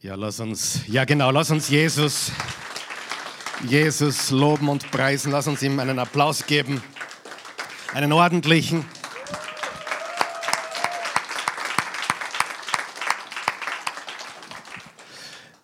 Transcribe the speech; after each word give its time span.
Ja, 0.00 0.14
lass 0.14 0.38
uns, 0.38 0.82
ja 0.86 1.04
genau, 1.04 1.32
lass 1.32 1.50
uns 1.50 1.68
Jesus, 1.68 2.30
Jesus 3.66 4.30
loben 4.30 4.68
und 4.68 4.88
preisen. 4.92 5.32
Lass 5.32 5.48
uns 5.48 5.60
ihm 5.60 5.80
einen 5.80 5.98
Applaus 5.98 6.46
geben, 6.46 6.80
einen 7.92 8.12
ordentlichen. 8.12 8.84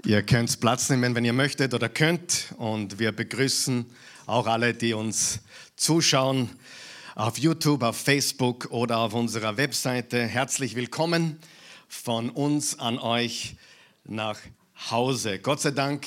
Ihr 0.05 0.25
könnt 0.25 0.59
Platz 0.59 0.91
nehmen, 0.91 1.15
wenn 1.15 1.25
ihr 1.25 1.33
möchtet 1.33 1.73
oder 1.73 1.89
könnt. 1.89 2.55
Und 2.57 2.99
wir 2.99 3.13
begrüßen 3.13 3.87
auch 4.27 4.49
alle, 4.49 4.75
die 4.75 4.95
uns 4.95 5.43
zuschauen 5.77 6.51
auf 7.15 7.39
YouTube, 7.39 7.85
auf 7.85 7.99
Facebook 7.99 8.67
oder 8.73 8.99
auf 8.99 9.15
unserer 9.15 9.57
Webseite. 9.59 10.27
Herzlich 10.27 10.75
willkommen 10.75 11.39
von 11.87 12.31
uns 12.31 12.81
an 12.81 12.99
euch 12.99 13.55
nach 14.05 14.39
Hause. 14.91 15.39
Gott 15.39 15.61
sei 15.61 15.71
Dank 15.71 16.07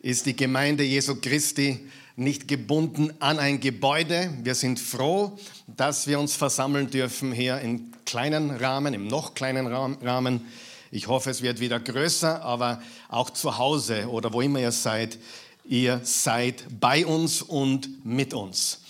ist 0.00 0.26
die 0.26 0.36
Gemeinde 0.36 0.82
Jesu 0.82 1.16
Christi 1.20 1.88
nicht 2.16 2.48
gebunden 2.48 3.12
an 3.20 3.38
ein 3.38 3.60
Gebäude. 3.60 4.32
Wir 4.42 4.54
sind 4.54 4.80
froh, 4.80 5.38
dass 5.66 6.06
wir 6.06 6.18
uns 6.18 6.34
versammeln 6.34 6.90
dürfen 6.90 7.32
hier 7.32 7.60
im 7.60 7.92
kleinen 8.04 8.50
Rahmen, 8.50 8.94
im 8.94 9.06
noch 9.06 9.34
kleinen 9.34 9.66
Rahmen. 9.66 10.46
Ich 10.90 11.08
hoffe, 11.08 11.30
es 11.30 11.42
wird 11.42 11.60
wieder 11.60 11.78
größer, 11.78 12.42
aber 12.42 12.82
auch 13.08 13.30
zu 13.30 13.58
Hause 13.58 14.08
oder 14.08 14.32
wo 14.32 14.40
immer 14.40 14.60
ihr 14.60 14.72
seid, 14.72 15.18
ihr 15.64 16.00
seid 16.04 16.64
bei 16.80 17.04
uns 17.04 17.42
und 17.42 18.04
mit 18.04 18.32
uns. 18.34 18.80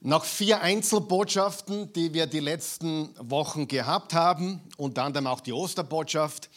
Nach 0.00 0.24
vier 0.24 0.60
Einzelbotschaften, 0.60 1.92
die 1.92 2.14
wir 2.14 2.26
die 2.26 2.40
letzten 2.40 3.10
Wochen 3.18 3.68
gehabt 3.68 4.14
haben, 4.14 4.60
unter 4.76 5.04
anderem 5.04 5.26
auch 5.26 5.40
die 5.40 5.52
Osterbotschaft, 5.52 6.48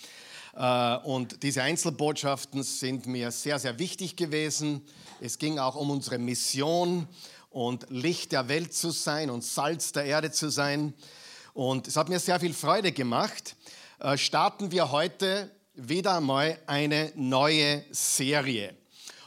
und 0.60 1.42
diese 1.44 1.64
Einzelbotschaften 1.64 2.64
sind 2.64 3.08
mir 3.08 3.32
sehr, 3.32 3.60
sehr 3.60 3.80
wichtig 3.80 4.18
gewesen. 4.18 4.82
Es 5.22 5.38
ging 5.38 5.58
auch 5.58 5.76
um 5.76 5.90
unsere 5.90 6.18
Mission 6.18 7.08
und 7.50 7.86
Licht 7.90 8.32
der 8.32 8.48
Welt 8.48 8.74
zu 8.74 8.92
sein 8.92 9.30
und 9.30 9.44
Salz 9.44 9.92
der 9.92 10.06
Erde 10.06 10.32
zu 10.32 10.50
sein. 10.50 10.94
Und 11.54 11.88
es 11.88 11.96
hat 11.96 12.10
mir 12.10 12.20
sehr 12.20 12.40
viel 12.40 12.54
Freude 12.54 12.92
gemacht. 12.92 13.56
Äh, 14.00 14.18
starten 14.18 14.72
wir 14.72 14.92
heute 14.92 15.52
wieder 15.76 16.18
einmal 16.18 16.60
eine 16.68 17.12
neue 17.16 17.84
Serie. 17.92 18.76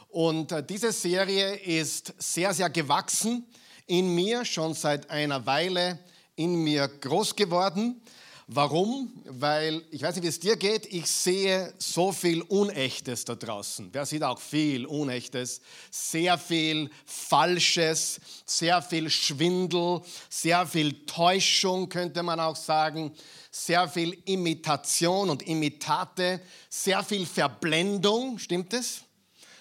Und 0.09 0.51
äh, 0.51 0.63
diese 0.63 0.91
Serie 0.91 1.55
ist 1.55 2.13
sehr, 2.17 2.53
sehr 2.53 2.69
gewachsen 2.69 3.45
in 3.87 4.13
mir, 4.13 4.45
schon 4.45 4.73
seit 4.73 5.09
einer 5.09 5.45
Weile 5.45 5.99
in 6.35 6.55
mir 6.63 6.87
groß 6.87 7.35
geworden. 7.35 8.01
Warum? 8.47 9.13
Weil, 9.25 9.83
ich 9.89 10.01
weiß 10.01 10.15
nicht, 10.15 10.23
wie 10.23 10.29
es 10.29 10.39
dir 10.39 10.57
geht, 10.57 10.85
ich 10.91 11.07
sehe 11.07 11.73
so 11.77 12.11
viel 12.11 12.41
Unechtes 12.41 13.23
da 13.23 13.35
draußen. 13.35 13.89
Wer 13.93 14.05
sieht 14.05 14.23
auch 14.23 14.39
viel 14.39 14.85
Unechtes? 14.85 15.61
Sehr 15.89 16.37
viel 16.37 16.89
Falsches, 17.05 18.19
sehr 18.45 18.81
viel 18.81 19.09
Schwindel, 19.09 20.01
sehr 20.29 20.67
viel 20.67 21.05
Täuschung, 21.05 21.87
könnte 21.87 22.21
man 22.21 22.41
auch 22.41 22.57
sagen, 22.57 23.13
sehr 23.49 23.87
viel 23.87 24.17
Imitation 24.25 25.29
und 25.29 25.43
Imitate, 25.43 26.41
sehr 26.69 27.01
viel 27.03 27.25
Verblendung, 27.25 28.39
stimmt 28.39 28.73
es? 28.73 29.03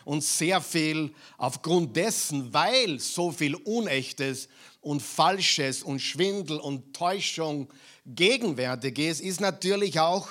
Und 0.05 0.25
sehr 0.25 0.61
viel 0.61 1.15
aufgrund 1.39 1.95
dessen, 1.95 2.53
weil 2.53 2.99
so 2.99 3.31
viel 3.31 3.55
Unechtes 3.55 4.49
und 4.83 5.01
Falsches 5.01 5.83
und 5.83 6.01
Schwindel 6.01 6.59
und 6.59 6.95
Täuschung 6.95 7.69
gegenwärtig 8.05 8.99
ist, 8.99 9.21
ist 9.21 9.41
natürlich 9.41 9.99
auch 9.99 10.29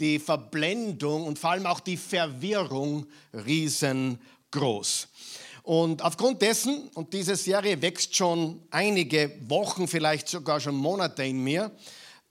die 0.00 0.18
Verblendung 0.18 1.26
und 1.26 1.38
vor 1.38 1.50
allem 1.50 1.66
auch 1.66 1.78
die 1.78 1.98
Verwirrung 1.98 3.06
riesengroß. 3.32 5.08
Und 5.62 6.02
aufgrund 6.02 6.42
dessen, 6.42 6.88
und 6.94 7.12
diese 7.12 7.36
Serie 7.36 7.80
wächst 7.80 8.16
schon 8.16 8.62
einige 8.70 9.32
Wochen, 9.46 9.86
vielleicht 9.86 10.26
sogar 10.26 10.58
schon 10.58 10.74
Monate 10.74 11.22
in 11.22 11.44
mir, 11.44 11.70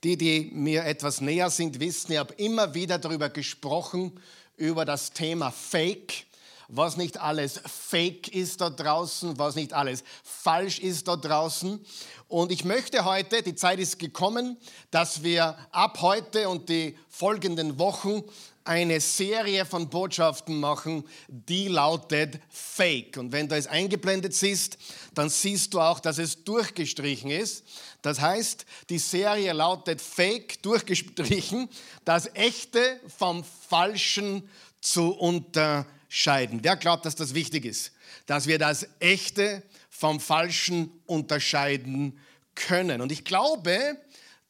die, 0.04 0.18
die 0.18 0.50
mir 0.52 0.84
etwas 0.84 1.20
näher 1.20 1.48
sind, 1.48 1.80
wissen, 1.80 2.12
ich 2.12 2.18
habe 2.18 2.34
immer 2.34 2.74
wieder 2.74 2.98
darüber 2.98 3.30
gesprochen, 3.30 4.20
über 4.56 4.84
das 4.84 5.12
Thema 5.12 5.50
Fake 5.50 6.26
was 6.74 6.96
nicht 6.96 7.20
alles 7.20 7.60
fake 7.66 8.28
ist 8.28 8.62
da 8.62 8.70
draußen, 8.70 9.38
was 9.38 9.56
nicht 9.56 9.74
alles 9.74 10.02
falsch 10.24 10.78
ist 10.78 11.06
da 11.06 11.16
draußen. 11.16 11.84
Und 12.28 12.50
ich 12.50 12.64
möchte 12.64 13.04
heute, 13.04 13.42
die 13.42 13.54
Zeit 13.54 13.78
ist 13.78 13.98
gekommen, 13.98 14.56
dass 14.90 15.22
wir 15.22 15.56
ab 15.70 16.00
heute 16.00 16.48
und 16.48 16.70
die 16.70 16.96
folgenden 17.10 17.78
Wochen 17.78 18.22
eine 18.64 19.00
Serie 19.00 19.66
von 19.66 19.90
Botschaften 19.90 20.58
machen, 20.58 21.04
die 21.28 21.68
lautet 21.68 22.38
Fake. 22.48 23.18
Und 23.18 23.32
wenn 23.32 23.48
du 23.48 23.56
es 23.56 23.66
eingeblendet 23.66 24.32
siehst, 24.32 24.78
dann 25.14 25.28
siehst 25.28 25.74
du 25.74 25.80
auch, 25.80 26.00
dass 26.00 26.16
es 26.16 26.42
durchgestrichen 26.44 27.30
ist. 27.30 27.64
Das 28.00 28.20
heißt, 28.20 28.64
die 28.88 28.98
Serie 28.98 29.52
lautet 29.52 30.00
Fake, 30.00 30.62
durchgestrichen, 30.62 31.68
das 32.06 32.34
Echte 32.34 32.98
vom 33.18 33.44
Falschen 33.68 34.48
zu 34.80 35.10
unterscheiden. 35.10 36.01
Wer 36.14 36.76
glaubt, 36.76 37.06
dass 37.06 37.14
das 37.14 37.34
wichtig 37.34 37.64
ist? 37.64 37.92
Dass 38.26 38.46
wir 38.46 38.58
das 38.58 38.86
Echte 39.00 39.62
vom 39.88 40.20
Falschen 40.20 40.90
unterscheiden 41.06 42.18
können. 42.54 43.00
Und 43.00 43.12
ich 43.12 43.24
glaube, 43.24 43.96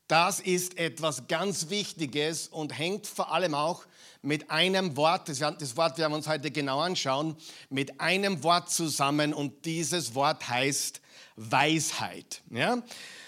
das 0.08 0.40
ist 0.40 0.76
etwas 0.76 1.28
ganz 1.28 1.70
Wichtiges 1.70 2.48
und 2.48 2.76
hängt 2.76 3.06
vor 3.06 3.32
allem 3.32 3.54
auch 3.54 3.84
mit 4.22 4.50
einem 4.50 4.96
Wort, 4.96 5.28
das 5.28 5.40
Wort 5.76 5.98
werden 5.98 6.12
wir 6.12 6.16
uns 6.16 6.28
heute 6.28 6.50
genau 6.50 6.80
anschauen, 6.80 7.36
mit 7.70 8.00
einem 8.00 8.42
Wort 8.42 8.70
zusammen 8.70 9.32
und 9.32 9.64
dieses 9.64 10.14
Wort 10.14 10.48
heißt 10.48 11.00
Weisheit. 11.36 12.42
Ja? 12.50 12.82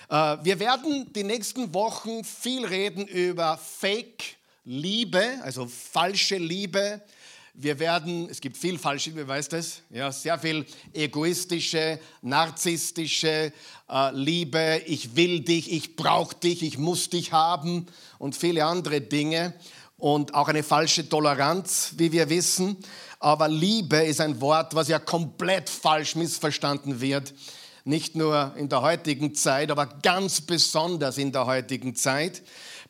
Äh, 0.08 0.44
wir 0.44 0.60
werden 0.60 1.12
die 1.12 1.24
nächsten 1.24 1.72
Wochen 1.72 2.22
viel 2.24 2.64
reden 2.66 3.06
über 3.06 3.58
Fake 3.58 4.36
Liebe, 4.64 5.38
also 5.42 5.66
falsche 5.66 6.36
Liebe, 6.36 7.02
wir 7.54 7.78
werden, 7.78 8.28
es 8.28 8.40
gibt 8.40 8.56
viel 8.56 8.78
falsche, 8.78 9.10
Liebe, 9.10 9.28
weißt 9.28 9.52
das? 9.52 9.82
Ja, 9.90 10.10
sehr 10.10 10.38
viel 10.38 10.66
egoistische, 10.92 12.00
narzisstische 12.20 13.52
äh, 13.88 14.10
Liebe. 14.12 14.82
Ich 14.86 15.14
will 15.14 15.40
dich, 15.40 15.72
ich 15.72 15.94
brauche 15.94 16.34
dich, 16.34 16.64
ich 16.64 16.78
muss 16.78 17.10
dich 17.10 17.32
haben 17.32 17.86
und 18.18 18.34
viele 18.34 18.64
andere 18.64 19.00
Dinge. 19.00 19.54
Und 19.96 20.34
auch 20.34 20.48
eine 20.48 20.64
falsche 20.64 21.08
Toleranz, 21.08 21.94
wie 21.96 22.10
wir 22.10 22.28
wissen. 22.28 22.76
Aber 23.20 23.46
Liebe 23.46 23.98
ist 23.98 24.20
ein 24.20 24.40
Wort, 24.40 24.74
was 24.74 24.88
ja 24.88 24.98
komplett 24.98 25.70
falsch 25.70 26.16
missverstanden 26.16 27.00
wird. 27.00 27.32
Nicht 27.84 28.16
nur 28.16 28.52
in 28.56 28.68
der 28.68 28.82
heutigen 28.82 29.34
Zeit, 29.34 29.70
aber 29.70 29.86
ganz 29.86 30.40
besonders 30.40 31.18
in 31.18 31.30
der 31.30 31.46
heutigen 31.46 31.94
Zeit. 31.94 32.42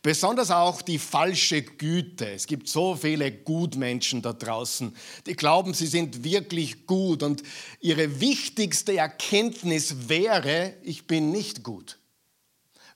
Besonders 0.04 0.50
auch 0.50 0.82
die 0.82 0.98
falsche 0.98 1.62
Güte. 1.62 2.30
Es 2.30 2.46
gibt 2.46 2.68
so 2.68 2.94
viele 2.94 3.32
Gutmenschen 3.32 4.20
da 4.20 4.34
draußen, 4.34 4.94
die 5.24 5.32
glauben, 5.32 5.72
sie 5.72 5.86
sind 5.86 6.22
wirklich 6.22 6.86
gut 6.86 7.22
und 7.22 7.42
ihre 7.80 8.20
wichtigste 8.20 8.98
Erkenntnis 8.98 10.10
wäre, 10.10 10.74
ich 10.82 11.06
bin 11.06 11.30
nicht 11.30 11.62
gut. 11.62 11.98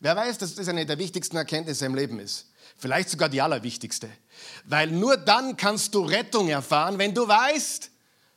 Wer 0.01 0.17
weiß, 0.17 0.37
dass 0.37 0.55
das 0.55 0.69
eine 0.69 0.85
der 0.85 0.99
wichtigsten 0.99 1.39
Erkenntnisse 1.39 1.87
im 1.87 1.95
Leben 1.95 2.21
ist? 2.21 2.51
Vielleicht 2.77 3.09
sogar 3.09 3.31
die 3.31 3.41
allerwichtigste. 3.41 4.11
Weil 4.67 4.89
nur 4.89 5.17
dann 5.17 5.57
kannst 5.57 5.95
du 5.95 6.05
Rettung 6.05 6.51
erfahren, 6.51 6.99
wenn 6.99 7.15
du 7.15 7.27
weißt, 7.27 7.91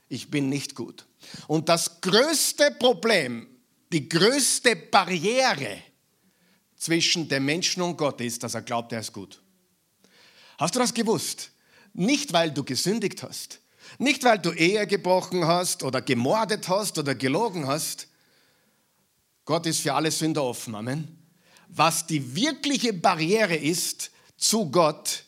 ich 0.08 0.32
bin 0.32 0.48
nicht 0.48 0.76
gut. 0.76 1.06
Und 1.48 1.68
das 1.68 2.00
größte 2.00 2.72
Problem, 2.80 3.48
die 3.92 4.08
größte 4.08 4.78
Barriere, 4.78 5.78
zwischen 6.82 7.30
dem 7.30 7.46
Menschen 7.46 7.84
und 7.84 7.96
Gott 7.96 8.20
ist, 8.22 8.42
dass 8.42 8.56
er 8.56 8.64
glaubt, 8.64 8.92
er 8.92 9.02
ist 9.02 9.14
gut. 9.14 9.40
Hast 10.58 10.74
du 10.74 10.80
das 10.80 10.96
gewusst? 10.96 11.52
Nicht, 11.94 12.34
weil 12.34 12.50
du 12.50 12.64
gesündigt 12.64 13.22
hast, 13.22 13.60
nicht, 14.00 14.24
weil 14.24 14.40
du 14.40 14.52
Ehe 14.52 14.88
gebrochen 14.88 15.46
hast 15.46 15.84
oder 15.84 16.02
gemordet 16.02 16.68
hast 16.68 16.98
oder 16.98 17.14
gelogen 17.14 17.68
hast. 17.68 18.08
Gott 19.46 19.68
ist 19.68 19.82
für 19.82 19.94
alle 19.94 20.10
Sünder 20.10 20.44
offen. 20.44 20.74
Amen. 20.74 21.20
Was 21.68 22.08
die 22.08 22.36
wirkliche 22.36 22.94
Barriere 22.94 23.56
ist 23.56 24.10
zu 24.38 24.72
Gott, 24.72 25.26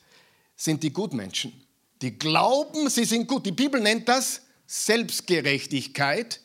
sind 0.56 0.81
die 0.81 0.94
Gutmenschen. 0.94 1.54
Die 2.01 2.18
glauben, 2.18 2.89
sie 2.89 3.06
sind 3.06 3.28
gut. 3.28 3.45
Die 3.45 3.51
Bibel 3.51 3.80
nennt 3.80 4.10
das 4.10 4.42
Selbstgerechtigkeit, 4.66 6.39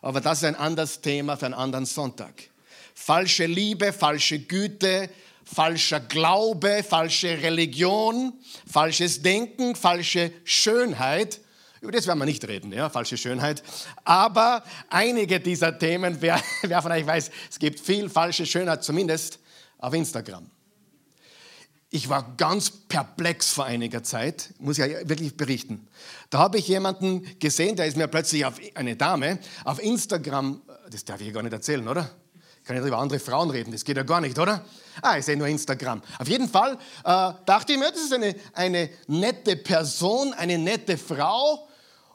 aber 0.00 0.20
das 0.20 0.38
ist 0.38 0.44
ein 0.44 0.54
anderes 0.54 1.00
Thema 1.00 1.36
für 1.36 1.46
einen 1.46 1.54
anderen 1.54 1.86
Sonntag 1.86 2.50
falsche 2.94 3.46
Liebe, 3.46 3.92
falsche 3.92 4.38
Güte, 4.38 5.10
falscher 5.44 6.00
Glaube, 6.00 6.82
falsche 6.82 7.42
Religion, 7.42 8.32
falsches 8.70 9.22
Denken, 9.22 9.76
falsche 9.76 10.32
Schönheit. 10.44 11.40
Über 11.80 11.92
das 11.92 12.06
werden 12.06 12.18
wir 12.20 12.24
nicht 12.24 12.46
reden, 12.48 12.72
ja, 12.72 12.88
falsche 12.88 13.18
Schönheit. 13.18 13.62
Aber 14.04 14.64
einige 14.88 15.38
dieser 15.38 15.78
Themen, 15.78 16.16
wer, 16.20 16.40
wer 16.62 16.80
von 16.80 16.92
euch 16.92 17.06
weiß, 17.06 17.30
es 17.50 17.58
gibt 17.58 17.78
viel 17.78 18.08
falsche 18.08 18.46
Schönheit, 18.46 18.82
zumindest 18.82 19.38
auf 19.78 19.92
Instagram. 19.92 20.50
Ich 21.90 22.08
war 22.08 22.34
ganz 22.36 22.70
perplex 22.70 23.50
vor 23.50 23.66
einiger 23.66 24.02
Zeit, 24.02 24.52
muss 24.58 24.78
ich 24.78 24.90
ja 24.90 25.08
wirklich 25.08 25.36
berichten. 25.36 25.86
Da 26.30 26.38
habe 26.38 26.58
ich 26.58 26.66
jemanden 26.66 27.38
gesehen, 27.38 27.76
der 27.76 27.86
ist 27.86 27.96
mir 27.96 28.08
plötzlich 28.08 28.44
auf 28.46 28.54
eine 28.74 28.96
Dame 28.96 29.38
auf 29.64 29.80
Instagram, 29.80 30.62
das 30.90 31.04
darf 31.04 31.20
ich 31.20 31.32
gar 31.32 31.42
nicht 31.42 31.52
erzählen, 31.52 31.86
oder? 31.86 32.10
Ich 32.64 32.68
kann 32.68 32.78
nicht 32.78 32.86
über 32.86 32.96
andere 32.96 33.20
Frauen 33.20 33.50
reden, 33.50 33.72
das 33.72 33.84
geht 33.84 33.98
ja 33.98 34.04
gar 34.04 34.22
nicht, 34.22 34.38
oder? 34.38 34.64
Ah, 35.02 35.18
ich 35.18 35.26
sehe 35.26 35.36
nur 35.36 35.46
Instagram. 35.46 36.00
Auf 36.18 36.26
jeden 36.28 36.48
Fall 36.48 36.78
äh, 37.04 37.32
dachte 37.44 37.74
ich 37.74 37.78
mir, 37.78 37.90
das 37.90 38.00
ist 38.00 38.14
eine, 38.14 38.34
eine 38.54 38.88
nette 39.06 39.56
Person, 39.56 40.32
eine 40.32 40.56
nette 40.56 40.96
Frau. 40.96 41.68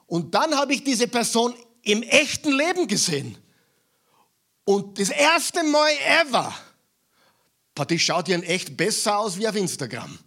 Und 0.07 0.33
dann 0.33 0.55
habe 0.55 0.73
ich 0.73 0.83
diese 0.83 1.07
Person 1.07 1.53
im 1.83 2.01
echten 2.01 2.51
Leben 2.51 2.87
gesehen. 2.87 3.37
Und 4.63 4.99
das 4.99 5.09
erste 5.09 5.63
Mal 5.63 5.91
ever, 6.23 6.51
die 7.87 7.99
schaut 7.99 8.27
ja 8.27 8.39
echt 8.39 8.75
besser 8.75 9.19
aus 9.19 9.37
wie 9.37 9.47
auf 9.47 9.55
Instagram. 9.55 10.17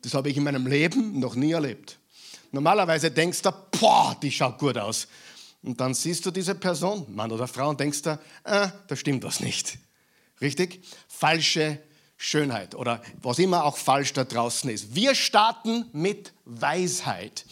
Das 0.00 0.14
habe 0.14 0.30
ich 0.30 0.36
in 0.38 0.44
meinem 0.44 0.66
Leben 0.66 1.20
noch 1.20 1.34
nie 1.34 1.52
erlebt. 1.52 1.98
Normalerweise 2.52 3.10
denkst 3.10 3.42
du, 3.42 3.52
boah, 3.78 4.16
die 4.22 4.32
schaut 4.32 4.56
gut 4.56 4.78
aus. 4.78 5.08
Und 5.62 5.80
dann 5.80 5.94
siehst 5.94 6.26
du 6.26 6.30
diese 6.30 6.54
Person, 6.54 7.06
Mann 7.14 7.30
oder 7.30 7.46
Frau, 7.46 7.68
und 7.68 7.78
denkst 7.78 8.02
du, 8.02 8.18
äh, 8.44 8.68
da 8.86 8.96
stimmt 8.96 9.22
was 9.22 9.40
nicht. 9.40 9.78
Richtig? 10.40 10.82
Falsche 11.06 11.78
Schönheit 12.16 12.74
oder 12.74 13.02
was 13.20 13.38
immer 13.38 13.64
auch 13.64 13.76
falsch 13.76 14.12
da 14.12 14.24
draußen 14.24 14.70
ist. 14.70 14.94
Wir 14.94 15.14
starten 15.14 15.88
mit 15.92 16.32
Weisheit. 16.44 17.44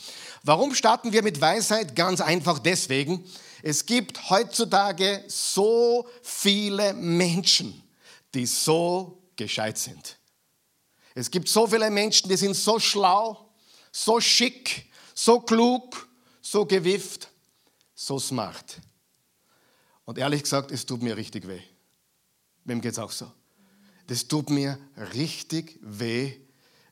Warum 0.43 0.75
starten 0.75 1.13
wir 1.13 1.23
mit 1.23 1.41
Weisheit? 1.41 1.97
Ganz 1.97 2.21
einfach 2.21 2.59
deswegen. 2.59 3.25
Es 3.63 3.85
gibt 3.85 4.31
heutzutage 4.31 5.25
so 5.27 6.09
viele 6.23 6.95
Menschen, 6.95 7.83
die 8.35 8.47
so 8.47 9.23
gescheit 9.37 9.77
sind. 9.79 10.19
Es 11.15 11.31
gibt 11.31 11.49
so 11.49 11.67
viele 11.67 11.91
Menschen, 11.91 12.29
die 12.29 12.37
sind 12.37 12.55
so 12.55 12.79
schlau, 12.79 13.51
so 13.93 14.21
schick, 14.21 14.89
so 15.15 15.41
klug, 15.41 16.09
so 16.41 16.65
gewifft, 16.65 17.30
so 18.01 18.19
smart. 18.19 18.81
Und 20.07 20.17
ehrlich 20.17 20.43
gesagt, 20.43 20.71
es 20.71 20.87
tut 20.87 21.03
mir 21.03 21.17
richtig 21.19 21.47
weh. 21.47 21.61
Wem 22.65 22.81
geht 22.81 22.93
es 22.93 22.99
auch 22.99 23.11
so? 23.11 23.31
Das 24.07 24.27
tut 24.27 24.49
mir 24.49 24.79
richtig 25.15 25.79
weh, 25.83 26.33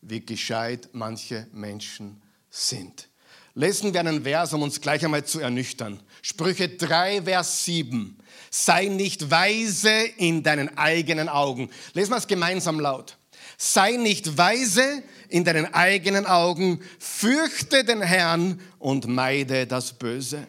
wie 0.03 0.21
gescheit 0.21 0.91
manche 0.93 1.47
Menschen 1.53 2.23
sind. 2.51 3.09
Lesen 3.55 3.93
wir 3.93 4.01
einen 4.01 4.23
Vers, 4.23 4.53
um 4.53 4.63
uns 4.63 4.81
gleich 4.81 5.03
einmal 5.03 5.25
zu 5.25 5.41
ernüchtern. 5.41 6.01
Sprüche 6.21 6.69
3, 6.69 7.23
Vers 7.23 7.65
7. 7.65 8.19
Sei 8.51 8.85
nicht 8.85 9.31
weise 9.31 9.91
in 10.19 10.43
deinen 10.43 10.77
eigenen 10.77 11.31
Augen. 11.31 11.71
Lesen 11.95 12.13
wir 12.13 12.19
es 12.19 12.27
gemeinsam 12.27 12.79
laut. 12.79 13.17
Sei 13.57 13.93
nicht 13.93 14.37
weise 14.37 15.03
in 15.31 15.45
deinen 15.45 15.73
eigenen 15.73 16.27
Augen, 16.27 16.83
fürchte 16.99 17.83
den 17.83 18.03
Herrn 18.03 18.61
und 18.79 19.07
meide 19.09 19.67
das 19.67 19.95
Böse. 19.99 20.47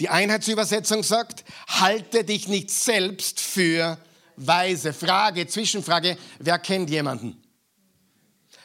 Die 0.00 0.08
Einheitsübersetzung 0.08 1.02
sagt, 1.02 1.44
halte 1.68 2.24
dich 2.24 2.48
nicht 2.48 2.70
selbst 2.70 3.38
für 3.38 3.98
weise. 4.36 4.94
Frage, 4.94 5.46
Zwischenfrage, 5.46 6.16
wer 6.38 6.58
kennt 6.58 6.88
jemanden? 6.88 7.40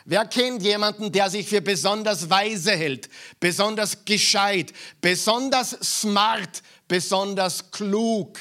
Wer 0.06 0.26
kennt 0.26 0.62
jemanden, 0.62 1.12
der 1.12 1.30
sich 1.30 1.50
für 1.50 1.62
besonders 1.62 2.30
weise 2.30 2.72
hält, 2.72 3.10
besonders 3.40 4.06
gescheit, 4.06 4.72
besonders 5.02 5.72
smart, 5.82 6.64
besonders 6.88 7.70
klug? 7.72 8.40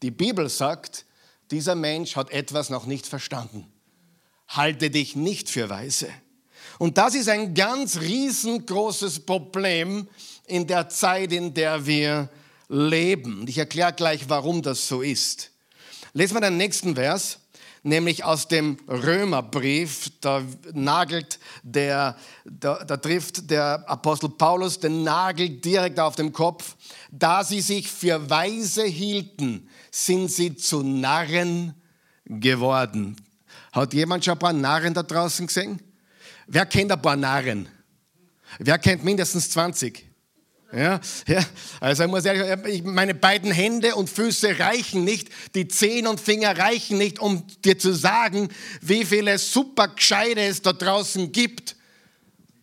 Die 0.00 0.10
Bibel 0.10 0.48
sagt, 0.48 1.04
dieser 1.50 1.74
Mensch 1.74 2.16
hat 2.16 2.30
etwas 2.30 2.70
noch 2.70 2.86
nicht 2.86 3.06
verstanden. 3.06 3.70
Halte 4.48 4.88
dich 4.88 5.16
nicht 5.16 5.50
für 5.50 5.68
weise. 5.68 6.08
Und 6.78 6.96
das 6.96 7.14
ist 7.14 7.28
ein 7.28 7.52
ganz 7.54 8.00
riesengroßes 8.00 9.26
Problem, 9.26 10.08
in 10.52 10.66
der 10.66 10.90
Zeit, 10.90 11.32
in 11.32 11.54
der 11.54 11.86
wir 11.86 12.28
leben. 12.68 13.46
Ich 13.48 13.56
erkläre 13.56 13.94
gleich, 13.94 14.28
warum 14.28 14.60
das 14.60 14.86
so 14.86 15.00
ist. 15.00 15.50
Lesen 16.12 16.34
wir 16.34 16.42
den 16.42 16.58
nächsten 16.58 16.94
Vers, 16.94 17.38
nämlich 17.82 18.22
aus 18.22 18.48
dem 18.48 18.76
Römerbrief. 18.86 20.10
Da 20.20 20.42
nagelt 20.74 21.38
der, 21.62 22.16
da, 22.44 22.84
da 22.84 22.98
trifft 22.98 23.50
der 23.50 23.88
Apostel 23.88 24.28
Paulus 24.28 24.78
den 24.78 25.04
Nagel 25.04 25.48
direkt 25.48 25.98
auf 25.98 26.16
den 26.16 26.34
Kopf. 26.34 26.76
Da 27.10 27.44
sie 27.44 27.62
sich 27.62 27.90
für 27.90 28.28
weise 28.28 28.84
hielten, 28.84 29.70
sind 29.90 30.30
sie 30.30 30.54
zu 30.54 30.82
Narren 30.82 31.74
geworden. 32.26 33.16
Hat 33.72 33.94
jemand 33.94 34.22
schon 34.22 34.34
ein 34.34 34.38
paar 34.38 34.52
Narren 34.52 34.92
da 34.92 35.02
draußen 35.02 35.46
gesehen? 35.46 35.80
Wer 36.46 36.66
kennt 36.66 36.92
ein 36.92 37.00
paar 37.00 37.16
Narren? 37.16 37.68
Wer 38.58 38.78
kennt 38.78 39.02
mindestens 39.02 39.48
20? 39.48 40.11
Ja, 40.74 41.00
ja, 41.26 41.44
also 41.80 42.04
ich 42.04 42.08
muss 42.08 42.24
ehrlich, 42.24 42.82
meine 42.82 43.14
beiden 43.14 43.52
Hände 43.52 43.94
und 43.94 44.08
Füße 44.08 44.58
reichen 44.58 45.04
nicht, 45.04 45.28
die 45.54 45.68
Zehen 45.68 46.06
und 46.06 46.18
Finger 46.18 46.56
reichen 46.56 46.96
nicht, 46.96 47.18
um 47.18 47.46
dir 47.62 47.78
zu 47.78 47.92
sagen, 47.92 48.48
wie 48.80 49.04
viele 49.04 49.38
super 49.38 49.88
Gescheide 49.88 50.40
es 50.40 50.62
da 50.62 50.72
draußen 50.72 51.30
gibt, 51.30 51.76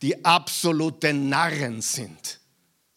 die 0.02 0.26
absolute 0.26 1.14
Narren 1.14 1.82
sind. 1.82 2.40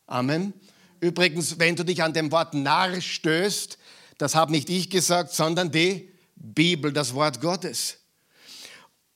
Amen. 0.07 0.55
Übrigens, 1.01 1.59
wenn 1.59 1.77
du 1.77 1.85
dich 1.85 2.03
an 2.03 2.15
dem 2.15 2.33
Wort 2.33 2.55
Narr 2.55 2.99
stößt, 2.99 3.77
das 4.17 4.35
habe 4.35 4.53
nicht 4.53 4.71
ich 4.71 4.89
gesagt, 4.89 5.35
sondern 5.35 5.71
die 5.71 6.09
Bibel, 6.37 6.91
das 6.91 7.13
Wort 7.13 7.41
Gottes. 7.41 7.99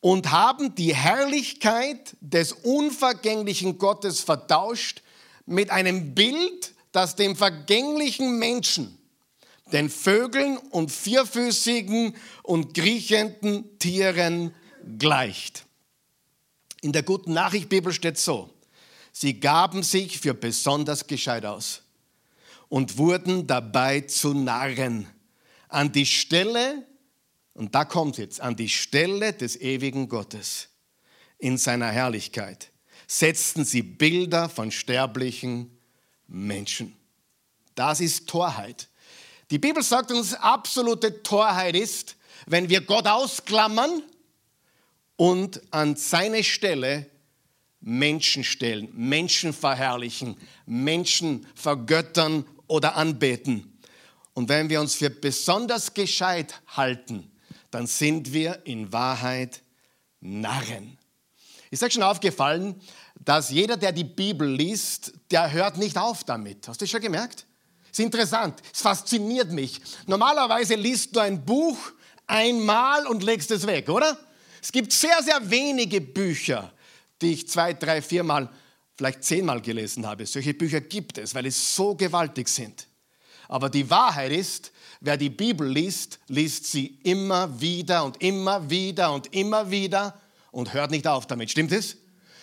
Und 0.00 0.31
haben 0.31 0.75
die 0.75 0.94
Herrlichkeit 0.94 2.16
des 2.20 2.52
unvergänglichen 2.52 3.78
Gottes 3.78 4.20
vertauscht 4.20 5.02
mit 5.46 5.70
einem 5.70 6.14
Bild, 6.14 6.75
das 6.93 7.16
dem 7.16 7.37
vergänglichen 7.37 8.38
Menschen, 8.38 8.98
den 9.72 9.88
Vögeln 9.88 10.58
und 10.58 10.90
vierfüßigen 10.93 12.14
und 12.43 12.75
kriechenden 12.75 13.78
Tieren 13.78 14.54
gleicht. 14.98 15.66
In 16.82 16.93
der 16.93 17.02
guten 17.02 17.32
Nachricht 17.32 17.69
Bibel 17.69 17.93
steht 17.93 18.19
so, 18.19 18.52
sie 19.12 19.40
gaben 19.40 19.82
sich 19.82 20.19
für 20.19 20.34
besonders 20.34 21.06
gescheit 21.06 21.44
aus 21.44 21.82
und 22.69 22.98
wurden 22.98 23.46
dabei 23.46 24.02
zu 24.02 24.34
Narren 24.34 25.06
an 25.69 25.93
die 25.93 26.06
Stelle, 26.06 26.87
und 27.54 27.75
da 27.75 27.84
kommt 27.84 28.19
jetzt, 28.19 28.40
an 28.40 28.54
die 28.54 28.69
Stelle 28.69 29.32
des 29.32 29.60
ewigen 29.60 30.08
Gottes 30.08 30.69
in 31.38 31.58
seiner 31.58 31.90
Herrlichkeit 31.90 32.70
setzten 33.06 33.64
sie 33.64 33.82
Bilder 33.82 34.49
von 34.49 34.70
sterblichen 34.70 35.70
Menschen. 36.27 36.96
Das 37.75 38.01
ist 38.01 38.29
Torheit. 38.29 38.89
Die 39.51 39.58
Bibel 39.58 39.82
sagt 39.82 40.10
uns, 40.10 40.34
absolute 40.34 41.22
Torheit 41.22 41.77
ist, 41.77 42.17
wenn 42.46 42.69
wir 42.69 42.81
Gott 42.81 43.06
ausklammern 43.06 44.03
und 45.17 45.60
an 45.70 45.96
seine 45.96 46.43
Stelle 46.43 47.06
Menschen 47.81 48.43
stellen, 48.43 48.89
Menschen 48.94 49.53
verherrlichen, 49.53 50.36
Menschen 50.67 51.46
vergöttern 51.55 52.44
oder 52.67 52.96
anbeten. 52.96 53.79
Und 54.34 54.48
wenn 54.48 54.69
wir 54.69 54.81
uns 54.81 54.96
für 54.96 55.10
besonders 55.10 55.94
gescheit 55.94 56.60
halten, 56.67 57.31
dann 57.70 57.86
sind 57.86 58.32
wir 58.32 58.67
in 58.67 58.93
Wahrheit 58.93 59.63
Narren. 60.20 60.98
Ist 61.77 61.83
euch 61.83 61.93
schon 61.93 62.05
aufgefallen, 62.05 62.81
dass 63.23 63.51
jeder, 63.51 63.77
der 63.77 63.93
die 63.93 64.03
Bibel 64.03 64.49
liest, 64.49 65.13
der 65.31 65.53
hört 65.53 65.77
nicht 65.77 65.99
auf 65.99 66.25
damit? 66.25 66.67
Hast 66.67 66.81
du 66.81 66.85
das 66.85 66.91
schon 66.91 67.03
gemerkt? 67.03 67.45
Ist 67.93 68.01
interessant, 68.01 68.63
es 68.73 68.81
fasziniert 68.81 69.53
mich. 69.53 69.83
Normalerweise 70.06 70.75
liest 70.75 71.15
du 71.15 71.21
ein 71.21 71.45
Buch 71.45 71.77
einmal 72.27 73.06
und 73.06 73.23
legst 73.23 73.51
es 73.51 73.67
weg, 73.67 73.91
oder? 73.91 74.17
Es 74.63 74.73
gibt 74.73 74.91
sehr, 74.91 75.23
sehr 75.23 75.39
wenige 75.51 76.01
Bücher, 76.01 76.73
die 77.21 77.35
ich 77.35 77.47
zwei, 77.47 77.75
drei, 77.75 78.01
viermal, 78.01 78.49
vielleicht 78.97 79.23
zehnmal 79.23 79.61
gelesen 79.61 80.06
habe. 80.06 80.25
Solche 80.25 80.55
Bücher 80.55 80.81
gibt 80.81 81.19
es, 81.19 81.35
weil 81.35 81.45
sie 81.45 81.51
so 81.51 81.95
gewaltig 81.95 82.49
sind. 82.49 82.87
Aber 83.49 83.69
die 83.69 83.91
Wahrheit 83.91 84.33
ist, 84.33 84.73
wer 85.03 85.19
die 85.19 85.29
Bibel 85.29 85.69
liest, 85.69 86.21
liest 86.29 86.73
sie 86.73 86.99
immer 87.03 87.61
wieder 87.61 88.03
und 88.03 88.23
immer 88.23 88.71
wieder 88.71 89.13
und 89.13 89.31
immer 89.35 89.71
wieder 89.71 90.19
und 90.56 90.72
hört 90.72 90.91
nicht 90.91 91.06
auf 91.06 91.27
damit. 91.27 91.51
Stimmt 91.51 91.70
es? 91.70 91.98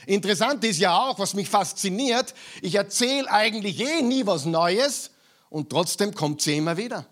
Interessant 0.06 0.64
ist 0.64 0.78
ja 0.78 0.96
auch, 0.96 1.18
was 1.18 1.34
mich 1.34 1.50
fasziniert, 1.50 2.36
ich 2.62 2.76
erzähle 2.76 3.32
eigentlich 3.32 3.80
eh 3.80 4.04
nie 4.04 4.24
was 4.28 4.46
Neues 4.46 5.10
und 5.50 5.72
trotzdem 5.72 6.14
kommt 6.14 6.40
sie 6.40 6.58
immer 6.58 6.78
wieder. 6.78 7.08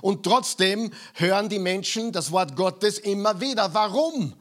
Und 0.00 0.22
trotzdem 0.22 0.90
hören 1.12 1.50
die 1.50 1.58
Menschen 1.58 2.12
das 2.12 2.32
Wort 2.32 2.56
Gottes 2.56 2.98
immer 2.98 3.42
wieder. 3.42 3.74
Warum? 3.74 4.32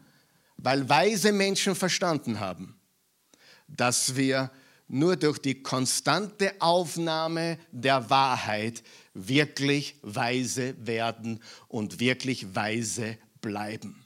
Weil 0.56 0.88
weise 0.88 1.34
Menschen 1.34 1.76
verstanden 1.76 2.40
haben, 2.40 2.80
dass 3.68 4.16
wir 4.16 4.50
nur 4.88 5.18
durch 5.18 5.40
die 5.40 5.62
konstante 5.62 6.54
Aufnahme 6.60 7.58
der 7.74 8.10
Wahrheit 8.10 8.82
wirklich 9.14 9.96
weise 10.04 10.74
werden 10.88 11.44
und 11.68 12.00
wirklich 12.00 12.56
weise 12.56 13.18
bleiben. 13.42 14.01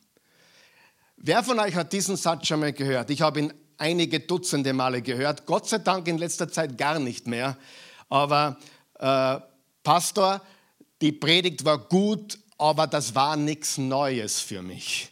Wer 1.28 1.44
von 1.44 1.60
euch 1.60 1.74
hat 1.74 1.92
diesen 1.92 2.18
Satz 2.18 2.46
schon 2.46 2.60
mal 2.60 2.72
gehört? 2.72 3.10
Ich 3.10 3.22
habe 3.22 3.40
ihn 3.40 3.54
einige 3.80 4.20
Dutzende 4.20 4.74
Male 4.74 5.02
gehört. 5.02 5.48
Gott 5.48 5.68
sei 5.68 5.80
Dank 5.80 6.08
in 6.08 6.20
letzter 6.20 6.50
Zeit 6.50 6.78
gar 6.78 7.00
nicht 7.00 7.26
mehr. 7.26 7.58
Aber 8.10 8.60
äh, 9.00 9.40
Pastor, 9.82 10.40
die 11.02 11.12
Predigt 11.12 11.66
war 11.66 11.80
gut, 11.80 12.38
aber 12.60 12.86
das 12.86 13.16
war 13.16 13.38
nichts 13.38 13.80
Neues 13.80 14.40
für 14.40 14.62
mich. 14.62 15.12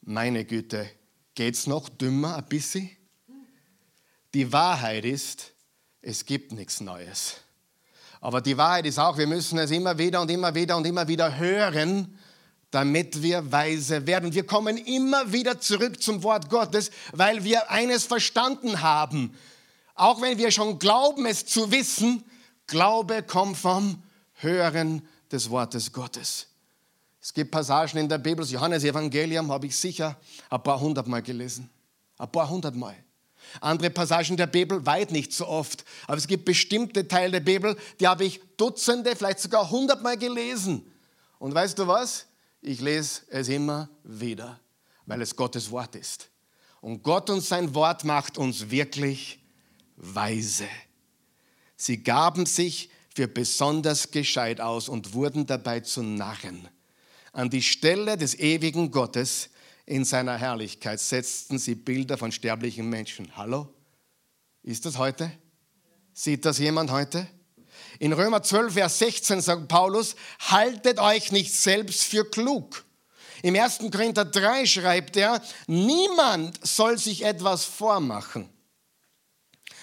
Meine 0.00 0.46
Güte, 0.46 0.88
geht's 1.34 1.66
noch 1.66 1.90
dümmer 1.90 2.36
ein 2.38 2.46
bisschen? 2.46 2.90
Die 4.32 4.50
Wahrheit 4.50 5.04
ist, 5.04 5.52
es 6.00 6.24
gibt 6.24 6.52
nichts 6.52 6.80
Neues. 6.80 7.36
Aber 8.22 8.40
die 8.40 8.56
Wahrheit 8.56 8.86
ist 8.86 8.98
auch, 8.98 9.18
wir 9.18 9.26
müssen 9.26 9.58
es 9.58 9.70
immer 9.70 9.98
wieder 9.98 10.22
und 10.22 10.30
immer 10.30 10.54
wieder 10.54 10.78
und 10.78 10.86
immer 10.86 11.06
wieder 11.06 11.36
hören, 11.36 12.18
damit 12.72 13.22
wir 13.22 13.52
weise 13.52 14.06
werden. 14.06 14.32
Wir 14.32 14.44
kommen 14.44 14.78
immer 14.78 15.30
wieder 15.30 15.60
zurück 15.60 16.02
zum 16.02 16.22
Wort 16.24 16.48
Gottes, 16.48 16.90
weil 17.12 17.44
wir 17.44 17.70
eines 17.70 18.04
verstanden 18.04 18.82
haben. 18.82 19.36
Auch 19.94 20.20
wenn 20.20 20.38
wir 20.38 20.50
schon 20.50 20.78
glauben, 20.80 21.26
es 21.26 21.46
zu 21.46 21.70
wissen, 21.70 22.24
Glaube 22.66 23.22
kommt 23.22 23.58
vom 23.58 24.02
Hören 24.34 25.06
des 25.30 25.50
Wortes 25.50 25.92
Gottes. 25.92 26.46
Es 27.20 27.34
gibt 27.34 27.50
Passagen 27.50 27.98
in 27.98 28.08
der 28.08 28.18
Bibel, 28.18 28.42
das 28.42 28.50
Johannes 28.50 28.84
Evangelium 28.84 29.52
habe 29.52 29.66
ich 29.66 29.76
sicher 29.76 30.18
ein 30.48 30.62
paar 30.62 30.80
hundert 30.80 31.06
Mal 31.06 31.22
gelesen. 31.22 31.68
Ein 32.16 32.32
paar 32.32 32.48
hundert 32.48 32.74
Mal. 32.74 32.96
Andere 33.60 33.90
Passagen 33.90 34.36
der 34.36 34.46
Bibel 34.46 34.84
weit 34.86 35.12
nicht 35.12 35.34
so 35.34 35.46
oft. 35.46 35.84
Aber 36.06 36.16
es 36.16 36.26
gibt 36.26 36.46
bestimmte 36.46 37.06
Teile 37.06 37.32
der 37.32 37.40
Bibel, 37.40 37.76
die 38.00 38.08
habe 38.08 38.24
ich 38.24 38.40
Dutzende, 38.56 39.14
vielleicht 39.14 39.40
sogar 39.40 39.70
hundertmal 39.70 40.16
gelesen. 40.16 40.90
Und 41.38 41.54
weißt 41.54 41.78
du 41.78 41.86
was? 41.86 42.26
Ich 42.62 42.80
lese 42.80 43.22
es 43.28 43.48
immer 43.48 43.90
wieder, 44.04 44.58
weil 45.04 45.20
es 45.20 45.34
Gottes 45.34 45.70
Wort 45.72 45.96
ist. 45.96 46.30
Und 46.80 47.02
Gott 47.02 47.28
und 47.28 47.40
sein 47.40 47.74
Wort 47.74 48.04
macht 48.04 48.38
uns 48.38 48.70
wirklich 48.70 49.40
weise. 49.96 50.68
Sie 51.76 52.02
gaben 52.02 52.46
sich 52.46 52.90
für 53.14 53.26
besonders 53.26 54.12
gescheit 54.12 54.60
aus 54.60 54.88
und 54.88 55.12
wurden 55.12 55.44
dabei 55.44 55.80
zu 55.80 56.02
Narren. 56.02 56.68
An 57.32 57.50
die 57.50 57.62
Stelle 57.62 58.16
des 58.16 58.38
ewigen 58.38 58.90
Gottes 58.92 59.50
in 59.84 60.04
seiner 60.04 60.38
Herrlichkeit 60.38 61.00
setzten 61.00 61.58
sie 61.58 61.74
Bilder 61.74 62.16
von 62.16 62.30
sterblichen 62.30 62.88
Menschen. 62.88 63.36
Hallo? 63.36 63.68
Ist 64.62 64.86
das 64.86 64.98
heute? 64.98 65.32
Sieht 66.12 66.44
das 66.44 66.58
jemand 66.58 66.92
heute? 66.92 67.26
In 67.98 68.12
Römer 68.12 68.42
12, 68.42 68.74
Vers 68.74 68.98
16 68.98 69.40
sagt 69.40 69.68
Paulus, 69.68 70.16
haltet 70.40 70.98
euch 70.98 71.32
nicht 71.32 71.54
selbst 71.54 72.04
für 72.04 72.28
klug. 72.28 72.84
Im 73.42 73.56
1. 73.56 73.78
Korinther 73.90 74.24
3 74.24 74.66
schreibt 74.66 75.16
er, 75.16 75.42
niemand 75.66 76.64
soll 76.66 76.96
sich 76.98 77.24
etwas 77.24 77.64
vormachen. 77.64 78.48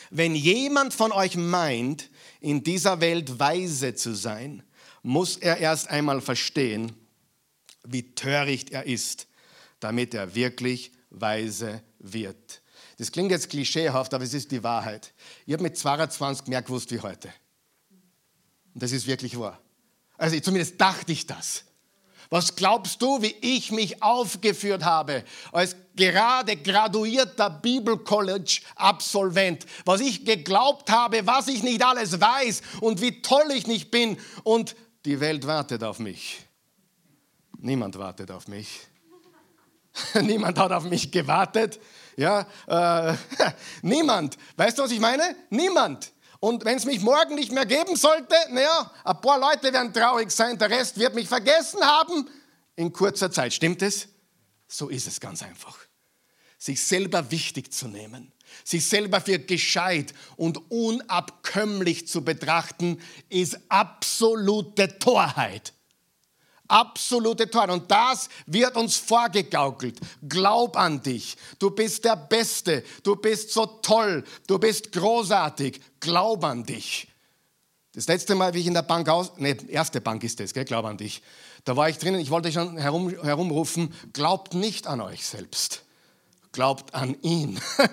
Wenn 0.09 0.33
jemand 0.33 0.93
von 0.93 1.11
euch 1.11 1.35
meint, 1.35 2.09
in 2.39 2.63
dieser 2.63 3.01
Welt 3.01 3.37
weise 3.39 3.95
zu 3.95 4.15
sein, 4.15 4.63
muss 5.03 5.37
er 5.37 5.57
erst 5.57 5.89
einmal 5.89 6.21
verstehen, 6.21 6.93
wie 7.83 8.15
töricht 8.15 8.71
er 8.71 8.85
ist, 8.85 9.27
damit 9.79 10.13
er 10.13 10.35
wirklich 10.35 10.91
weise 11.09 11.83
wird. 11.99 12.61
Das 12.97 13.11
klingt 13.11 13.31
jetzt 13.31 13.49
klischeehaft, 13.49 14.13
aber 14.13 14.23
es 14.23 14.33
ist 14.33 14.51
die 14.51 14.63
Wahrheit. 14.63 15.13
Ich 15.45 15.53
habe 15.53 15.63
mit 15.63 15.77
22 15.77 16.47
mehr 16.47 16.61
gewusst 16.61 16.91
wie 16.91 16.99
heute. 16.99 17.33
Und 18.73 18.83
das 18.83 18.91
ist 18.91 19.07
wirklich 19.07 19.39
wahr. 19.39 19.59
Also 20.17 20.39
zumindest 20.39 20.79
dachte 20.79 21.11
ich 21.11 21.25
das. 21.25 21.63
Was 22.29 22.55
glaubst 22.55 23.01
du, 23.01 23.23
wie 23.23 23.35
ich 23.41 23.71
mich 23.71 24.03
aufgeführt 24.03 24.85
habe 24.85 25.23
als 25.51 25.75
gerade 25.95 26.55
graduierter 26.57 27.49
Bibelcollege-Absolvent? 27.49 29.65
Was 29.85 30.01
ich 30.01 30.25
geglaubt 30.25 30.91
habe, 30.91 31.25
was 31.25 31.47
ich 31.47 31.63
nicht 31.63 31.83
alles 31.83 32.21
weiß 32.21 32.61
und 32.81 33.01
wie 33.01 33.23
toll 33.23 33.49
ich 33.51 33.65
nicht 33.65 33.89
bin. 33.89 34.19
Und 34.43 34.75
die 35.05 35.19
Welt 35.19 35.47
wartet 35.47 35.83
auf 35.83 35.97
mich. 35.97 36.45
Niemand 37.57 37.97
wartet 37.97 38.29
auf 38.29 38.47
mich. 38.47 38.81
Niemand 40.21 40.59
hat 40.59 40.71
auf 40.71 40.83
mich 40.83 41.11
gewartet. 41.11 41.79
Ja, 42.15 42.45
äh, 42.67 43.15
niemand. 43.81 44.37
Weißt 44.55 44.77
du, 44.77 44.83
was 44.83 44.91
ich 44.91 44.99
meine? 44.99 45.35
Niemand. 45.49 46.11
Und 46.39 46.63
wenn 46.63 46.77
es 46.77 46.85
mich 46.85 47.01
morgen 47.01 47.35
nicht 47.35 47.51
mehr 47.51 47.65
geben 47.65 47.95
sollte, 47.95 48.35
naja, 48.49 48.91
ein 49.03 49.21
paar 49.21 49.39
Leute 49.39 49.73
werden 49.73 49.93
traurig 49.93 50.31
sein, 50.31 50.57
der 50.57 50.69
Rest 50.69 50.97
wird 50.97 51.13
mich 51.13 51.27
vergessen 51.27 51.81
haben 51.81 52.29
in 52.75 52.93
kurzer 52.93 53.29
Zeit. 53.29 53.53
Stimmt 53.53 53.81
es? 53.81 54.07
So 54.67 54.87
ist 54.87 55.07
es 55.07 55.19
ganz 55.19 55.43
einfach. 55.43 55.77
Sich 56.57 56.81
selber 56.81 57.31
wichtig 57.31 57.73
zu 57.73 57.87
nehmen, 57.87 58.31
sich 58.63 58.85
selber 58.85 59.21
für 59.21 59.39
gescheit 59.39 60.13
und 60.37 60.71
unabkömmlich 60.71 62.07
zu 62.07 62.23
betrachten, 62.23 63.01
ist 63.29 63.59
absolute 63.69 64.99
Torheit. 64.99 65.73
Absolute 66.69 67.49
Torheit. 67.49 67.71
Und 67.71 67.91
das 67.91 68.29
wird 68.45 68.77
uns 68.77 68.95
vorgegaukelt. 68.95 69.99
Glaub 70.27 70.77
an 70.77 71.01
dich. 71.01 71.35
Du 71.57 71.71
bist 71.71 72.05
der 72.05 72.15
Beste. 72.15 72.83
Du 73.03 73.17
bist 73.17 73.51
so 73.51 73.65
toll. 73.65 74.23
Du 74.47 74.57
bist 74.57 74.91
großartig. 74.93 75.81
Glaub 75.99 76.45
an 76.45 76.63
dich. 76.63 77.09
Das 77.93 78.07
letzte 78.07 78.35
Mal, 78.35 78.53
wie 78.53 78.59
ich 78.59 78.67
in 78.67 78.75
der 78.75 78.83
Bank 78.83 79.09
aus, 79.09 79.37
ne, 79.37 79.57
erste 79.67 79.99
Bank 79.99 80.23
ist 80.23 80.39
das, 80.39 80.53
gell, 80.53 80.63
glaub 80.63 80.85
an 80.85 80.97
dich. 80.97 81.23
Da 81.65 81.75
war 81.75 81.89
ich 81.89 81.97
drinnen, 81.97 82.21
ich 82.21 82.29
wollte 82.29 82.51
schon 82.51 82.77
herum, 82.77 83.09
herumrufen, 83.09 83.93
glaubt 84.13 84.53
nicht 84.53 84.85
an 84.85 85.01
euch 85.01 85.25
selbst. 85.25 85.83
Glaubt 86.51 86.93
an 86.93 87.15
ihn. 87.21 87.59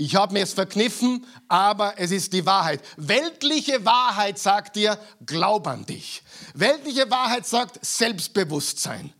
Ich 0.00 0.14
habe 0.14 0.32
mir 0.32 0.44
es 0.44 0.52
verkniffen, 0.52 1.26
aber 1.48 1.98
es 1.98 2.12
ist 2.12 2.32
die 2.32 2.46
Wahrheit. 2.46 2.80
Weltliche 2.96 3.84
Wahrheit 3.84 4.38
sagt 4.38 4.76
dir, 4.76 4.96
glaub 5.26 5.66
an 5.66 5.86
dich. 5.86 6.22
Weltliche 6.54 7.10
Wahrheit 7.10 7.44
sagt 7.44 7.84
Selbstbewusstsein. 7.84 9.12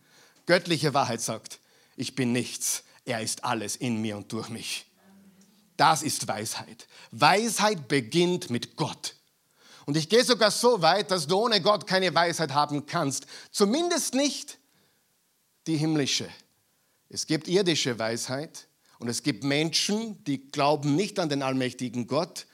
Göttliche 0.46 0.94
Wahrheit 0.94 1.20
sagt, 1.20 1.58
ich 1.96 2.14
bin 2.14 2.30
nichts, 2.30 2.84
er 3.04 3.20
ist 3.20 3.42
alles 3.42 3.74
in 3.74 4.00
mir 4.00 4.16
und 4.16 4.30
durch 4.32 4.50
mich. 4.50 4.86
Das 5.76 6.02
ist 6.02 6.28
Weisheit. 6.28 6.86
Weisheit 7.10 7.88
beginnt 7.88 8.48
mit 8.48 8.76
Gott. 8.76 9.16
Und 9.84 9.96
ich 9.96 10.08
gehe 10.08 10.22
sogar 10.22 10.52
so 10.52 10.80
weit, 10.80 11.10
dass 11.10 11.26
du 11.26 11.38
ohne 11.38 11.60
Gott 11.60 11.88
keine 11.88 12.14
Weisheit 12.14 12.54
haben 12.54 12.86
kannst. 12.86 13.26
Zumindest 13.50 14.14
nicht 14.14 14.58
die 15.66 15.76
himmlische. 15.76 16.28
Es 17.08 17.26
gibt 17.26 17.48
irdische 17.48 17.98
Weisheit, 17.98 18.67
und 18.98 19.08
es 19.08 19.22
gibt 19.22 19.44
Menschen, 19.44 20.22
die 20.24 20.50
glauben 20.50 20.96
nicht 20.96 21.18
an 21.18 21.28
den 21.28 21.42
allmächtigen 21.42 22.06
Gott 22.06 22.46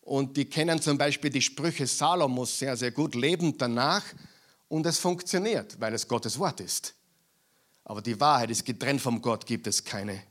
und 0.00 0.36
die 0.36 0.46
kennen 0.46 0.80
zum 0.80 0.96
Beispiel 0.96 1.30
die 1.30 1.42
Sprüche 1.42 1.86
Salomos 1.86 2.58
sehr, 2.58 2.76
sehr 2.76 2.92
gut, 2.92 3.14
leben 3.14 3.58
danach 3.58 4.04
und 4.68 4.86
es 4.86 4.98
funktioniert, 4.98 5.80
weil 5.80 5.94
es 5.94 6.06
Gottes 6.06 6.38
Wort 6.38 6.60
ist. 6.60 6.94
Aber 7.84 8.02
die 8.02 8.20
Wahrheit 8.20 8.50
ist 8.50 8.64
getrennt 8.64 9.00
vom 9.00 9.20
Gott, 9.20 9.46
gibt 9.46 9.66
es 9.66 9.84
keine 9.84 10.22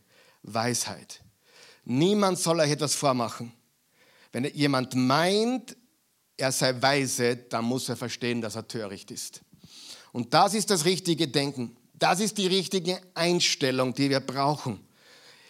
Weisheit. 0.43 1.21
Niemand 1.85 2.39
soll 2.39 2.59
euch 2.59 2.71
etwas 2.71 2.95
vormachen. 2.95 3.51
Wenn 4.31 4.45
jemand 4.45 4.93
meint, 4.95 5.75
er 6.37 6.51
sei 6.51 6.79
weise, 6.81 7.35
dann 7.35 7.65
muss 7.65 7.89
er 7.89 7.97
verstehen, 7.97 8.41
dass 8.41 8.55
er 8.55 8.67
töricht 8.67 9.09
ist. 9.09 9.41
Und 10.11 10.33
das 10.33 10.53
ist 10.53 10.69
das 10.69 10.85
richtige 10.85 11.27
Denken. 11.27 11.75
Das 11.93 12.19
ist 12.19 12.37
die 12.37 12.47
richtige 12.47 13.01
Einstellung, 13.15 13.93
die 13.93 14.09
wir 14.09 14.19
brauchen. 14.19 14.86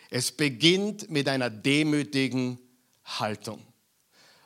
Es 0.10 0.32
beginnt 0.32 1.10
mit 1.10 1.28
einer 1.28 1.50
demütigen 1.50 2.60
Haltung. 3.04 3.66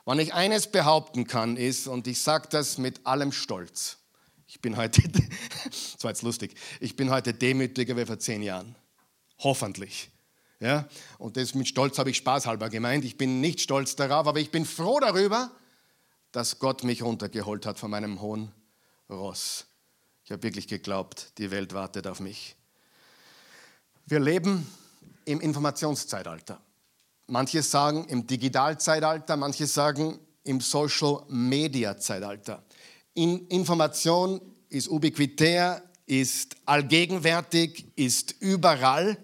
Wenn 0.04 0.18
ich 0.18 0.34
eines 0.34 0.66
behaupten 0.66 1.26
kann, 1.26 1.56
ist, 1.56 1.86
und 1.86 2.06
ich 2.06 2.20
sage 2.20 2.48
das 2.50 2.78
mit 2.78 3.06
allem 3.06 3.30
Stolz, 3.30 3.98
ich 4.46 4.60
bin 4.60 4.76
heute, 4.76 5.02
das 5.64 6.02
war 6.02 6.10
jetzt 6.10 6.22
lustig, 6.22 6.54
ich 6.80 6.96
bin 6.96 7.10
heute 7.10 7.32
demütiger 7.32 7.96
wie 7.96 8.04
vor 8.04 8.18
zehn 8.18 8.42
Jahren. 8.42 8.74
Hoffentlich. 9.38 10.10
Ja? 10.60 10.88
Und 11.18 11.36
das 11.36 11.54
mit 11.54 11.68
Stolz 11.68 11.98
habe 11.98 12.10
ich 12.10 12.16
spaßhalber 12.18 12.68
gemeint. 12.68 13.04
Ich 13.04 13.16
bin 13.16 13.40
nicht 13.40 13.60
stolz 13.60 13.96
darauf, 13.96 14.26
aber 14.26 14.40
ich 14.40 14.50
bin 14.50 14.64
froh 14.64 15.00
darüber, 15.00 15.50
dass 16.32 16.58
Gott 16.58 16.84
mich 16.84 17.02
runtergeholt 17.02 17.66
hat 17.66 17.78
von 17.78 17.90
meinem 17.90 18.20
hohen 18.20 18.52
Ross. 19.08 19.66
Ich 20.24 20.30
habe 20.30 20.42
wirklich 20.42 20.68
geglaubt, 20.68 21.32
die 21.38 21.50
Welt 21.50 21.74
wartet 21.74 22.06
auf 22.06 22.20
mich. 22.20 22.56
Wir 24.06 24.20
leben 24.20 24.66
im 25.24 25.40
Informationszeitalter. 25.40 26.60
Manche 27.26 27.62
sagen 27.62 28.06
im 28.08 28.26
Digitalzeitalter, 28.26 29.36
manche 29.36 29.66
sagen 29.66 30.18
im 30.44 30.60
Social-Media-Zeitalter. 30.60 32.62
In 33.14 33.46
Information 33.48 34.40
ist 34.68 34.88
ubiquitär, 34.88 35.82
ist 36.06 36.56
allgegenwärtig, 36.64 37.86
ist 37.96 38.34
überall. 38.40 39.16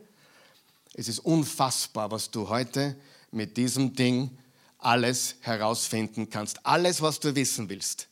Es 0.95 1.09
ist 1.09 1.21
unfassbar, 1.21 2.11
was 2.11 2.31
du 2.31 2.49
heute 2.49 2.97
mit 3.31 3.57
diesem 3.57 3.95
Ding 3.95 4.37
alles 4.79 5.37
herausfinden 5.41 6.31
kannst. 6.31 6.65
Alles, 6.65 7.03
was 7.03 7.21
du 7.21 7.35
wissen 7.35 7.69
willst, 7.69 8.09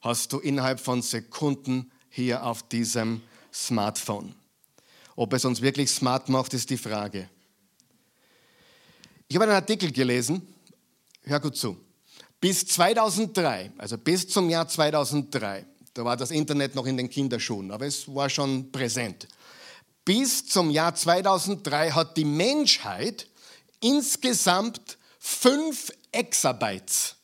hast 0.00 0.32
du 0.32 0.38
innerhalb 0.38 0.80
von 0.80 1.02
Sekunden 1.02 1.90
hier 2.10 2.44
auf 2.44 2.68
diesem 2.68 3.22
Smartphone. 3.52 4.34
Ob 5.20 5.34
es 5.34 5.44
uns 5.44 5.60
wirklich 5.60 5.90
smart 5.90 6.30
macht, 6.30 6.54
ist 6.54 6.70
die 6.70 6.78
Frage. 6.78 7.28
Ich 9.28 9.36
habe 9.36 9.44
einen 9.44 9.52
Artikel 9.52 9.92
gelesen, 9.92 10.40
hör 11.24 11.38
gut 11.40 11.58
zu. 11.58 11.76
Bis 12.40 12.66
2003, 12.66 13.72
also 13.76 13.98
bis 13.98 14.26
zum 14.26 14.48
Jahr 14.48 14.66
2003, 14.66 15.66
da 15.92 16.06
war 16.06 16.16
das 16.16 16.30
Internet 16.30 16.74
noch 16.74 16.86
in 16.86 16.96
den 16.96 17.10
Kinderschuhen, 17.10 17.70
aber 17.70 17.84
es 17.84 18.08
war 18.14 18.30
schon 18.30 18.72
präsent. 18.72 19.28
Bis 20.06 20.46
zum 20.46 20.70
Jahr 20.70 20.94
2003 20.94 21.90
hat 21.90 22.16
die 22.16 22.24
Menschheit 22.24 23.28
insgesamt 23.80 24.96
5 25.18 25.92
Exabytes 26.12 27.16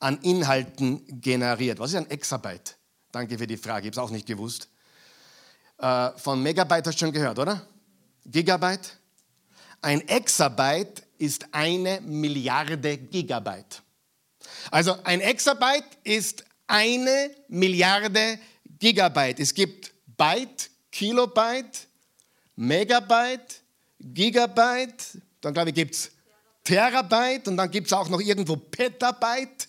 an 0.00 0.18
Inhalten 0.22 1.06
generiert. 1.20 1.78
Was 1.78 1.90
ist 1.90 1.96
ein 1.96 2.10
Exabyte? 2.10 2.76
Danke 3.12 3.38
für 3.38 3.46
die 3.46 3.56
Frage, 3.56 3.86
ich 3.86 3.96
habe 3.96 4.04
es 4.04 4.08
auch 4.08 4.12
nicht 4.12 4.26
gewusst. 4.26 4.69
Äh, 5.80 6.10
von 6.18 6.42
Megabyte 6.42 6.86
hast 6.86 7.00
du 7.00 7.06
schon 7.06 7.12
gehört, 7.12 7.38
oder? 7.38 7.66
Gigabyte? 8.26 8.98
Ein 9.80 10.06
Exabyte 10.06 11.02
ist 11.16 11.46
eine 11.52 12.00
Milliarde 12.02 12.98
Gigabyte. 12.98 13.82
Also 14.70 14.96
ein 15.04 15.20
Exabyte 15.20 15.98
ist 16.04 16.44
eine 16.66 17.30
Milliarde 17.48 18.38
Gigabyte. 18.78 19.40
Es 19.40 19.54
gibt 19.54 19.92
Byte, 20.06 20.70
Kilobyte, 20.92 21.86
Megabyte, 22.56 23.62
Gigabyte, 23.98 25.18
dann 25.40 25.54
glaube 25.54 25.70
ich 25.70 25.74
gibt 25.74 25.94
es 25.94 26.10
Terabyte 26.62 27.48
und 27.48 27.56
dann 27.56 27.70
gibt 27.70 27.86
es 27.86 27.92
auch 27.94 28.08
noch 28.10 28.20
irgendwo 28.20 28.56
Petabyte. 28.56 29.66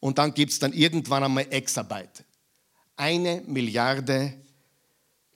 Und 0.00 0.18
dann 0.18 0.32
gibt 0.32 0.52
es 0.52 0.60
dann 0.60 0.72
irgendwann 0.72 1.24
einmal 1.24 1.46
Exabyte. 1.50 2.24
Eine 2.98 3.42
Milliarde 3.46 4.34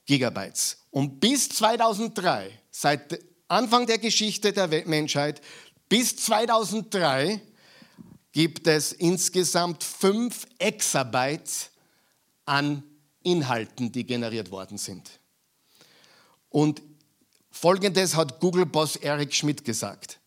Gigabytes. 0.04 0.78
Und 0.90 1.20
bis 1.20 1.48
2003, 1.48 2.50
seit 2.72 3.20
Anfang 3.46 3.86
der 3.86 3.98
Geschichte 3.98 4.52
der 4.52 4.66
Menschheit, 4.86 5.40
bis 5.88 6.16
2003 6.16 7.40
gibt 8.32 8.66
es 8.66 8.92
insgesamt 8.92 9.84
5 9.84 10.44
Exabytes 10.58 11.70
an 12.46 12.82
Inhalten, 13.22 13.92
die 13.92 14.04
generiert 14.04 14.50
worden 14.50 14.76
sind. 14.76 15.20
Und 16.48 16.82
folgendes 17.52 18.16
hat 18.16 18.40
Google-Boss 18.40 18.96
Eric 18.96 19.32
Schmidt 19.32 19.64
gesagt. 19.64 20.18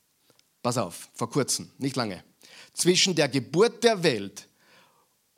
Pass 0.63 0.77
auf, 0.77 1.10
vor 1.13 1.30
kurzem, 1.30 1.70
nicht 1.80 1.98
lange. 1.98 2.24
Zwischen 2.74 3.13
der 3.13 3.27
Geburt 3.27 3.84
der 3.84 4.01
Welt 4.04 4.48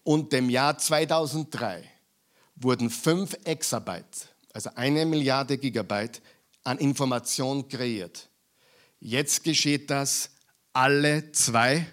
und 0.08 0.32
dem 0.32 0.50
Jahr 0.50 0.78
2003 0.78 1.84
wurden 2.56 2.90
5 2.90 3.40
Exabyte, 3.44 4.34
also 4.54 4.70
eine 4.76 5.06
Milliarde 5.06 5.58
Gigabyte, 5.58 6.22
an 6.64 6.78
Information 6.78 7.68
kreiert. 7.68 8.30
Jetzt 9.02 9.44
geschieht 9.44 9.90
das 9.90 10.30
alle 10.72 11.34
zwei 11.34 11.86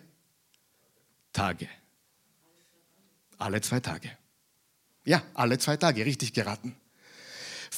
Tage. 1.32 1.68
Alle 3.36 3.60
zwei 3.60 3.80
Tage. 3.80 4.16
Ja, 5.04 5.24
alle 5.34 5.58
zwei 5.58 5.76
Tage, 5.76 6.06
richtig 6.06 6.32
geraten. 6.32 6.76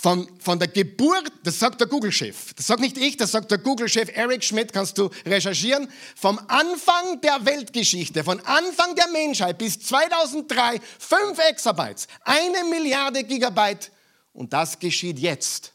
Von, 0.06 0.28
von 0.38 0.56
der 0.56 0.68
Geburt, 0.68 1.32
das 1.42 1.58
sagt 1.58 1.80
der 1.80 1.88
Google-Chef, 1.88 2.54
das 2.54 2.68
sagt 2.68 2.80
nicht 2.80 2.96
ich, 2.96 3.16
das 3.16 3.32
sagt 3.32 3.50
der 3.50 3.58
Google-Chef 3.58 4.08
Eric 4.14 4.44
Schmidt, 4.44 4.72
kannst 4.72 4.96
du 4.98 5.10
recherchieren, 5.24 5.88
vom 6.14 6.38
Anfang 6.46 7.20
der 7.22 7.44
Weltgeschichte, 7.44 8.22
von 8.22 8.38
Anfang 8.38 8.94
der 8.94 9.08
Menschheit 9.08 9.58
bis 9.58 9.80
2003, 9.80 10.78
5 11.00 11.38
Exabytes, 11.50 12.06
eine 12.20 12.62
Milliarde 12.70 13.24
Gigabyte 13.24 13.90
und 14.32 14.52
das 14.52 14.78
geschieht 14.78 15.18
jetzt. 15.18 15.72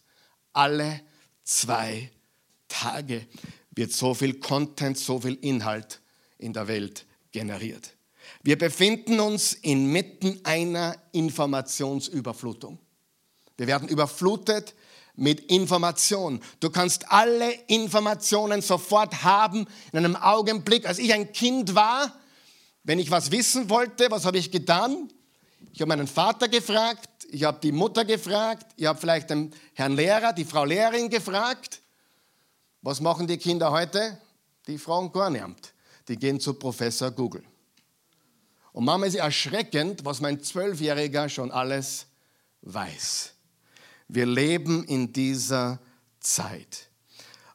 Alle 0.53 1.01
zwei 1.43 2.09
Tage 2.69 3.27
wird 3.71 3.91
so 3.91 4.13
viel 4.13 4.35
Content, 4.35 4.97
so 4.97 5.19
viel 5.19 5.37
Inhalt 5.41 5.99
in 6.37 6.53
der 6.53 6.69
Welt 6.69 7.05
generiert. 7.33 7.95
Wir 8.43 8.57
befinden 8.57 9.19
uns 9.19 9.55
inmitten 9.55 10.39
einer 10.45 10.95
Informationsüberflutung. 11.11 12.79
Wir 13.57 13.67
werden 13.67 13.87
überflutet 13.87 14.73
mit 15.15 15.39
Information. 15.51 16.41
Du 16.59 16.69
kannst 16.69 17.11
alle 17.11 17.51
Informationen 17.67 18.61
sofort 18.61 19.23
haben 19.23 19.67
in 19.91 19.99
einem 19.99 20.15
Augenblick. 20.15 20.87
Als 20.87 20.99
ich 20.99 21.13
ein 21.13 21.31
Kind 21.31 21.75
war, 21.75 22.13
wenn 22.83 22.99
ich 22.99 23.11
was 23.11 23.31
wissen 23.31 23.69
wollte, 23.69 24.09
was 24.09 24.25
habe 24.25 24.37
ich 24.37 24.51
getan? 24.51 25.11
Ich 25.73 25.81
habe 25.81 25.89
meinen 25.89 26.07
Vater 26.07 26.47
gefragt, 26.47 27.07
ich 27.29 27.43
habe 27.43 27.59
die 27.61 27.71
Mutter 27.71 28.03
gefragt, 28.03 28.73
ich 28.75 28.85
habe 28.85 28.99
vielleicht 28.99 29.29
den 29.29 29.53
Herrn 29.73 29.95
Lehrer, 29.95 30.33
die 30.33 30.45
Frau 30.45 30.65
Lehrerin 30.65 31.09
gefragt. 31.09 31.81
Was 32.81 32.99
machen 32.99 33.27
die 33.27 33.37
Kinder 33.37 33.71
heute? 33.71 34.17
Die 34.67 34.77
fragen 34.77 35.11
gar 35.11 35.29
niemand. 35.29 35.73
Die 36.07 36.17
gehen 36.17 36.39
zu 36.39 36.55
Professor 36.55 37.11
Google. 37.11 37.43
Und 38.73 38.85
manchmal 38.85 39.09
ist 39.09 39.15
erschreckend, 39.15 40.03
was 40.03 40.19
mein 40.19 40.41
Zwölfjähriger 40.41 41.29
schon 41.29 41.51
alles 41.51 42.07
weiß. 42.61 43.33
Wir 44.13 44.25
leben 44.25 44.83
in 44.83 45.13
dieser 45.13 45.79
Zeit. 46.19 46.89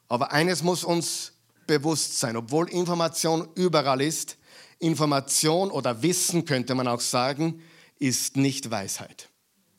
Aber 0.07 0.31
eines 0.31 0.63
muss 0.63 0.83
uns 0.83 1.33
bewusst 1.67 2.19
sein, 2.19 2.35
obwohl 2.35 2.67
Information 2.69 3.47
überall 3.53 4.01
ist, 4.01 4.37
Information 4.79 5.69
oder 5.69 6.01
Wissen 6.01 6.45
könnte 6.45 6.73
man 6.73 6.87
auch 6.87 7.01
sagen, 7.01 7.61
ist 7.99 8.37
nicht 8.37 8.71
Weisheit. 8.71 9.29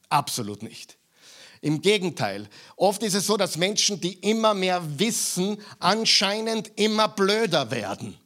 Absolut 0.08 0.62
nicht. 0.62 0.98
Im 1.62 1.82
Gegenteil, 1.82 2.48
oft 2.76 3.02
ist 3.02 3.14
es 3.14 3.26
so, 3.26 3.36
dass 3.36 3.56
Menschen, 3.56 4.00
die 4.00 4.12
immer 4.12 4.54
mehr 4.54 4.80
wissen, 5.00 5.60
anscheinend 5.80 6.70
immer 6.76 7.08
blöder 7.08 7.72
werden. 7.72 8.16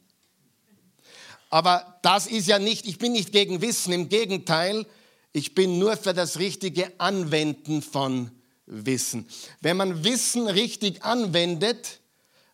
Aber 1.49 1.97
das 2.03 2.27
ist 2.27 2.47
ja 2.47 2.59
nicht, 2.59 2.85
ich 2.85 2.99
bin 2.99 3.13
nicht 3.13 3.31
gegen 3.31 3.63
Wissen, 3.63 3.93
im 3.93 4.09
Gegenteil, 4.09 4.85
ich 5.31 5.55
bin 5.55 5.79
nur 5.79 5.97
für 5.97 6.13
das 6.13 6.37
richtige 6.37 6.91
Anwenden 6.99 7.81
von 7.81 8.29
Wissen. 8.65 9.27
Wenn 9.61 9.77
man 9.77 10.03
Wissen 10.03 10.47
richtig 10.47 11.03
anwendet, 11.03 11.99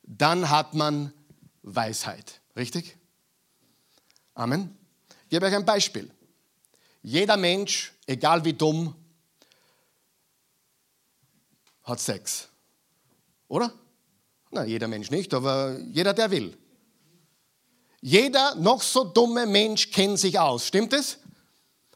dann 0.04 0.50
hat 0.50 0.74
man 0.74 1.14
Weisheit. 1.62 2.42
Richtig? 2.56 2.98
Amen. 4.34 4.76
Ich 5.24 5.30
gebe 5.30 5.46
euch 5.46 5.56
ein 5.56 5.66
Beispiel. 5.66 6.10
Jeder 7.02 7.38
Mensch, 7.38 7.94
egal 8.08 8.44
wie 8.44 8.54
dumm, 8.54 8.96
hat 11.84 12.00
Sex. 12.00 12.48
Oder? 13.48 13.74
Na, 14.52 14.64
jeder 14.64 14.88
Mensch 14.88 15.12
nicht, 15.12 15.34
aber 15.34 15.78
jeder, 15.92 16.14
der 16.14 16.32
will. 16.32 16.58
Jeder 18.02 18.56
noch 18.56 18.82
so 18.82 19.04
dumme 19.04 19.46
Mensch 19.46 19.92
kennt 19.92 20.20
sich 20.20 20.40
aus, 20.40 20.68
stimmt 20.68 20.94
es? 20.94 21.20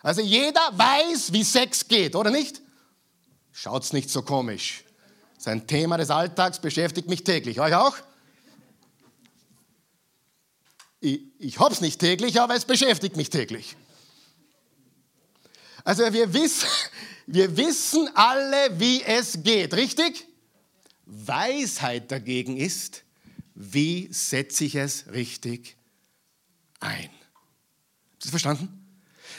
Also 0.02 0.22
jeder 0.22 0.62
weiß, 0.74 1.32
wie 1.32 1.44
Sex 1.44 1.88
geht, 1.88 2.16
oder 2.16 2.30
nicht? 2.30 2.63
Schaut's 3.54 3.94
nicht 3.94 4.10
so 4.10 4.24
komisch. 4.24 4.84
Sein 5.38 5.68
Thema 5.68 5.98
des 5.98 6.10
Alltags 6.10 6.60
beschäftigt 6.60 7.08
mich 7.08 7.24
täglich. 7.24 7.62
Euch 7.62 7.76
auch? 7.76 7.96
Ich, 11.00 11.22
ich 11.38 11.60
hab's 11.60 11.80
nicht 11.80 12.00
täglich, 12.00 12.42
aber 12.42 12.56
es 12.56 12.66
beschäftigt 12.66 13.16
mich 13.16 13.30
täglich. 13.30 13.76
Also 15.84 16.12
wir 16.12 16.34
wissen, 16.34 16.68
wir 17.28 17.56
wissen 17.56 18.10
alle, 18.16 18.80
wie 18.80 19.04
es 19.04 19.44
geht, 19.44 19.76
richtig? 19.76 20.26
Weisheit 21.06 22.12
dagegen 22.12 22.58
ist, 22.58 23.04
wie 23.54 24.12
setze 24.12 24.66
ich 24.66 24.76
es 24.76 25.06
richtig 25.12 25.78
ein. 26.80 27.10
Hast 28.16 28.26
du 28.26 28.30
verstanden? 28.30 28.83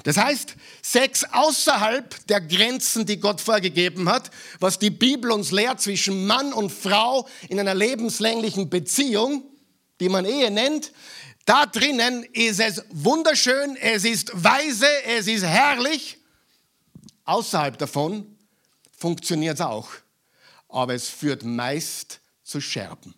Das 0.02 0.16
heißt, 0.16 0.56
Sex 0.82 1.24
außerhalb 1.24 2.26
der 2.26 2.40
Grenzen, 2.40 3.06
die 3.06 3.20
Gott 3.20 3.40
vorgegeben 3.40 4.08
hat, 4.08 4.30
was 4.58 4.78
die 4.78 4.90
Bibel 4.90 5.30
uns 5.30 5.50
lehrt 5.50 5.80
zwischen 5.80 6.26
Mann 6.26 6.52
und 6.52 6.70
Frau 6.70 7.28
in 7.48 7.60
einer 7.60 7.74
lebenslänglichen 7.74 8.68
Beziehung, 8.68 9.44
die 10.00 10.08
man 10.08 10.24
Ehe 10.24 10.50
nennt, 10.50 10.92
da 11.44 11.66
drinnen 11.66 12.24
ist 12.32 12.60
es 12.60 12.82
wunderschön, 12.90 13.76
es 13.76 14.04
ist 14.04 14.30
weise, 14.32 14.88
es 15.06 15.26
ist 15.26 15.44
herrlich. 15.44 16.18
Außerhalb 17.24 17.78
davon 17.78 18.36
funktioniert 18.96 19.54
es 19.54 19.60
auch, 19.60 19.88
aber 20.68 20.94
es 20.94 21.08
führt 21.08 21.44
meist 21.44 22.20
zu 22.42 22.60
Scherben. 22.60 23.14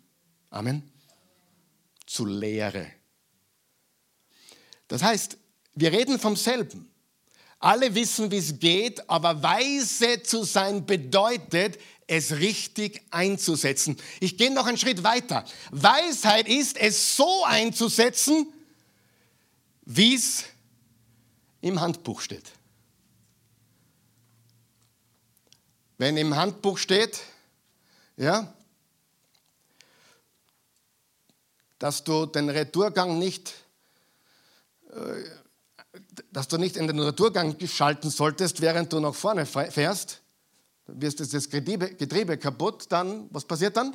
Amen. 0.50 0.90
Zu 2.06 2.24
Leere. 2.24 2.86
Das 4.88 5.02
heißt, 5.02 5.36
wir 5.76 5.92
reden 5.92 6.18
vom 6.18 6.34
selben. 6.36 6.90
Alle 7.58 7.94
wissen, 7.94 8.30
wie 8.30 8.38
es 8.38 8.58
geht, 8.58 9.08
aber 9.08 9.42
weise 9.42 10.22
zu 10.22 10.44
sein 10.44 10.84
bedeutet, 10.84 11.78
es 12.06 12.32
richtig 12.32 13.02
einzusetzen. 13.10 13.96
Ich 14.20 14.36
gehe 14.36 14.52
noch 14.52 14.66
einen 14.66 14.78
Schritt 14.78 15.04
weiter. 15.04 15.44
Weisheit 15.70 16.48
ist, 16.48 16.76
es 16.76 17.16
so 17.16 17.44
einzusetzen, 17.44 18.52
wie 19.82 20.14
es 20.14 20.44
im 21.60 21.80
Handbuch 21.80 22.20
steht. 22.20 22.52
Wenn 25.98 26.16
im 26.16 26.36
Handbuch 26.36 26.78
steht, 26.78 27.20
ja, 28.16 28.52
dass 31.78 32.04
du 32.04 32.26
den 32.26 32.48
Retourgang 32.48 33.18
nicht, 33.18 33.54
äh, 34.90 35.45
dass 36.32 36.48
du 36.48 36.58
nicht 36.58 36.76
in 36.76 36.86
den 36.86 36.98
Retourgang 36.98 37.56
schalten 37.66 38.10
solltest, 38.10 38.60
während 38.60 38.92
du 38.92 39.00
nach 39.00 39.14
vorne 39.14 39.46
fährst, 39.46 40.22
dann 40.86 41.02
wirst 41.02 41.20
das 41.20 41.50
Getriebe, 41.50 41.94
Getriebe 41.94 42.38
kaputt, 42.38 42.86
dann, 42.90 43.28
was 43.30 43.44
passiert 43.44 43.76
dann? 43.76 43.92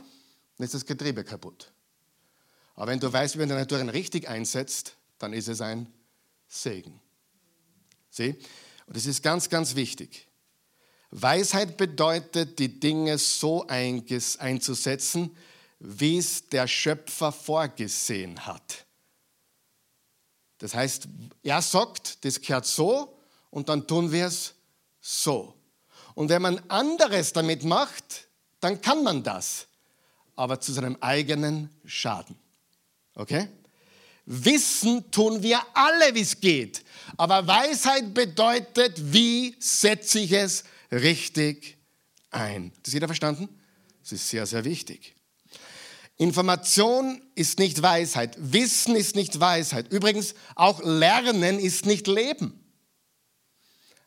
Dann 0.58 0.66
ist 0.66 0.74
das 0.74 0.86
Getriebe 0.86 1.24
kaputt. 1.24 1.72
Aber 2.76 2.92
wenn 2.92 3.00
du 3.00 3.12
weißt, 3.12 3.36
wie 3.36 3.40
man 3.40 3.50
den 3.50 3.58
Retourgang 3.58 3.90
richtig 3.90 4.28
einsetzt, 4.28 4.96
dann 5.18 5.34
ist 5.34 5.48
es 5.48 5.62
ein 5.62 5.88
Segen. 6.48 7.00
Sieh? 8.10 8.36
Und 8.88 8.98
das 8.98 9.06
ist 9.06 9.24
ganz, 9.24 9.50
ganz 9.50 9.76
wichtig. 9.76 10.28
Weisheit 11.12 11.78
bedeutet, 11.78 12.60
die 12.60 12.80
Dinge 12.80 13.18
so 13.18 13.68
einzusetzen, 13.68 15.36
wie 15.80 16.18
es 16.18 16.48
der 16.48 16.68
Schöpfer 16.68 17.32
vorgesehen 17.32 18.46
hat. 18.46 18.86
Das 20.62 20.76
heißt, 20.76 21.08
er 21.42 21.62
sagt, 21.64 22.24
das 22.24 22.40
gehört 22.40 22.68
so 22.68 23.18
und 23.50 23.68
dann 23.68 23.88
tun 23.88 24.12
wir 24.12 24.28
es 24.28 24.54
so. 25.02 25.56
Und 26.14 26.30
wenn 26.30 26.44
man 26.44 26.60
anderes 26.70 27.34
damit 27.34 27.64
macht, 27.64 28.28
dann 28.60 28.80
kann 28.80 29.02
man 29.04 29.24
das, 29.24 29.66
aber 30.36 30.62
zu 30.62 30.72
seinem 30.72 30.98
eigenen 31.02 31.72
Schaden. 31.84 32.36
Okay? 33.16 33.50
Wissen 34.28 35.10
tun 35.10 35.42
wir 35.42 35.60
alle, 35.74 36.14
wie 36.14 36.22
es 36.22 36.40
geht. 36.40 36.84
Aber 37.18 37.48
Weisheit 37.48 38.14
bedeutet, 38.14 38.94
wie 39.12 39.56
setze 39.60 40.20
ich 40.20 40.32
es 40.32 40.64
richtig 40.92 41.76
ein. 42.30 42.72
Das 42.84 42.94
jeder 42.94 43.08
verstanden? 43.08 43.50
Das 44.04 44.12
ist 44.12 44.30
sehr, 44.30 44.46
sehr 44.46 44.64
wichtig. 44.64 45.16
Information 46.22 47.20
ist 47.34 47.58
nicht 47.58 47.82
Weisheit. 47.82 48.38
Wissen 48.38 48.96
ist 48.96 49.16
nicht 49.16 49.40
Weisheit. 49.40 49.92
Übrigens, 49.92 50.36
auch 50.54 50.80
Lernen 50.84 51.58
ist 51.58 51.88
nicht 51.88 52.06
Leben. 52.06 52.64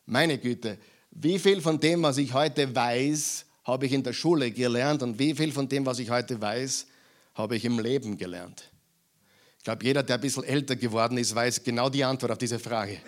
Meine 0.07 0.39
Güte, 0.39 0.79
wie 1.11 1.41
viel 1.41 1.61
von 1.61 1.81
dem, 1.81 2.05
was 2.05 2.17
ich 2.19 2.33
heute 2.33 2.73
weiß, 2.73 3.47
habe 3.65 3.87
ich 3.87 3.93
in 3.93 4.05
der 4.05 4.13
Schule 4.13 4.53
gelernt 4.53 5.03
und 5.03 5.19
wie 5.19 5.35
viel 5.35 5.51
von 5.51 5.69
dem, 5.69 5.85
was 5.87 5.99
ich 5.99 6.09
heute 6.09 6.41
weiß, 6.41 6.87
habe 7.35 7.57
ich 7.57 7.65
im 7.65 7.81
Leben 7.81 8.17
gelernt? 8.17 8.71
Ich 9.59 9.65
glaube, 9.65 9.85
jeder, 9.85 10.05
der 10.05 10.15
ein 10.15 10.21
bisschen 10.21 10.45
älter 10.45 10.77
geworden 10.77 11.19
ist, 11.19 11.35
weiß 11.35 11.65
genau 11.65 11.89
die 11.89 12.05
Antwort 12.05 12.31
auf 12.31 12.39
diese 12.39 12.61
Frage. 12.61 13.01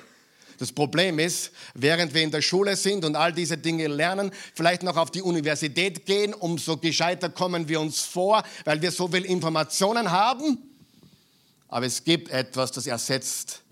Das 0.59 0.73
Problem 0.73 1.19
ist, 1.19 1.53
während 1.75 2.15
wir 2.15 2.23
in 2.23 2.31
der 2.31 2.43
Schule 2.43 2.77
sind 2.77 3.05
und 3.05 3.17
all 3.17 3.33
diese 3.33 3.59
Dinge 3.59 3.89
lernen, 3.89 4.31
vielleicht 4.55 4.83
noch 4.83 4.97
auf 4.97 5.11
die 5.11 5.23
Universität 5.23 6.07
gehen, 6.07 6.33
umso 6.35 6.77
gescheiter 6.77 7.29
kommen 7.29 7.69
wir 7.69 7.81
uns 7.81 8.01
vor, 8.01 8.43
weil 8.65 8.81
wir 8.81 8.91
so 8.91 9.09
viel 9.09 9.25
Informationen 9.25 10.11
haben. 10.11 10.59
Aber 11.69 11.87
es 11.87 12.03
gibt 12.05 12.31
etwas, 12.31 12.73
das 12.73 12.87
ersetzt 12.87 13.63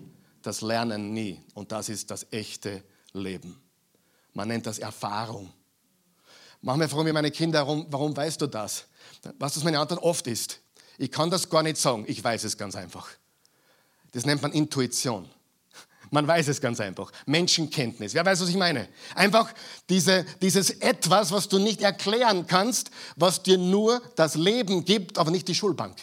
das 0.42 0.60
Lernen 0.60 1.12
nie. 1.14 1.40
Und 1.54 1.72
das 1.72 1.88
ist 1.88 2.10
das 2.10 2.26
echte 2.30 2.82
Leben. 3.12 3.60
Man 4.34 4.48
nennt 4.48 4.66
das 4.66 4.78
Erfahrung. 4.78 5.52
Manchmal 6.60 6.88
fragen 6.88 7.04
mir 7.04 7.12
meine 7.12 7.30
Kinder, 7.30 7.60
warum, 7.60 7.86
warum 7.90 8.16
weißt 8.16 8.40
du 8.40 8.46
das? 8.46 8.86
Was 9.38 9.54
das 9.54 9.64
meine 9.64 9.78
Antwort 9.78 10.02
oft 10.02 10.26
ist, 10.26 10.60
ich 10.98 11.10
kann 11.10 11.30
das 11.30 11.48
gar 11.48 11.62
nicht 11.62 11.76
sagen, 11.76 12.04
ich 12.06 12.22
weiß 12.22 12.44
es 12.44 12.56
ganz 12.56 12.74
einfach. 12.74 13.08
Das 14.12 14.24
nennt 14.26 14.42
man 14.42 14.52
Intuition. 14.52 15.28
Man 16.10 16.26
weiß 16.26 16.48
es 16.48 16.60
ganz 16.60 16.80
einfach. 16.80 17.10
Menschenkenntnis. 17.26 18.14
Wer 18.14 18.24
weiß, 18.24 18.40
was 18.40 18.48
ich 18.48 18.56
meine? 18.56 18.88
Einfach 19.14 19.52
diese, 19.88 20.24
dieses 20.42 20.70
Etwas, 20.70 21.32
was 21.32 21.48
du 21.48 21.58
nicht 21.58 21.82
erklären 21.82 22.46
kannst, 22.46 22.90
was 23.16 23.42
dir 23.42 23.58
nur 23.58 24.02
das 24.16 24.34
Leben 24.34 24.84
gibt, 24.84 25.18
aber 25.18 25.30
nicht 25.30 25.48
die 25.48 25.54
Schulbank. 25.54 25.96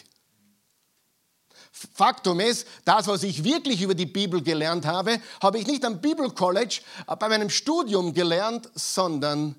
Faktum 1.94 2.40
ist, 2.40 2.66
das, 2.84 3.06
was 3.06 3.22
ich 3.22 3.44
wirklich 3.44 3.82
über 3.82 3.94
die 3.94 4.06
Bibel 4.06 4.42
gelernt 4.42 4.86
habe, 4.86 5.20
habe 5.42 5.58
ich 5.58 5.66
nicht 5.66 5.84
am 5.84 6.00
Bibelcollege 6.00 6.80
bei 7.18 7.28
meinem 7.28 7.50
Studium 7.50 8.14
gelernt, 8.14 8.70
sondern 8.74 9.56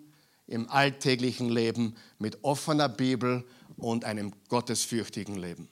im 0.47 0.69
alltäglichen 0.69 1.49
Leben 1.49 1.95
mit 2.19 2.43
offener 2.43 2.89
Bibel 2.89 3.45
und 3.77 4.06
einem 4.06 4.34
gottesfürchtigen 4.49 5.36
Leben. 5.36 5.67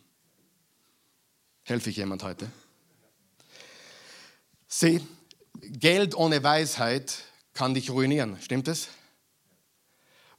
Helfe 1.64 1.90
ich 1.90 1.98
jemand 1.98 2.24
heute? 2.24 2.52
Sieh, 4.74 5.06
Geld 5.60 6.16
ohne 6.16 6.42
Weisheit 6.42 7.26
kann 7.54 7.74
dich 7.74 7.90
ruinieren, 7.90 8.38
stimmt 8.42 8.70
es? 8.70 8.88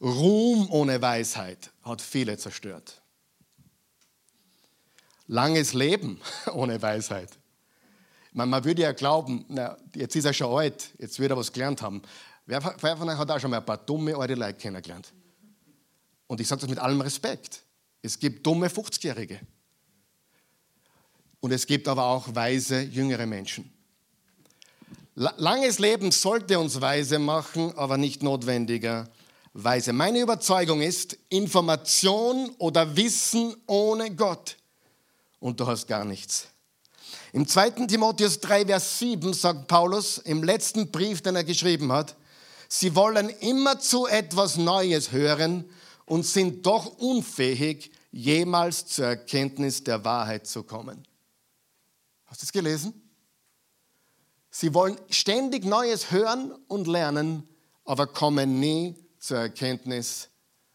Ruhm 0.01 0.71
ohne 0.71 1.03
Weisheit 1.03 1.71
hat 1.83 2.01
viele 2.01 2.38
zerstört. 2.38 3.03
Langes 5.27 5.75
Leben 5.75 6.18
ohne 6.55 6.81
Weisheit. 6.81 7.29
Man, 8.33 8.49
man 8.49 8.64
würde 8.64 8.81
ja 8.81 8.92
glauben, 8.92 9.45
na, 9.49 9.77
jetzt 9.95 10.16
ist 10.16 10.25
er 10.25 10.33
schon 10.33 10.59
alt, 10.59 10.88
jetzt 10.99 11.18
wird 11.18 11.31
er 11.31 11.37
was 11.37 11.53
gelernt 11.53 11.83
haben. 11.83 12.01
Wer, 12.47 12.62
wer 12.81 12.97
von 12.97 13.11
euch 13.11 13.18
hat 13.18 13.31
auch 13.31 13.38
schon 13.38 13.51
mal 13.51 13.59
ein 13.59 13.66
paar 13.66 13.85
dumme 13.85 14.16
alte 14.16 14.35
Leute 14.35 14.59
kennengelernt? 14.59 15.12
Und 16.27 16.40
ich 16.40 16.49
sage 16.49 16.62
das 16.62 16.71
mit 16.71 16.79
allem 16.79 17.03
Respekt. 17.03 17.62
Es 18.01 18.18
gibt 18.18 18.47
dumme 18.47 18.68
50-Jährige. 18.68 19.40
Und 21.40 21.53
es 21.53 21.66
gibt 21.66 21.87
aber 21.87 22.07
auch 22.07 22.35
weise 22.35 22.81
jüngere 22.81 23.27
Menschen. 23.27 23.71
Langes 25.14 25.79
Leben 25.79 26.11
sollte 26.11 26.59
uns 26.59 26.81
weise 26.81 27.18
machen, 27.18 27.77
aber 27.77 27.98
nicht 27.98 28.22
notwendigerweise. 28.22 29.92
Meine 29.92 30.20
Überzeugung 30.20 30.81
ist, 30.81 31.18
Information 31.29 32.51
oder 32.57 32.96
Wissen 32.96 33.55
ohne 33.66 34.14
Gott 34.14 34.57
und 35.38 35.61
du 35.61 35.66
hast 35.66 35.87
gar 35.87 36.07
nichts. 36.07 36.48
Im 37.35 37.46
2. 37.46 37.87
Timotheus 37.87 38.40
3, 38.40 38.66
Vers 38.66 38.98
7 39.01 39.35
sagt 39.35 39.66
Paulus 39.66 40.16
im 40.16 40.42
letzten 40.42 40.90
Brief, 40.90 41.20
den 41.20 41.37
er 41.37 41.44
geschrieben 41.44 41.92
hat, 41.92 42.16
sie 42.68 42.94
wollen 42.94 43.29
immer 43.29 43.79
zu 43.79 44.07
etwas 44.07 44.57
Neues 44.57 45.12
hören 45.12 45.66
und 46.07 46.25
sind 46.25 46.64
doch 46.64 46.87
unfähig, 46.87 47.90
jemals 48.12 48.87
zur 48.87 49.07
Erkenntnis 49.07 49.85
der 49.85 50.05
Wahrheit 50.07 50.46
zu 50.46 50.62
kommen. 50.62 51.07
Hast 52.25 52.40
du 52.40 52.44
es 52.46 52.53
gelesen? 52.53 53.02
Sie 54.55 54.75
wollen 54.75 54.99
ständig 55.09 55.65
Neues 55.65 56.11
hören 56.11 56.53
und 56.69 56.87
lernen, 56.87 57.49
aber 57.87 58.07
kommen 58.07 58.61
nie 58.61 58.95
zur 59.19 59.38
Erkenntnis 59.38 60.29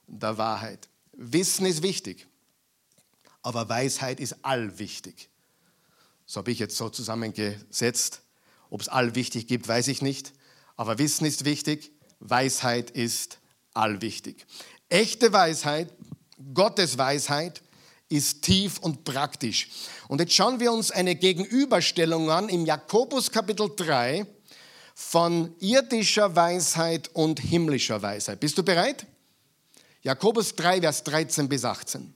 der 0.08 0.40
Wahrheit. 0.40 0.90
Wissen 1.14 1.68
ist 1.68 1.84
wichtig, 1.84 2.28
aber 3.44 3.70
Weisheit 3.70 4.20
ist 4.20 4.44
allwichtig. 4.44 5.30
So 6.26 6.40
habe 6.40 6.52
ich 6.52 6.58
jetzt 6.58 6.76
so 6.76 6.90
zusammengesetzt. 6.90 8.24
Ob 8.72 8.82
es 8.82 8.90
allwichtig 8.90 9.48
gibt, 9.48 9.68
weiß 9.68 9.90
ich 9.90 10.02
nicht. 10.02 10.34
Aber 10.76 10.98
Wissen 10.98 11.26
ist 11.26 11.46
wichtig, 11.46 11.92
Weisheit 12.20 12.90
ist 12.90 13.38
allwichtig. 13.76 14.48
Echte 14.90 15.32
Weisheit, 15.32 15.94
Gottes 16.56 16.98
Weisheit, 16.98 17.62
ist 18.10 18.42
tief 18.42 18.80
und 18.80 19.04
praktisch. 19.04 19.70
Und 20.08 20.20
jetzt 20.20 20.34
schauen 20.34 20.60
wir 20.60 20.72
uns 20.72 20.92
eine 20.92 21.16
Gegenüberstellung 21.16 22.30
an 22.30 22.50
im 22.50 22.66
Jakobus 22.66 23.32
Kapitel 23.32 23.70
3 23.76 24.26
von 24.96 25.54
irdischer 25.60 26.36
Weisheit 26.36 27.10
und 27.14 27.40
himmlischer 27.40 28.02
Weisheit. 28.02 28.40
Bist 28.40 28.58
du 28.58 28.64
bereit? 28.64 29.06
Jakobus 30.02 30.56
3, 30.56 30.82
Vers 30.82 31.04
13 31.04 31.50
bis 31.50 31.66
18. 31.66 32.14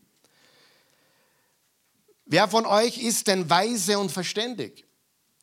Wer 2.26 2.48
von 2.48 2.66
euch 2.66 2.98
ist 2.98 3.28
denn 3.28 3.50
weise 3.50 4.00
und 4.00 4.12
verständig? 4.12 4.86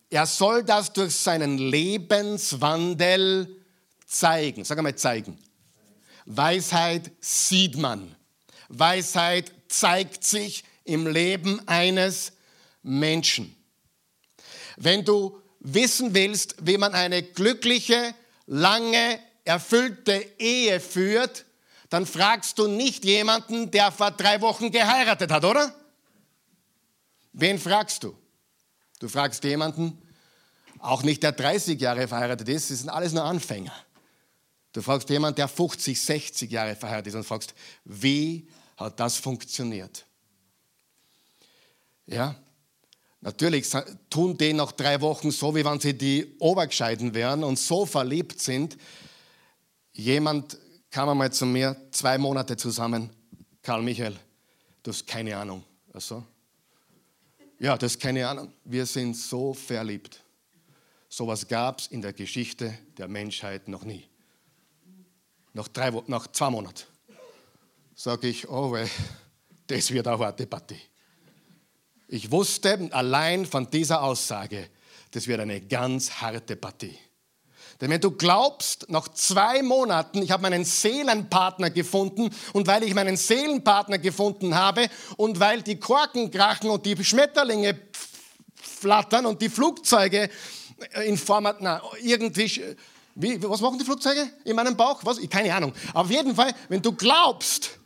Er 0.09 0.25
soll 0.25 0.65
das 0.65 0.93
durch 0.93 1.15
seinen 1.15 1.59
Lebenswandel 1.59 3.63
zeigen. 4.07 4.65
Sag 4.65 4.79
einmal 4.79 4.97
zeigen. 4.97 5.37
Weisheit 6.25 7.11
sieht 7.21 7.77
man. 7.77 8.17
Weisheit 8.71 9.53
zeigt 9.69 10.25
sich 10.25 10.65
im 10.85 11.07
Leben 11.07 11.67
eines 11.69 12.33
Menschen. 12.83 13.55
Wenn 14.77 15.05
du 15.05 15.41
wissen 15.61 16.15
willst, 16.15 16.57
wie 16.61 16.79
man 16.79 16.95
eine 16.95 17.23
glückliche, 17.23 18.15
lange, 18.47 19.21
erfüllte 19.45 20.27
Ehe 20.39 20.81
führt, 20.81 21.45
dann 21.91 22.07
fragst 22.07 22.59
du 22.59 22.67
nicht 22.67 23.05
jemanden, 23.05 23.71
der 23.71 23.91
vor 23.91 24.11
drei 24.11 24.41
Wochen 24.41 24.71
geheiratet 24.71 25.31
hat, 25.31 25.45
oder? 25.45 25.75
Wen 27.33 27.59
fragst 27.59 28.03
du? 28.05 28.17
Du 29.01 29.09
fragst 29.09 29.45
jemanden, 29.45 30.03
auch 30.81 31.03
nicht 31.03 31.23
der 31.23 31.33
30 31.33 31.81
Jahre 31.81 32.07
verheiratet 32.09 32.49
ist, 32.49 32.71
das 32.71 32.81
sind 32.81 32.89
alles 32.89 33.13
nur 33.13 33.25
Anfänger. 33.25 33.73
Du 34.73 34.83
fragst 34.83 35.09
jemanden, 35.09 35.37
der 35.37 35.49
50, 35.49 36.01
60 36.01 36.51
Jahre 36.51 36.77
verheiratet 36.77 37.09
ist 37.09 37.15
und 37.15 37.25
fragst, 37.25 37.55
wie 37.85 38.49
hat 38.79 39.01
das 39.01 39.17
funktioniert? 39.17 40.07
Ja, 42.07 42.35
natürlich 43.21 43.69
tun 44.09 44.39
die 44.39 44.53
nach 44.53 44.73
drei 44.73 45.01
Wochen 45.01 45.31
so, 45.31 45.55
wie 45.55 45.65
wenn 45.65 45.81
sie 45.81 45.99
die 45.99 46.37
Obergescheiden 46.39 47.13
wären 47.13 47.45
und 47.45 47.59
so 47.59 47.85
verliebt 47.85 48.41
sind. 48.41 48.79
Jemand 49.93 50.57
kam 50.91 51.09
einmal 51.09 51.33
zu 51.33 51.45
mir, 51.45 51.77
zwei 51.91 52.17
Monate 52.17 52.57
zusammen. 52.57 53.11
Karl 53.63 53.83
Michael, 53.83 54.17
du 54.83 54.93
hast 54.93 55.07
keine 55.07 55.37
Ahnung. 55.37 55.65
Also, 55.93 56.25
ja, 57.59 57.77
das 57.77 57.93
ist 57.93 58.01
keine 58.01 58.27
Ahnung. 58.27 58.53
Wir 58.65 58.87
sind 58.87 59.15
so 59.17 59.53
verliebt. 59.53 60.23
Sowas 61.09 61.47
gab 61.49 61.81
es 61.81 61.89
in 61.89 62.01
der 62.01 62.13
Geschichte 62.13 62.79
der 62.97 63.09
Menschheit 63.09 63.67
noch 63.67 63.85
nie. 63.85 64.07
Nach, 65.53 65.67
drei, 65.67 65.91
nach 66.07 66.29
zwei 66.29 66.51
Monaten 66.51 66.85
sage 67.99 68.29
ich, 68.29 68.49
oh, 68.49 68.77
das 69.67 69.91
wird 69.91 70.07
auch 70.07 70.21
eine 70.21 70.33
Debatte. 70.33 70.77
Ich 72.07 72.31
wusste 72.31 72.89
allein 72.93 73.45
von 73.45 73.69
dieser 73.69 74.03
Aussage, 74.03 74.71
das 75.11 75.27
wird 75.27 75.41
eine 75.41 75.61
ganz 75.61 76.11
harte 76.11 76.57
Partie. 76.57 76.97
Denn 77.81 77.91
wenn 77.91 78.01
du 78.01 78.11
glaubst, 78.13 78.89
nach 78.89 79.09
zwei 79.09 79.63
Monaten, 79.63 80.23
ich 80.23 80.31
habe 80.31 80.43
meinen 80.43 80.65
Seelenpartner 80.65 81.71
gefunden 81.71 82.31
und 82.53 82.67
weil 82.67 82.83
ich 82.85 82.95
meinen 82.95 83.17
Seelenpartner 83.17 83.99
gefunden 83.99 84.55
habe 84.55 84.89
und 85.17 85.39
weil 85.39 85.63
die 85.63 85.79
Korken 85.79 86.31
krachen 86.31 86.71
und 86.71 86.87
die 86.87 87.03
Schmetterlinge 87.05 87.79
flattern 88.55 89.27
und 89.27 89.43
die 89.43 89.49
Flugzeuge 89.49 90.31
in 91.05 91.17
Form, 91.17 91.49
na, 91.61 91.83
irgendwie, 92.03 92.77
wie, 93.15 93.43
was 93.43 93.61
machen 93.61 93.79
die 93.79 93.85
Flugzeuge 93.85 94.29
in 94.45 94.57
meinem 94.57 94.77
Bauch? 94.77 95.01
Was? 95.05 95.19
Keine 95.29 95.55
Ahnung. 95.55 95.73
auf 95.95 96.11
jeden 96.11 96.35
Fall, 96.35 96.55
wenn 96.69 96.83
du 96.83 96.93
glaubst, 96.93 97.78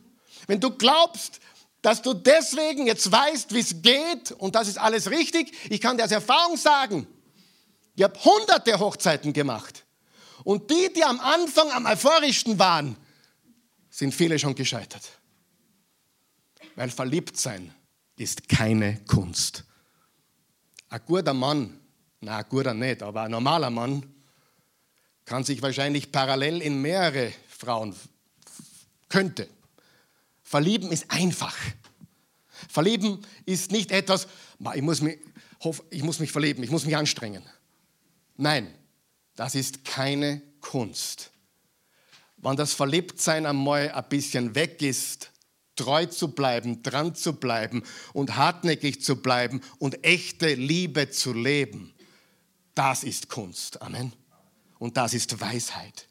wenn 0.47 0.59
du 0.59 0.71
glaubst, 0.71 1.39
dass 1.81 2.01
du 2.01 2.13
deswegen 2.13 2.87
jetzt 2.87 3.11
weißt, 3.11 3.53
wie 3.53 3.59
es 3.59 3.81
geht 3.81 4.31
und 4.31 4.55
das 4.55 4.67
ist 4.67 4.77
alles 4.77 5.09
richtig, 5.09 5.53
ich 5.69 5.81
kann 5.81 5.97
dir 5.97 6.05
aus 6.05 6.11
Erfahrung 6.11 6.57
sagen, 6.57 7.07
ich 7.95 8.03
habe 8.03 8.17
hunderte 8.23 8.79
Hochzeiten 8.79 9.33
gemacht. 9.33 9.85
Und 10.43 10.69
die, 10.71 10.91
die 10.93 11.03
am 11.03 11.19
Anfang 11.19 11.71
am 11.71 11.85
euphorischsten 11.85 12.57
waren, 12.57 12.95
sind 13.89 14.13
viele 14.13 14.39
schon 14.39 14.55
gescheitert. 14.55 15.03
Weil 16.75 16.89
Verliebtsein 16.89 17.73
ist 18.15 18.49
keine 18.49 18.99
Kunst. 19.05 19.63
Ein 20.89 21.01
guter 21.05 21.33
Mann, 21.33 21.79
na, 22.21 22.37
ein 22.37 22.45
guter 22.49 22.73
nicht, 22.73 23.03
aber 23.03 23.23
ein 23.23 23.31
normaler 23.31 23.69
Mann 23.69 24.03
kann 25.25 25.43
sich 25.43 25.61
wahrscheinlich 25.61 26.11
parallel 26.11 26.61
in 26.61 26.81
mehrere 26.81 27.33
Frauen 27.47 27.95
könnte. 29.09 29.47
Verlieben 30.53 30.91
ist 30.91 31.09
einfach. 31.09 31.57
Verlieben 32.69 33.25
ist 33.43 33.71
nicht 33.71 33.91
etwas, 33.91 34.27
ich 34.75 34.83
muss 34.83 35.01
mich, 35.01 35.17
ich 35.89 36.03
muss 36.03 36.19
mich 36.19 36.31
verlieben, 36.31 36.63
ich 36.63 36.69
muss 36.69 36.85
mich 36.85 36.95
anstrengen. 36.95 37.41
Nein, 38.37 38.71
das 39.35 39.55
ist 39.55 39.83
keine 39.83 40.43
Kunst. 40.61 41.31
Wenn 42.37 42.55
das 42.55 42.73
Verliebtsein 42.73 43.47
einmal 43.47 43.89
ein 43.93 44.09
bisschen 44.09 44.53
weg 44.53 44.83
ist, 44.83 45.31
treu 45.75 46.05
zu 46.05 46.27
bleiben, 46.27 46.83
dran 46.83 47.15
zu 47.15 47.33
bleiben 47.33 47.81
und 48.13 48.35
hartnäckig 48.35 49.01
zu 49.01 49.15
bleiben 49.15 49.59
und 49.79 50.05
echte 50.05 50.53
Liebe 50.53 51.09
zu 51.09 51.33
leben, 51.33 51.95
das 52.75 53.03
ist 53.03 53.27
Kunst. 53.27 53.81
Amen. 53.81 54.13
Und 54.77 54.97
das 54.97 55.15
ist 55.15 55.41
Weisheit. 55.41 56.07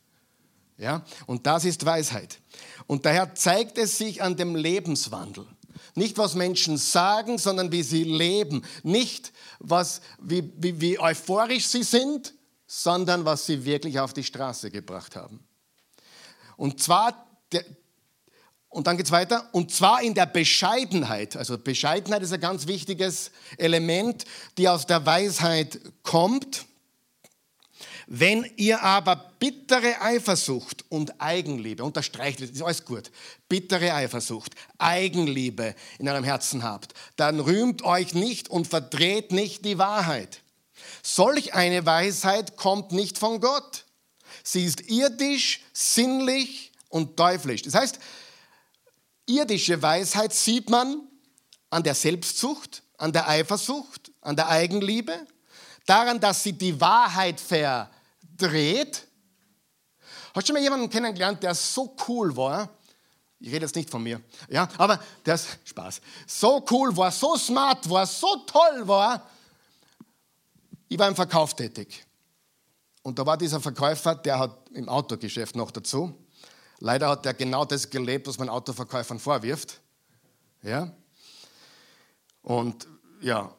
Ja? 0.78 1.04
Und 1.26 1.46
das 1.46 1.64
ist 1.64 1.84
Weisheit. 1.84 2.38
Und 2.86 3.06
daher 3.06 3.34
zeigt 3.34 3.78
es 3.78 3.98
sich 3.98 4.22
an 4.22 4.36
dem 4.36 4.56
Lebenswandel. 4.56 5.46
Nicht, 5.94 6.16
was 6.18 6.34
Menschen 6.34 6.76
sagen, 6.78 7.38
sondern 7.38 7.70
wie 7.70 7.82
sie 7.82 8.04
leben. 8.04 8.64
Nicht, 8.82 9.32
was, 9.58 10.00
wie, 10.20 10.52
wie, 10.56 10.80
wie 10.80 10.98
euphorisch 10.98 11.66
sie 11.66 11.82
sind, 11.82 12.34
sondern 12.66 13.24
was 13.24 13.46
sie 13.46 13.64
wirklich 13.64 14.00
auf 14.00 14.14
die 14.14 14.24
Straße 14.24 14.70
gebracht 14.70 15.16
haben. 15.16 15.46
Und 16.56 16.82
zwar, 16.82 17.26
und 18.68 18.86
dann 18.86 18.96
geht 18.96 19.06
es 19.06 19.12
weiter, 19.12 19.48
und 19.52 19.70
zwar 19.70 20.02
in 20.02 20.14
der 20.14 20.26
Bescheidenheit. 20.26 21.36
Also 21.36 21.58
Bescheidenheit 21.58 22.22
ist 22.22 22.32
ein 22.32 22.40
ganz 22.40 22.66
wichtiges 22.66 23.30
Element, 23.58 24.24
die 24.56 24.68
aus 24.68 24.86
der 24.86 25.04
Weisheit 25.04 25.78
kommt. 26.02 26.64
Wenn 28.06 28.50
ihr 28.56 28.82
aber 28.82 29.32
bittere 29.38 30.00
Eifersucht 30.00 30.84
und 30.88 31.20
Eigenliebe, 31.20 31.84
unterstreicht, 31.84 32.40
ist 32.40 32.62
alles 32.62 32.84
gut, 32.84 33.10
bittere 33.48 33.94
Eifersucht, 33.94 34.54
Eigenliebe 34.78 35.74
in 35.98 36.08
eurem 36.08 36.24
Herzen 36.24 36.62
habt, 36.62 36.94
dann 37.16 37.40
rühmt 37.40 37.82
euch 37.82 38.14
nicht 38.14 38.48
und 38.48 38.66
verdreht 38.66 39.32
nicht 39.32 39.64
die 39.64 39.78
Wahrheit. 39.78 40.42
Solch 41.02 41.54
eine 41.54 41.84
Weisheit 41.86 42.56
kommt 42.56 42.92
nicht 42.92 43.18
von 43.18 43.40
Gott. 43.40 43.84
Sie 44.44 44.64
ist 44.64 44.88
irdisch, 44.90 45.60
sinnlich 45.72 46.72
und 46.88 47.16
teuflisch. 47.16 47.62
Das 47.62 47.74
heißt, 47.74 47.98
irdische 49.26 49.80
Weisheit 49.80 50.32
sieht 50.32 50.70
man 50.70 51.08
an 51.70 51.82
der 51.82 51.94
Selbstsucht, 51.94 52.82
an 52.98 53.12
der 53.12 53.28
Eifersucht, 53.28 54.12
an 54.20 54.36
der 54.36 54.48
Eigenliebe, 54.48 55.26
daran, 55.86 56.20
dass 56.20 56.42
sie 56.42 56.52
die 56.52 56.80
Wahrheit 56.80 57.40
verdreht. 57.40 59.06
Hast 60.34 60.44
du 60.44 60.46
schon 60.46 60.54
mal 60.54 60.62
jemanden 60.62 60.88
kennengelernt, 60.88 61.42
der 61.42 61.54
so 61.54 61.94
cool 62.08 62.34
war? 62.36 62.68
Ich 63.38 63.52
rede 63.52 63.66
jetzt 63.66 63.74
nicht 63.74 63.90
von 63.90 64.02
mir, 64.02 64.20
ja, 64.48 64.68
aber 64.78 65.00
der 65.26 65.34
ist 65.34 65.58
Spaß. 65.64 66.00
So 66.28 66.64
cool 66.70 66.96
war, 66.96 67.10
so 67.10 67.36
smart 67.36 67.90
war, 67.90 68.06
so 68.06 68.36
toll 68.46 68.86
war, 68.86 69.28
ich 70.88 70.98
war 70.98 71.08
im 71.08 71.16
Verkauf 71.16 71.54
tätig. 71.54 72.06
Und 73.02 73.18
da 73.18 73.26
war 73.26 73.36
dieser 73.36 73.60
Verkäufer, 73.60 74.14
der 74.14 74.38
hat 74.38 74.70
im 74.70 74.88
Autogeschäft 74.88 75.56
noch 75.56 75.72
dazu. 75.72 76.14
Leider 76.78 77.08
hat 77.08 77.26
er 77.26 77.34
genau 77.34 77.64
das 77.64 77.90
gelebt, 77.90 78.28
was 78.28 78.38
man 78.38 78.48
Autoverkäufern 78.48 79.18
vorwirft. 79.18 79.80
Ja. 80.62 80.92
Und 82.42 82.86
ja, 83.20 83.52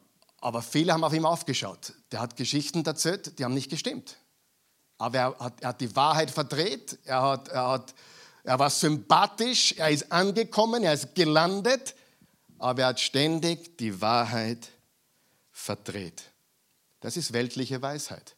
aber 0.44 0.60
viele 0.60 0.92
haben 0.92 1.02
auf 1.04 1.14
ihn 1.14 1.24
aufgeschaut. 1.24 1.94
Der 2.12 2.20
hat 2.20 2.36
Geschichten 2.36 2.84
erzählt, 2.84 3.38
die 3.38 3.44
haben 3.46 3.54
nicht 3.54 3.70
gestimmt. 3.70 4.18
Aber 4.98 5.18
er 5.18 5.38
hat, 5.38 5.62
er 5.62 5.68
hat 5.70 5.80
die 5.80 5.96
Wahrheit 5.96 6.30
verdreht, 6.30 6.98
er, 7.04 7.22
hat, 7.22 7.48
er, 7.48 7.68
hat, 7.68 7.94
er 8.42 8.58
war 8.58 8.68
sympathisch, 8.68 9.72
er 9.78 9.88
ist 9.88 10.12
angekommen, 10.12 10.84
er 10.84 10.92
ist 10.92 11.14
gelandet, 11.14 11.94
aber 12.58 12.82
er 12.82 12.88
hat 12.88 13.00
ständig 13.00 13.78
die 13.78 14.02
Wahrheit 14.02 14.68
verdreht. 15.50 16.24
Das 17.00 17.16
ist 17.16 17.32
weltliche 17.32 17.80
Weisheit. 17.80 18.36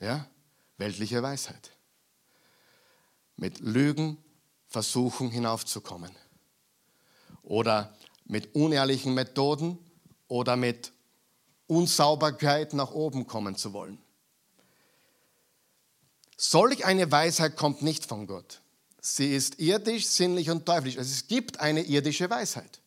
Ja, 0.00 0.28
weltliche 0.76 1.22
Weisheit. 1.22 1.70
Mit 3.34 3.60
Lügen 3.60 4.22
versuchen 4.66 5.30
hinaufzukommen. 5.30 6.14
Oder 7.40 7.96
mit 8.26 8.54
unehrlichen 8.54 9.14
Methoden 9.14 9.78
oder 10.26 10.56
mit 10.56 10.92
Unsauberkeit 11.68 12.74
nach 12.74 12.90
oben 12.90 13.26
kommen 13.28 13.54
zu 13.54 13.72
wollen. 13.72 13.98
Solch 16.36 16.84
eine 16.84 17.10
Weisheit 17.12 17.56
kommt 17.56 17.82
nicht 17.82 18.04
von 18.04 18.26
Gott. 18.26 18.60
Sie 19.00 19.34
ist 19.34 19.60
irdisch, 19.60 20.06
sinnlich 20.06 20.50
und 20.50 20.66
teuflisch. 20.66 20.98
Also 20.98 21.10
es 21.10 21.28
gibt 21.28 21.60
eine 21.60 21.82
irdische 21.82 22.28
Weisheit. 22.28 22.80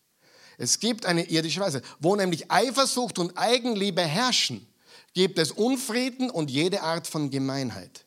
Es 0.57 0.79
gibt 0.79 1.05
eine 1.05 1.23
irdische 1.23 1.59
Weisheit, 1.59 1.83
wo 1.99 2.15
nämlich 2.15 2.51
Eifersucht 2.51 3.17
und 3.17 3.37
Eigenliebe 3.37 4.01
herrschen 4.01 4.67
gibt 5.13 5.39
es 5.39 5.51
Unfrieden 5.51 6.29
und 6.29 6.49
jede 6.49 6.81
Art 6.81 7.07
von 7.07 7.29
Gemeinheit. 7.29 8.05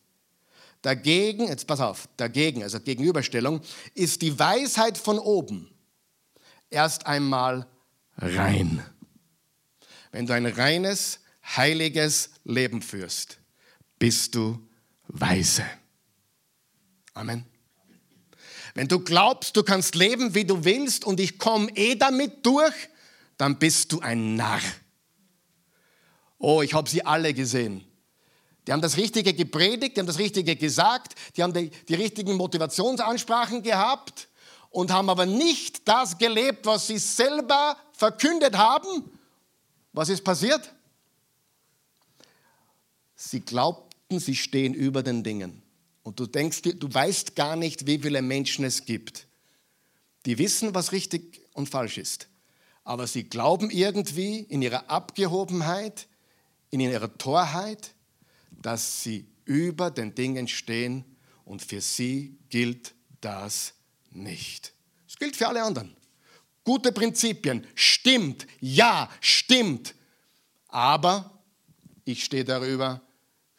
Dagegen, 0.82 1.48
jetzt 1.48 1.66
pass 1.66 1.80
auf, 1.80 2.08
dagegen, 2.16 2.62
also 2.62 2.78
Gegenüberstellung, 2.78 3.60
ist 3.94 4.22
die 4.22 4.38
Weisheit 4.38 4.98
von 4.98 5.18
oben 5.18 5.70
erst 6.70 7.06
einmal 7.06 7.66
rein. 8.18 8.84
Wenn 10.14 10.27
du 10.27 10.33
ein 10.33 10.46
reines, 10.46 11.18
heiliges 11.44 12.31
Leben 12.44 12.83
führst, 12.83 13.38
bist 13.98 14.37
du 14.37 14.64
weise. 15.09 15.64
Amen. 17.14 17.44
Wenn 18.74 18.87
du 18.87 19.00
glaubst, 19.00 19.57
du 19.57 19.64
kannst 19.64 19.96
leben, 19.96 20.33
wie 20.37 20.44
du 20.44 20.64
willst 20.64 21.05
und 21.05 21.18
ich 21.18 21.37
komme 21.37 21.68
eh 21.77 21.96
damit 21.96 22.46
durch, 22.46 22.72
dann 23.38 23.59
bist 23.59 23.90
du 23.90 23.98
ein 24.03 24.37
Narr. 24.37 24.61
Oh, 26.38 26.62
ich 26.62 26.74
habe 26.74 26.88
sie 26.88 27.05
alle 27.05 27.35
gesehen. 27.35 27.85
Die 28.68 28.72
haben 28.72 28.83
das 28.83 28.96
Richtige 28.96 29.35
gepredigt, 29.35 29.96
die 29.96 30.00
haben 30.00 30.07
das 30.07 30.20
Richtige 30.20 30.55
gesagt, 30.55 31.16
die 31.37 31.42
haben 31.42 31.53
die, 31.53 31.70
die 31.70 31.94
richtigen 31.94 32.35
Motivationsansprachen 32.35 33.64
gehabt 33.64 34.29
und 34.70 34.92
haben 34.92 35.11
aber 35.11 35.27
nicht 35.27 35.88
das 35.88 36.18
gelebt, 36.18 36.66
was 36.66 36.87
sie 36.87 36.98
selber 36.98 37.77
verkündet 37.94 38.57
haben. 38.57 39.11
Was 39.94 40.09
ist 40.09 40.24
passiert? 40.24 40.74
Sie 43.14 43.40
glaubten, 43.40 44.18
sie 44.18 44.35
stehen 44.35 44.74
über 44.74 45.04
den 45.04 45.22
Dingen. 45.22 45.62
Und 46.02 46.18
du 46.18 46.26
denkst, 46.26 46.62
du 46.62 46.92
weißt 46.92 47.37
gar 47.37 47.54
nicht, 47.54 47.87
wie 47.87 48.00
viele 48.00 48.20
Menschen 48.20 48.64
es 48.64 48.85
gibt, 48.85 49.28
die 50.26 50.37
wissen, 50.37 50.74
was 50.74 50.90
richtig 50.92 51.40
und 51.54 51.68
falsch 51.68 51.96
ist. 51.96 52.28
Aber 52.83 53.07
sie 53.07 53.24
glauben 53.24 53.70
irgendwie 53.70 54.40
in 54.40 54.62
ihrer 54.62 54.90
Abgehobenheit, 54.90 56.09
in 56.70 56.80
ihrer 56.80 57.16
Torheit, 57.16 57.94
dass 58.50 59.02
sie 59.02 59.26
über 59.44 59.92
den 59.92 60.14
Dingen 60.14 60.48
stehen 60.48 61.04
und 61.44 61.62
für 61.62 61.80
sie 61.80 62.37
gilt 62.48 62.94
das 63.20 63.74
nicht. 64.11 64.74
Es 65.07 65.16
gilt 65.16 65.37
für 65.37 65.46
alle 65.46 65.62
anderen. 65.62 65.96
Gute 66.64 66.92
Prinzipien, 66.92 67.66
stimmt, 67.74 68.46
ja, 68.61 69.11
stimmt. 69.20 69.94
Aber 70.68 71.31
ich 72.05 72.24
stehe 72.24 72.44
darüber, 72.44 73.03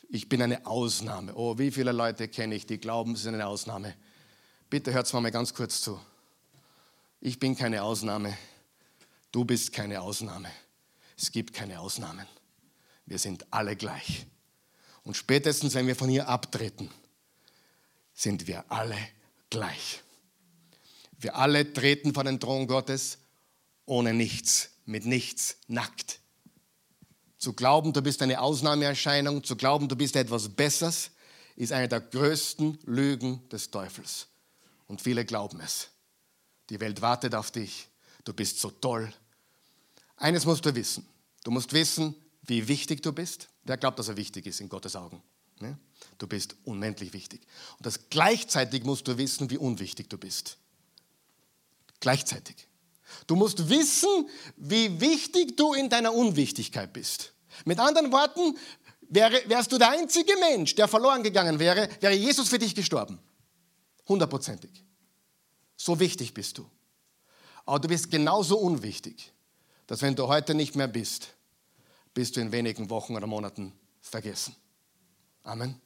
ich 0.09 0.27
bin 0.27 0.41
eine 0.41 0.65
Ausnahme. 0.65 1.35
Oh, 1.35 1.57
wie 1.57 1.71
viele 1.71 1.91
Leute 1.91 2.27
kenne 2.27 2.55
ich, 2.55 2.65
die 2.65 2.79
glauben, 2.79 3.15
sie 3.15 3.23
sind 3.23 3.35
eine 3.35 3.47
Ausnahme. 3.47 3.95
Bitte 4.69 4.91
hört 4.93 5.05
es 5.05 5.13
mal 5.13 5.29
ganz 5.31 5.53
kurz 5.53 5.81
zu. 5.81 5.99
Ich 7.21 7.39
bin 7.39 7.55
keine 7.55 7.83
Ausnahme. 7.83 8.37
Du 9.31 9.45
bist 9.45 9.71
keine 9.73 10.01
Ausnahme. 10.01 10.49
Es 11.17 11.31
gibt 11.31 11.53
keine 11.53 11.79
Ausnahmen. 11.79 12.25
Wir 13.05 13.19
sind 13.19 13.45
alle 13.51 13.75
gleich. 13.75 14.25
Und 15.03 15.15
spätestens, 15.15 15.75
wenn 15.75 15.87
wir 15.87 15.95
von 15.95 16.09
hier 16.09 16.27
abtreten, 16.27 16.89
sind 18.13 18.47
wir 18.47 18.69
alle 18.71 18.97
gleich. 19.49 20.01
Wir 21.25 21.35
alle 21.37 21.73
treten 21.73 22.13
vor 22.13 22.23
den 22.23 22.39
Thron 22.39 22.67
Gottes 22.67 23.17
ohne 23.87 24.13
nichts, 24.13 24.69
mit 24.85 25.07
nichts, 25.07 25.57
nackt. 25.65 26.19
Zu 27.39 27.53
glauben, 27.53 27.93
du 27.93 28.03
bist 28.03 28.21
eine 28.21 28.39
Ausnahmeerscheinung, 28.39 29.43
zu 29.43 29.55
glauben, 29.55 29.87
du 29.87 29.95
bist 29.95 30.15
etwas 30.15 30.49
Besseres, 30.49 31.09
ist 31.55 31.71
eine 31.71 31.87
der 31.87 32.01
größten 32.01 32.77
Lügen 32.83 33.41
des 33.49 33.71
Teufels. 33.71 34.27
Und 34.85 35.01
viele 35.01 35.25
glauben 35.25 35.59
es. 35.61 35.89
Die 36.69 36.79
Welt 36.79 37.01
wartet 37.01 37.33
auf 37.33 37.49
dich. 37.49 37.87
Du 38.23 38.31
bist 38.31 38.59
so 38.59 38.69
toll. 38.69 39.11
Eines 40.17 40.45
musst 40.45 40.63
du 40.63 40.75
wissen. 40.75 41.07
Du 41.43 41.49
musst 41.49 41.73
wissen, 41.73 42.13
wie 42.43 42.67
wichtig 42.67 43.01
du 43.01 43.11
bist. 43.11 43.49
Wer 43.63 43.77
glaubt, 43.77 43.97
dass 43.97 44.09
er 44.09 44.17
wichtig 44.17 44.45
ist 44.45 44.61
in 44.61 44.69
Gottes 44.69 44.95
Augen? 44.95 45.23
Ne? 45.59 45.75
Du 46.19 46.27
bist 46.27 46.55
unendlich 46.65 47.13
wichtig. 47.13 47.41
Und 47.79 47.87
das 47.87 48.11
gleichzeitig 48.11 48.83
musst 48.83 49.07
du 49.07 49.17
wissen, 49.17 49.49
wie 49.49 49.57
unwichtig 49.57 50.07
du 50.07 50.19
bist. 50.19 50.59
Gleichzeitig. 51.99 52.67
Du 53.27 53.35
musst 53.35 53.69
wissen, 53.69 54.29
wie 54.57 54.99
wichtig 54.99 55.57
du 55.57 55.73
in 55.73 55.89
deiner 55.89 56.13
Unwichtigkeit 56.13 56.93
bist. 56.93 57.33
Mit 57.65 57.79
anderen 57.79 58.11
Worten, 58.11 58.57
wärst 59.09 59.71
du 59.71 59.77
der 59.77 59.89
einzige 59.89 60.35
Mensch, 60.37 60.75
der 60.75 60.87
verloren 60.87 61.23
gegangen 61.23 61.59
wäre, 61.59 61.89
wäre 62.01 62.13
Jesus 62.13 62.49
für 62.49 62.59
dich 62.59 62.75
gestorben. 62.75 63.19
Hundertprozentig. 64.07 64.83
So 65.75 65.99
wichtig 65.99 66.33
bist 66.33 66.57
du. 66.57 66.69
Aber 67.65 67.79
du 67.79 67.87
bist 67.87 68.11
genauso 68.11 68.57
unwichtig, 68.57 69.33
dass 69.87 70.01
wenn 70.01 70.15
du 70.15 70.27
heute 70.27 70.53
nicht 70.53 70.75
mehr 70.75 70.87
bist, 70.87 71.29
bist 72.13 72.35
du 72.35 72.41
in 72.41 72.51
wenigen 72.51 72.89
Wochen 72.89 73.15
oder 73.15 73.27
Monaten 73.27 73.73
vergessen. 74.01 74.55
Amen. 75.43 75.81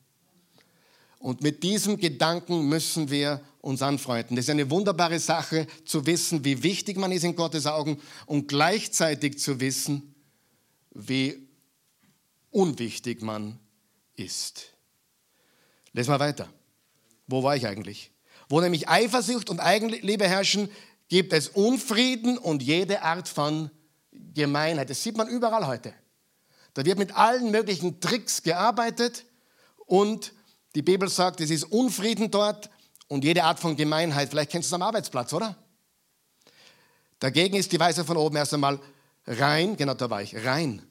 Und 1.19 1.41
mit 1.41 1.63
diesem 1.63 1.97
Gedanken 1.97 2.67
müssen 2.69 3.11
wir 3.11 3.41
uns 3.61 3.81
anfreunden. 3.81 4.37
Das 4.37 4.45
ist 4.45 4.49
eine 4.49 4.69
wunderbare 4.69 5.19
Sache, 5.19 5.67
zu 5.85 6.05
wissen, 6.05 6.45
wie 6.45 6.63
wichtig 6.63 6.97
man 6.97 7.11
ist 7.11 7.25
in 7.25 7.35
Gottes 7.35 7.67
Augen 7.67 8.01
und 8.25 8.47
gleichzeitig 8.47 9.37
zu 9.37 9.59
wissen, 9.59 10.15
wie 10.91 11.49
unwichtig 12.51 13.21
man 13.21 13.59
ist. 14.15 14.73
Lesen 15.91 16.13
wir 16.13 16.19
weiter. 16.19 16.47
Wo 17.27 17.43
war 17.43 17.55
ich 17.55 17.67
eigentlich? 17.67 18.11
Wo 18.47 18.61
nämlich 18.61 18.87
Eifersucht 18.87 19.49
und 19.49 19.59
Eigenliebe 19.59 20.27
herrschen, 20.27 20.69
gibt 21.09 21.33
es 21.33 21.49
Unfrieden 21.49 22.37
und 22.37 22.63
jede 22.63 23.01
Art 23.01 23.27
von 23.27 23.69
Gemeinheit. 24.33 24.89
Das 24.89 25.03
sieht 25.03 25.17
man 25.17 25.27
überall 25.27 25.67
heute. 25.67 25.93
Da 26.75 26.85
wird 26.85 26.97
mit 26.97 27.15
allen 27.15 27.51
möglichen 27.51 27.99
Tricks 27.99 28.41
gearbeitet 28.41 29.25
und 29.85 30.33
die 30.75 30.81
Bibel 30.81 31.09
sagt, 31.09 31.41
es 31.41 31.49
ist 31.49 31.63
Unfrieden 31.63 32.29
dort 32.29 32.69
und 33.07 33.23
jede 33.23 33.43
Art 33.43 33.59
von 33.59 33.75
Gemeinheit. 33.75 34.29
Vielleicht 34.29 34.51
kennst 34.51 34.69
du 34.69 34.75
es 34.75 34.81
am 34.81 34.83
Arbeitsplatz, 34.83 35.33
oder? 35.33 35.55
Dagegen 37.19 37.55
ist 37.55 37.71
die 37.71 37.79
Weise 37.79 38.05
von 38.05 38.17
oben 38.17 38.37
erst 38.37 38.53
einmal 38.53 38.79
rein, 39.25 39.75
genau 39.75 39.93
da 39.93 40.09
war 40.09 40.21
ich, 40.21 40.35
rein, 40.45 40.81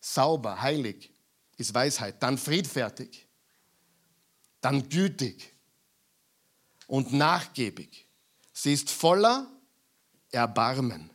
sauber, 0.00 0.60
heilig 0.60 1.10
ist 1.56 1.74
Weisheit, 1.74 2.22
dann 2.22 2.38
friedfertig, 2.38 3.26
dann 4.60 4.88
gütig 4.88 5.54
und 6.86 7.12
nachgiebig. 7.12 8.06
Sie 8.52 8.72
ist 8.72 8.90
voller 8.90 9.46
Erbarmen. 10.30 11.10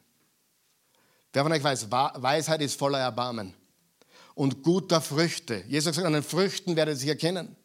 Wer 1.34 1.44
von 1.44 1.52
euch 1.52 1.64
weiß, 1.64 1.92
Weisheit 1.92 2.62
ist 2.62 2.80
voller 2.80 3.00
Erbarmen 3.00 3.54
und 4.36 4.64
guter 4.64 5.02
Früchte. 5.02 5.64
Jesus 5.68 5.96
sagt, 5.96 6.06
an 6.06 6.14
den 6.14 6.24
Früchten 6.24 6.76
werdet 6.76 6.96
ihr 6.96 7.00
sie 7.00 7.10
erkennen. 7.10 7.56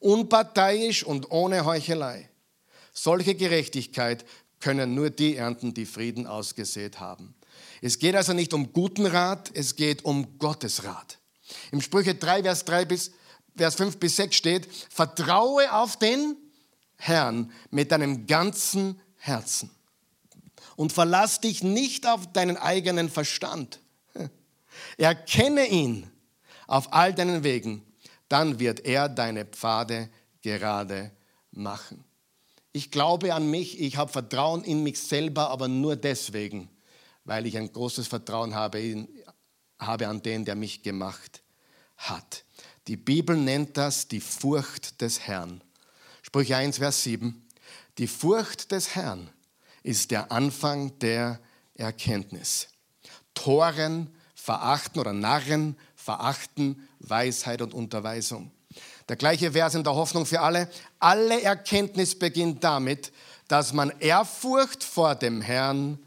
Unparteiisch 0.00 1.02
und 1.02 1.30
ohne 1.30 1.64
Heuchelei. 1.64 2.28
Solche 2.92 3.34
Gerechtigkeit 3.34 4.24
können 4.60 4.94
nur 4.94 5.10
die 5.10 5.36
ernten, 5.36 5.74
die 5.74 5.86
Frieden 5.86 6.26
ausgesät 6.26 7.00
haben. 7.00 7.34
Es 7.80 7.98
geht 7.98 8.16
also 8.16 8.32
nicht 8.32 8.52
um 8.54 8.72
guten 8.72 9.06
Rat, 9.06 9.50
es 9.54 9.76
geht 9.76 10.04
um 10.04 10.38
Gottes 10.38 10.84
Rat. 10.84 11.18
Im 11.70 11.80
Sprüche 11.80 12.14
3, 12.14 12.42
Vers, 12.42 12.64
3 12.64 12.84
bis, 12.84 13.12
Vers 13.56 13.74
5 13.76 13.98
bis 13.98 14.16
6 14.16 14.36
steht, 14.36 14.68
vertraue 14.90 15.72
auf 15.72 15.96
den 15.96 16.36
Herrn 16.96 17.52
mit 17.70 17.92
deinem 17.92 18.26
ganzen 18.26 19.00
Herzen 19.16 19.70
und 20.76 20.92
verlass 20.92 21.40
dich 21.40 21.62
nicht 21.62 22.06
auf 22.06 22.32
deinen 22.32 22.56
eigenen 22.56 23.08
Verstand. 23.08 23.80
Erkenne 24.96 25.66
ihn 25.66 26.10
auf 26.66 26.92
all 26.92 27.14
deinen 27.14 27.42
Wegen, 27.44 27.82
dann 28.28 28.58
wird 28.58 28.80
er 28.80 29.08
deine 29.08 29.44
Pfade 29.44 30.08
gerade 30.42 31.10
machen. 31.50 32.04
Ich 32.72 32.90
glaube 32.90 33.34
an 33.34 33.50
mich, 33.50 33.80
ich 33.80 33.96
habe 33.96 34.12
Vertrauen 34.12 34.62
in 34.64 34.82
mich 34.82 35.00
selber, 35.00 35.50
aber 35.50 35.68
nur 35.68 35.96
deswegen, 35.96 36.68
weil 37.24 37.46
ich 37.46 37.56
ein 37.56 37.72
großes 37.72 38.06
Vertrauen 38.06 38.54
habe, 38.54 38.80
in, 38.80 39.08
habe 39.78 40.08
an 40.08 40.22
den, 40.22 40.44
der 40.44 40.54
mich 40.54 40.82
gemacht 40.82 41.42
hat. 41.96 42.44
Die 42.86 42.96
Bibel 42.96 43.36
nennt 43.36 43.76
das 43.76 44.08
die 44.08 44.20
Furcht 44.20 45.00
des 45.00 45.20
Herrn. 45.20 45.62
Sprüche 46.22 46.56
1, 46.56 46.78
Vers 46.78 47.02
7. 47.02 47.46
Die 47.98 48.06
Furcht 48.06 48.70
des 48.70 48.94
Herrn 48.94 49.28
ist 49.82 50.10
der 50.10 50.30
Anfang 50.30 50.98
der 50.98 51.40
Erkenntnis. 51.74 52.68
Toren 53.34 54.14
verachten 54.34 55.00
oder 55.00 55.12
Narren 55.12 55.76
verachten 55.94 56.87
Weisheit 57.00 57.62
und 57.62 57.74
Unterweisung. 57.74 58.50
Der 59.08 59.16
gleiche 59.16 59.52
Vers 59.52 59.74
in 59.74 59.84
der 59.84 59.94
Hoffnung 59.94 60.26
für 60.26 60.40
alle. 60.40 60.68
Alle 60.98 61.40
Erkenntnis 61.42 62.18
beginnt 62.18 62.62
damit, 62.62 63.12
dass 63.48 63.72
man 63.72 63.92
Ehrfurcht 64.00 64.84
vor 64.84 65.14
dem 65.14 65.40
Herrn 65.40 65.98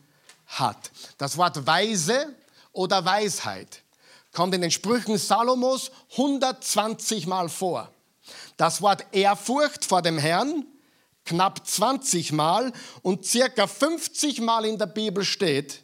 hat. 0.45 0.91
Das 1.17 1.38
Wort 1.38 1.65
Weise 1.65 2.36
oder 2.71 3.04
Weisheit 3.04 3.82
kommt 4.32 4.54
in 4.54 4.62
den 4.62 4.71
Sprüchen 4.71 5.17
Salomos 5.17 5.91
120 6.12 7.27
Mal 7.27 7.49
vor. 7.49 7.91
Das 8.58 8.82
Wort 8.82 9.06
Ehrfurcht 9.12 9.84
vor 9.86 10.01
dem 10.01 10.17
Herrn 10.17 10.65
knapp 11.25 11.65
20 11.65 12.32
Mal 12.32 12.71
und 13.01 13.25
circa 13.25 13.67
50 13.67 14.41
Mal 14.41 14.65
in 14.65 14.77
der 14.77 14.88
Bibel 14.88 15.23
steht, 15.23 15.82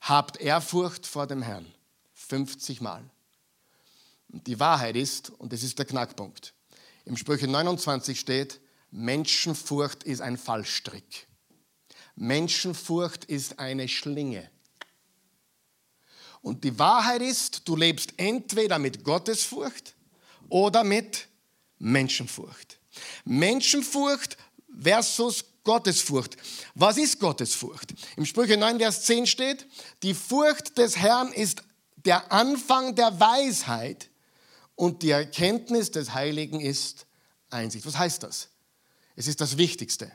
habt 0.00 0.40
Ehrfurcht 0.40 1.06
vor 1.06 1.26
dem 1.26 1.42
Herrn. 1.42 1.66
50 2.14 2.80
Mal. 2.80 3.02
Die 4.42 4.58
Wahrheit 4.58 4.96
ist, 4.96 5.30
und 5.30 5.52
das 5.52 5.62
ist 5.62 5.78
der 5.78 5.86
Knackpunkt, 5.86 6.54
im 7.04 7.16
Sprüche 7.16 7.46
29 7.46 8.18
steht, 8.18 8.60
Menschenfurcht 8.90 10.02
ist 10.02 10.20
ein 10.20 10.36
Fallstrick. 10.36 11.28
Menschenfurcht 12.16 13.24
ist 13.26 13.58
eine 13.58 13.86
Schlinge. 13.86 14.50
Und 16.40 16.64
die 16.64 16.78
Wahrheit 16.78 17.22
ist, 17.22 17.68
du 17.68 17.76
lebst 17.76 18.14
entweder 18.16 18.78
mit 18.78 19.04
Gottesfurcht 19.04 19.94
oder 20.48 20.82
mit 20.82 21.28
Menschenfurcht. 21.78 22.78
Menschenfurcht 23.24 24.36
versus 24.76 25.44
Gottesfurcht. 25.62 26.36
Was 26.74 26.98
ist 26.98 27.20
Gottesfurcht? 27.20 27.94
Im 28.16 28.26
Sprüche 28.26 28.56
9, 28.56 28.78
Vers 28.78 29.04
10 29.04 29.26
steht, 29.26 29.66
die 30.02 30.14
Furcht 30.14 30.76
des 30.76 30.96
Herrn 30.96 31.32
ist 31.32 31.62
der 31.96 32.30
Anfang 32.32 32.94
der 32.94 33.18
Weisheit 33.18 34.10
und 34.76 35.02
die 35.02 35.10
Erkenntnis 35.10 35.90
des 35.90 36.14
Heiligen 36.14 36.60
ist 36.60 37.06
Einsicht. 37.50 37.86
Was 37.86 37.98
heißt 37.98 38.22
das? 38.22 38.48
Es 39.16 39.26
ist 39.26 39.40
das 39.40 39.56
Wichtigste. 39.56 40.10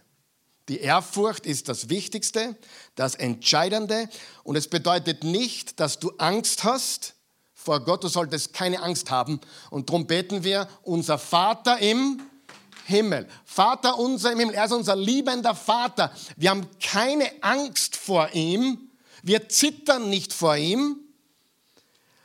Die 0.68 0.80
Ehrfurcht 0.80 1.46
ist 1.46 1.68
das 1.68 1.90
Wichtigste, 1.90 2.56
das 2.94 3.16
Entscheidende 3.16 4.08
und 4.44 4.56
es 4.56 4.68
bedeutet 4.68 5.24
nicht, 5.24 5.80
dass 5.80 5.98
du 6.00 6.12
Angst 6.18 6.64
hast 6.64 7.16
vor 7.54 7.84
Gott. 7.84 8.04
Du 8.04 8.08
solltest 8.08 8.54
keine 8.54 8.82
Angst 8.82 9.10
haben 9.10 9.40
und 9.72 9.90
darum 9.90 10.06
beten 10.06 10.44
wir, 10.44 10.68
unser 10.84 11.18
Vater 11.18 11.80
im 11.80 12.22
Himmel. 12.86 13.28
Vater 13.46 13.98
unser 13.98 14.32
im 14.32 14.40
Himmel, 14.40 14.56
er 14.56 14.66
ist 14.66 14.72
unser 14.72 14.96
liebender 14.96 15.56
Vater. 15.56 16.14
Wir 16.36 16.52
haben 16.52 16.68
keine 16.80 17.32
Angst 17.42 17.96
vor 17.96 18.30
ihm, 18.34 18.92
wir 19.24 19.50
zittern 19.50 20.10
nicht 20.10 20.34
vor 20.34 20.56
ihm, 20.56 20.98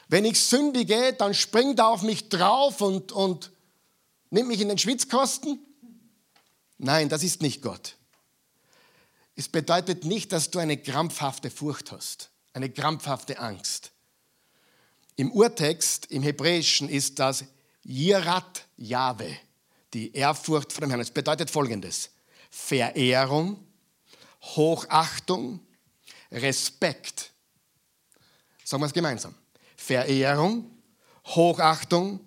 wenn 0.08 0.24
ich 0.24 0.40
sündige, 0.40 1.14
dann 1.14 1.34
springt 1.34 1.78
er 1.78 1.88
auf 1.88 2.02
mich 2.02 2.28
drauf 2.28 2.80
und, 2.80 3.12
und 3.12 3.50
nimmt 4.30 4.48
mich 4.48 4.60
in 4.60 4.68
den 4.68 4.78
Schwitzkosten. 4.78 5.58
Nein, 6.78 7.08
das 7.08 7.22
ist 7.22 7.40
nicht 7.40 7.62
Gott. 7.62 7.96
Es 9.36 9.48
bedeutet 9.48 10.04
nicht, 10.04 10.32
dass 10.32 10.50
du 10.50 10.58
eine 10.58 10.76
krampfhafte 10.76 11.50
Furcht 11.50 11.90
hast, 11.92 12.30
eine 12.52 12.70
krampfhafte 12.70 13.38
Angst. 13.38 13.90
Im 15.16 15.32
Urtext, 15.32 16.06
im 16.06 16.22
Hebräischen, 16.22 16.88
ist 16.88 17.18
das 17.18 17.44
Yirat 17.84 18.66
Yahweh, 18.76 19.34
die 19.92 20.12
Ehrfurcht 20.12 20.72
vor 20.72 20.80
dem 20.80 20.90
Herrn. 20.90 21.00
Es 21.00 21.10
bedeutet 21.10 21.50
folgendes: 21.50 22.10
Verehrung, 22.50 23.64
Hochachtung, 24.42 25.60
Respekt. 26.30 27.32
Sagen 28.64 28.82
wir 28.82 28.86
es 28.86 28.92
gemeinsam. 28.92 29.34
Verehrung, 29.84 30.70
Hochachtung, 31.26 32.20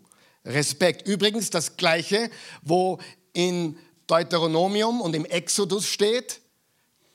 Respekt. 0.46 1.08
Übrigens 1.08 1.50
das 1.50 1.76
Gleiche, 1.76 2.30
wo 2.62 3.00
in 3.34 3.78
Deuteronomium 4.06 5.02
und 5.02 5.16
im 5.16 5.26
Exodus 5.26 5.88
steht, 5.88 6.40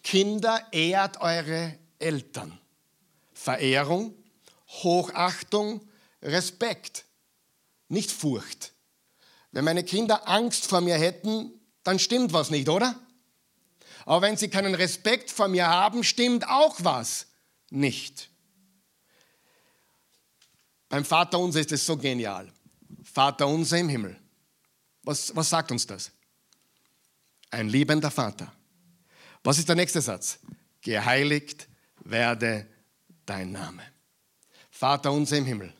Kinder, 0.02 0.66
ehrt 0.72 1.20
eure 1.20 1.78
Eltern. 2.00 2.58
Verehrung, 3.32 4.14
Hochachtung, 4.82 5.80
Respekt, 6.20 7.04
nicht 7.88 8.10
Furcht. 8.10 8.72
Wenn 9.52 9.64
meine 9.64 9.84
Kinder 9.84 10.28
Angst 10.28 10.66
vor 10.66 10.80
mir 10.80 10.96
hätten, 10.96 11.52
dann 11.84 12.00
stimmt 12.00 12.32
was 12.32 12.50
nicht, 12.50 12.68
oder? 12.68 12.98
Aber 14.06 14.22
wenn 14.22 14.36
sie 14.36 14.48
keinen 14.48 14.74
Respekt 14.74 15.30
vor 15.30 15.46
mir 15.46 15.68
haben, 15.68 16.02
stimmt 16.02 16.48
auch 16.48 16.76
was 16.80 17.28
nicht. 17.70 18.31
Beim 20.92 21.06
Vater 21.06 21.38
unser 21.38 21.60
ist 21.60 21.72
es 21.72 21.86
so 21.86 21.96
genial. 21.96 22.52
Vater 23.02 23.48
unser 23.48 23.78
im 23.78 23.88
Himmel. 23.88 24.14
Was, 25.04 25.34
was 25.34 25.48
sagt 25.48 25.72
uns 25.72 25.86
das? 25.86 26.12
Ein 27.50 27.70
liebender 27.70 28.10
Vater. 28.10 28.52
Was 29.42 29.58
ist 29.58 29.70
der 29.70 29.74
nächste 29.74 30.02
Satz? 30.02 30.38
Geheiligt 30.82 31.66
werde 32.04 32.68
dein 33.24 33.52
Name. 33.52 33.82
Vater 34.70 35.12
unser 35.12 35.38
im 35.38 35.46
Himmel. 35.46 35.72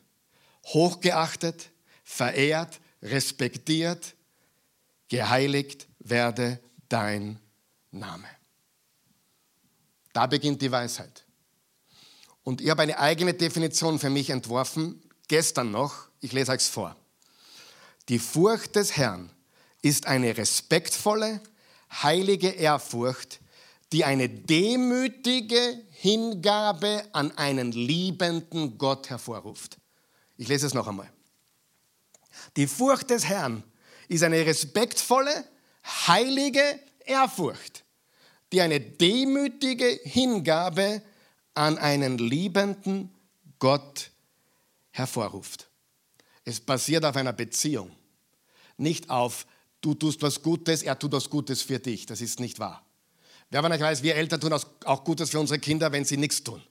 Hochgeachtet, 0.65 1.69
verehrt, 2.03 2.81
respektiert, 3.03 4.15
geheiligt 5.09 5.87
werde 5.99 6.59
dein 6.89 7.39
Name. 7.91 8.29
Da 10.11 10.25
beginnt 10.25 10.59
die 10.63 10.71
Weisheit. 10.71 11.23
Und 12.43 12.61
ich 12.61 12.69
habe 12.69 12.81
eine 12.81 12.99
eigene 12.99 13.33
Definition 13.33 13.99
für 13.99 14.09
mich 14.09 14.29
entworfen, 14.29 15.01
gestern 15.27 15.71
noch, 15.71 16.07
ich 16.19 16.31
lese 16.31 16.51
euch 16.51 16.63
vor. 16.63 16.95
Die 18.09 18.19
Furcht 18.19 18.75
des 18.75 18.97
Herrn 18.97 19.29
ist 19.81 20.07
eine 20.07 20.35
respektvolle, 20.37 21.41
heilige 21.91 22.49
Ehrfurcht, 22.49 23.39
die 23.91 24.03
eine 24.05 24.27
demütige 24.27 25.81
Hingabe 25.91 27.03
an 27.13 27.37
einen 27.37 27.71
liebenden 27.71 28.77
Gott 28.77 29.09
hervorruft. 29.09 29.77
Ich 30.37 30.47
lese 30.47 30.65
es 30.65 30.73
noch 30.73 30.87
einmal. 30.87 31.11
Die 32.57 32.67
Furcht 32.67 33.09
des 33.11 33.25
Herrn 33.25 33.63
ist 34.07 34.23
eine 34.23 34.45
respektvolle, 34.45 35.47
heilige 36.07 36.79
Ehrfurcht, 37.05 37.83
die 38.51 38.61
eine 38.61 38.79
demütige 38.79 39.87
Hingabe 40.03 41.01
an 41.53 41.77
einen 41.77 42.17
liebenden 42.17 43.13
Gott 43.59 44.11
hervorruft. 44.93 45.69
Es 46.45 46.61
basiert 46.61 47.03
auf 47.03 47.17
einer 47.17 47.33
Beziehung, 47.33 47.91
nicht 48.77 49.09
auf 49.09 49.45
du 49.81 49.93
tust 49.93 50.21
was 50.21 50.41
Gutes, 50.41 50.83
er 50.83 50.97
tut 50.97 51.11
was 51.11 51.29
Gutes 51.29 51.61
für 51.61 51.79
dich. 51.79 52.05
Das 52.05 52.21
ist 52.21 52.39
nicht 52.39 52.59
wahr. 52.59 52.85
Wer 53.49 53.61
von 53.61 53.71
euch 53.71 53.81
weiß, 53.81 54.01
wir 54.01 54.15
Eltern 54.15 54.39
tun 54.39 54.53
auch 54.53 55.03
Gutes 55.03 55.29
für 55.29 55.39
unsere 55.39 55.59
Kinder, 55.59 55.91
wenn 55.91 56.05
sie 56.05 56.17
nichts 56.17 56.43
tun. 56.43 56.61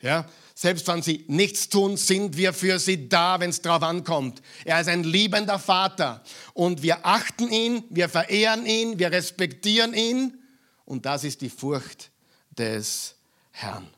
Ja? 0.00 0.28
Selbst 0.54 0.86
wenn 0.88 1.02
sie 1.02 1.24
nichts 1.28 1.68
tun, 1.68 1.96
sind 1.96 2.36
wir 2.36 2.52
für 2.52 2.78
sie 2.78 3.08
da, 3.08 3.40
wenn 3.40 3.50
es 3.50 3.62
drauf 3.62 3.82
ankommt. 3.82 4.42
Er 4.64 4.80
ist 4.80 4.88
ein 4.88 5.04
liebender 5.04 5.58
Vater 5.58 6.22
und 6.54 6.82
wir 6.82 7.04
achten 7.04 7.50
ihn, 7.50 7.84
wir 7.90 8.08
verehren 8.08 8.66
ihn, 8.66 8.98
wir 8.98 9.10
respektieren 9.10 9.94
ihn 9.94 10.38
und 10.84 11.06
das 11.06 11.24
ist 11.24 11.40
die 11.40 11.50
Furcht 11.50 12.10
des 12.50 13.16
Herrn. 13.50 13.88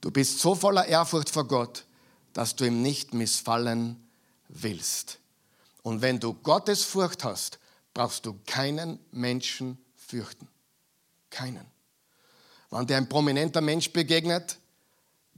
Du 0.00 0.10
bist 0.10 0.38
so 0.38 0.54
voller 0.54 0.86
Ehrfurcht 0.86 1.30
vor 1.30 1.46
Gott, 1.46 1.84
dass 2.32 2.54
du 2.54 2.64
ihm 2.64 2.82
nicht 2.82 3.14
missfallen 3.14 4.08
willst. 4.48 5.18
Und 5.82 6.02
wenn 6.02 6.20
du 6.20 6.34
Gottes 6.34 6.84
Furcht 6.84 7.24
hast, 7.24 7.58
brauchst 7.94 8.26
du 8.26 8.38
keinen 8.46 9.00
Menschen 9.10 9.78
fürchten. 9.96 10.48
Keinen. 11.30 11.66
Wenn 12.70 12.86
dir 12.86 12.96
ein 12.96 13.08
prominenter 13.08 13.60
Mensch 13.60 13.92
begegnet, 13.92 14.58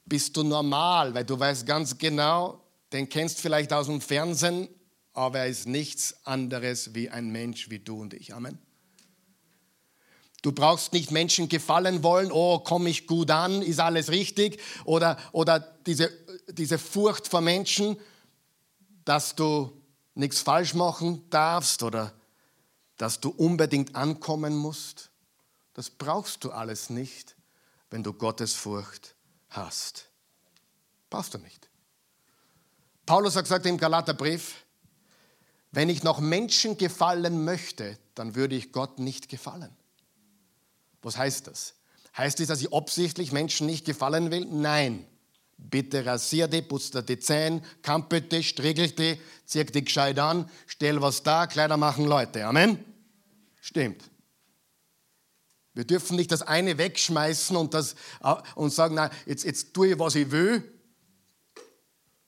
bist 0.05 0.37
du 0.37 0.43
normal, 0.43 1.15
weil 1.15 1.25
du 1.25 1.39
weißt 1.39 1.65
ganz 1.67 1.97
genau, 1.97 2.63
den 2.93 3.09
kennst 3.09 3.41
vielleicht 3.41 3.73
aus 3.73 3.87
dem 3.87 4.01
Fernsehen, 4.01 4.69
aber 5.13 5.41
er 5.41 5.47
ist 5.47 5.67
nichts 5.67 6.15
anderes 6.27 6.95
wie 6.95 7.09
ein 7.09 7.31
Mensch 7.31 7.71
wie 7.71 7.79
du 7.79 8.01
und 8.01 8.15
ich. 8.15 8.35
Amen. 8.35 8.59
Du 10.43 10.53
brauchst 10.53 10.93
nicht 10.93 11.11
Menschen 11.11 11.49
gefallen 11.49 12.03
wollen, 12.03 12.33
oh, 12.33 12.61
komme 12.61 12.89
ich 12.89 13.07
gut 13.07 13.31
an, 13.31 13.61
ist 13.63 13.79
alles 13.79 14.11
richtig, 14.11 14.61
oder, 14.85 15.19
oder 15.33 15.61
diese, 15.61 16.11
diese 16.49 16.79
Furcht 16.79 17.29
vor 17.29 17.43
Menschen, 17.43 17.97
dass 19.05 19.35
du 19.35 19.71
nichts 20.15 20.41
falsch 20.41 20.75
machen 20.75 21.29
darfst 21.31 21.83
oder 21.83 22.13
dass 22.97 23.21
du 23.21 23.31
unbedingt 23.31 23.97
ankommen 23.97 24.57
musst. 24.57 25.11
Das 25.75 25.91
brauchst 25.91 26.45
du 26.45 26.51
alles 26.51 26.91
nicht, 26.91 27.37
wenn 27.91 28.03
du 28.03 28.13
Gottes 28.13 28.55
Furcht 28.55 29.15
hast. 29.49 30.09
Brauchst 31.09 31.35
du 31.35 31.39
nicht. 31.39 31.69
Paulus 33.07 33.37
hat 33.37 33.45
gesagt 33.45 33.67
im 33.67 33.79
Galaterbrief, 33.79 34.65
wenn 35.73 35.89
ich 35.89 36.03
noch 36.03 36.21
Menschen 36.21 36.77
gefallen 36.77 37.45
möchte, 37.45 37.99
dann 38.15 38.35
würde 38.35 38.57
ich 38.57 38.73
Gott 38.73 38.99
nicht 38.99 39.29
gefallen. 39.29 39.75
Was 41.03 41.17
heißt 41.17 41.47
das? 41.47 41.75
Heißt 42.17 42.41
das, 42.41 42.49
dass 42.49 42.61
ich 42.61 42.73
absichtlich 42.73 43.33
Menschen 43.33 43.67
nicht 43.67 43.85
gefallen 43.85 44.31
will? 44.31 44.45
Nein. 44.47 45.07
Bitte 45.57 46.05
rasier 46.07 46.49
dich, 46.49 46.67
putz 46.67 46.91
dir 46.91 47.03
die 47.03 47.19
Zähne, 47.19 47.63
kampel 47.83 48.23
dich, 48.23 48.49
striegel 48.49 48.91
dich, 48.91 49.21
zieh 49.45 49.65
dich 49.65 49.85
gescheit 49.85 50.19
an, 50.19 50.49
stell 50.67 51.03
was 51.03 51.23
da, 51.23 51.47
Kleider 51.47 51.77
machen 51.77 52.07
Leute. 52.07 52.47
Amen? 52.47 52.83
Stimmt. 53.61 54.11
Wir 55.75 55.85
dürfen 55.85 56.17
nicht 56.17 56.33
das 56.33 56.43
eine 56.43 56.79
wegschmeißen 56.79 57.57
und, 57.57 57.75
das, 57.75 57.95
äh, 58.23 58.35
und 58.55 58.73
sagen, 58.73 58.95
na, 58.95 59.11
jetzt, 59.27 59.45
jetzt 59.45 59.73
tue 59.73 59.93
ich, 59.93 59.99
was 59.99 60.15
ich 60.15 60.31
will. 60.31 60.63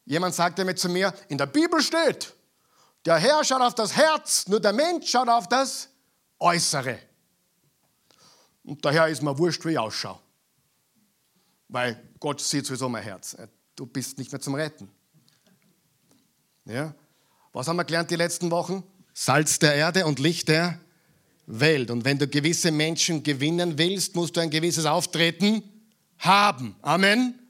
Jemand 0.05 0.35
sagte 0.35 0.65
mir 0.65 0.75
zu 0.75 0.89
mir, 0.89 1.13
in 1.29 1.39
der 1.39 1.47
Bibel 1.47 1.81
steht, 1.83 2.35
der 3.05 3.17
Herr 3.17 3.43
schaut 3.45 3.63
auf 3.63 3.75
das 3.75 3.97
Herz, 3.97 4.47
nur 4.47 4.61
der 4.61 4.73
Mensch 4.73 5.11
schaut 5.11 5.29
auf 5.29 5.49
das 5.49 5.89
Äußere. 6.39 6.99
Und 8.65 8.85
daher 8.85 9.09
ist 9.09 9.23
mir 9.23 9.37
wurscht, 9.37 9.65
wie 9.65 9.73
ich 9.73 9.79
ausschaue. 9.79 10.19
Weil 11.69 12.01
Gott 12.21 12.41
sieht 12.41 12.67
sowieso 12.67 12.89
mein 12.89 13.03
Herz. 13.03 13.37
Du 13.75 13.87
bist 13.87 14.19
nicht 14.19 14.31
mehr 14.31 14.41
zum 14.41 14.55
Retten. 14.55 14.89
Ja? 16.65 16.95
Was 17.53 17.69
haben 17.69 17.77
wir 17.77 17.85
gelernt 17.85 18.11
die 18.11 18.17
letzten 18.17 18.51
Wochen? 18.51 18.83
Salz 19.15 19.59
der 19.59 19.75
Erde 19.75 20.07
und 20.07 20.19
Licht 20.19 20.49
der 20.49 20.79
Welt. 21.47 21.91
Und 21.91 22.05
wenn 22.05 22.19
du 22.19 22.29
gewisse 22.29 22.71
Menschen 22.71 23.23
gewinnen 23.23 23.79
willst, 23.79 24.15
musst 24.15 24.37
du 24.37 24.41
ein 24.41 24.51
gewisses 24.51 24.87
Auftreten 24.87 25.63
haben. 26.19 26.77
Amen 26.83 27.42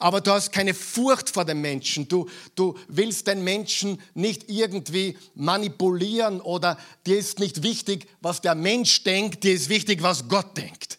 aber 0.00 0.22
du 0.22 0.32
hast 0.32 0.50
keine 0.50 0.72
Furcht 0.72 1.28
vor 1.30 1.44
den 1.44 1.60
Menschen. 1.60 2.08
Du, 2.08 2.28
du 2.54 2.76
willst 2.88 3.26
den 3.26 3.44
Menschen 3.44 4.00
nicht 4.14 4.48
irgendwie 4.48 5.16
manipulieren 5.34 6.40
oder 6.40 6.78
dir 7.06 7.18
ist 7.18 7.38
nicht 7.38 7.62
wichtig, 7.62 8.08
was 8.20 8.40
der 8.40 8.54
Mensch 8.54 9.04
denkt, 9.04 9.44
dir 9.44 9.52
ist 9.52 9.68
wichtig, 9.68 10.02
was 10.02 10.26
Gott 10.26 10.56
denkt. 10.56 10.98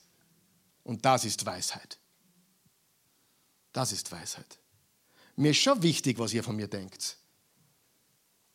Und 0.83 1.03
das 1.03 1.25
ist 1.25 1.45
Weisheit. 1.45 1.97
Das 3.73 3.91
ist 3.91 4.11
Weisheit. 4.11 4.59
Mir 5.35 5.51
ist 5.51 5.57
schon 5.57 5.81
wichtig, 5.81 6.19
was 6.19 6.33
ihr 6.33 6.43
von 6.43 6.55
mir 6.55 6.67
denkt. 6.67 7.17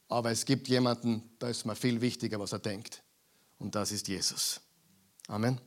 Aber 0.09 0.31
es 0.31 0.45
gibt 0.45 0.69
jemanden, 0.69 1.29
da 1.41 1.49
ist 1.49 1.67
mir 1.67 1.75
viel 1.75 2.01
wichtiger, 2.01 2.39
was 2.39 2.53
er 2.53 2.61
denkt. 2.61 3.03
Und 3.59 3.75
das 3.75 3.91
ist 3.91 4.07
Jesus. 4.07 4.61
Amen. 5.27 5.61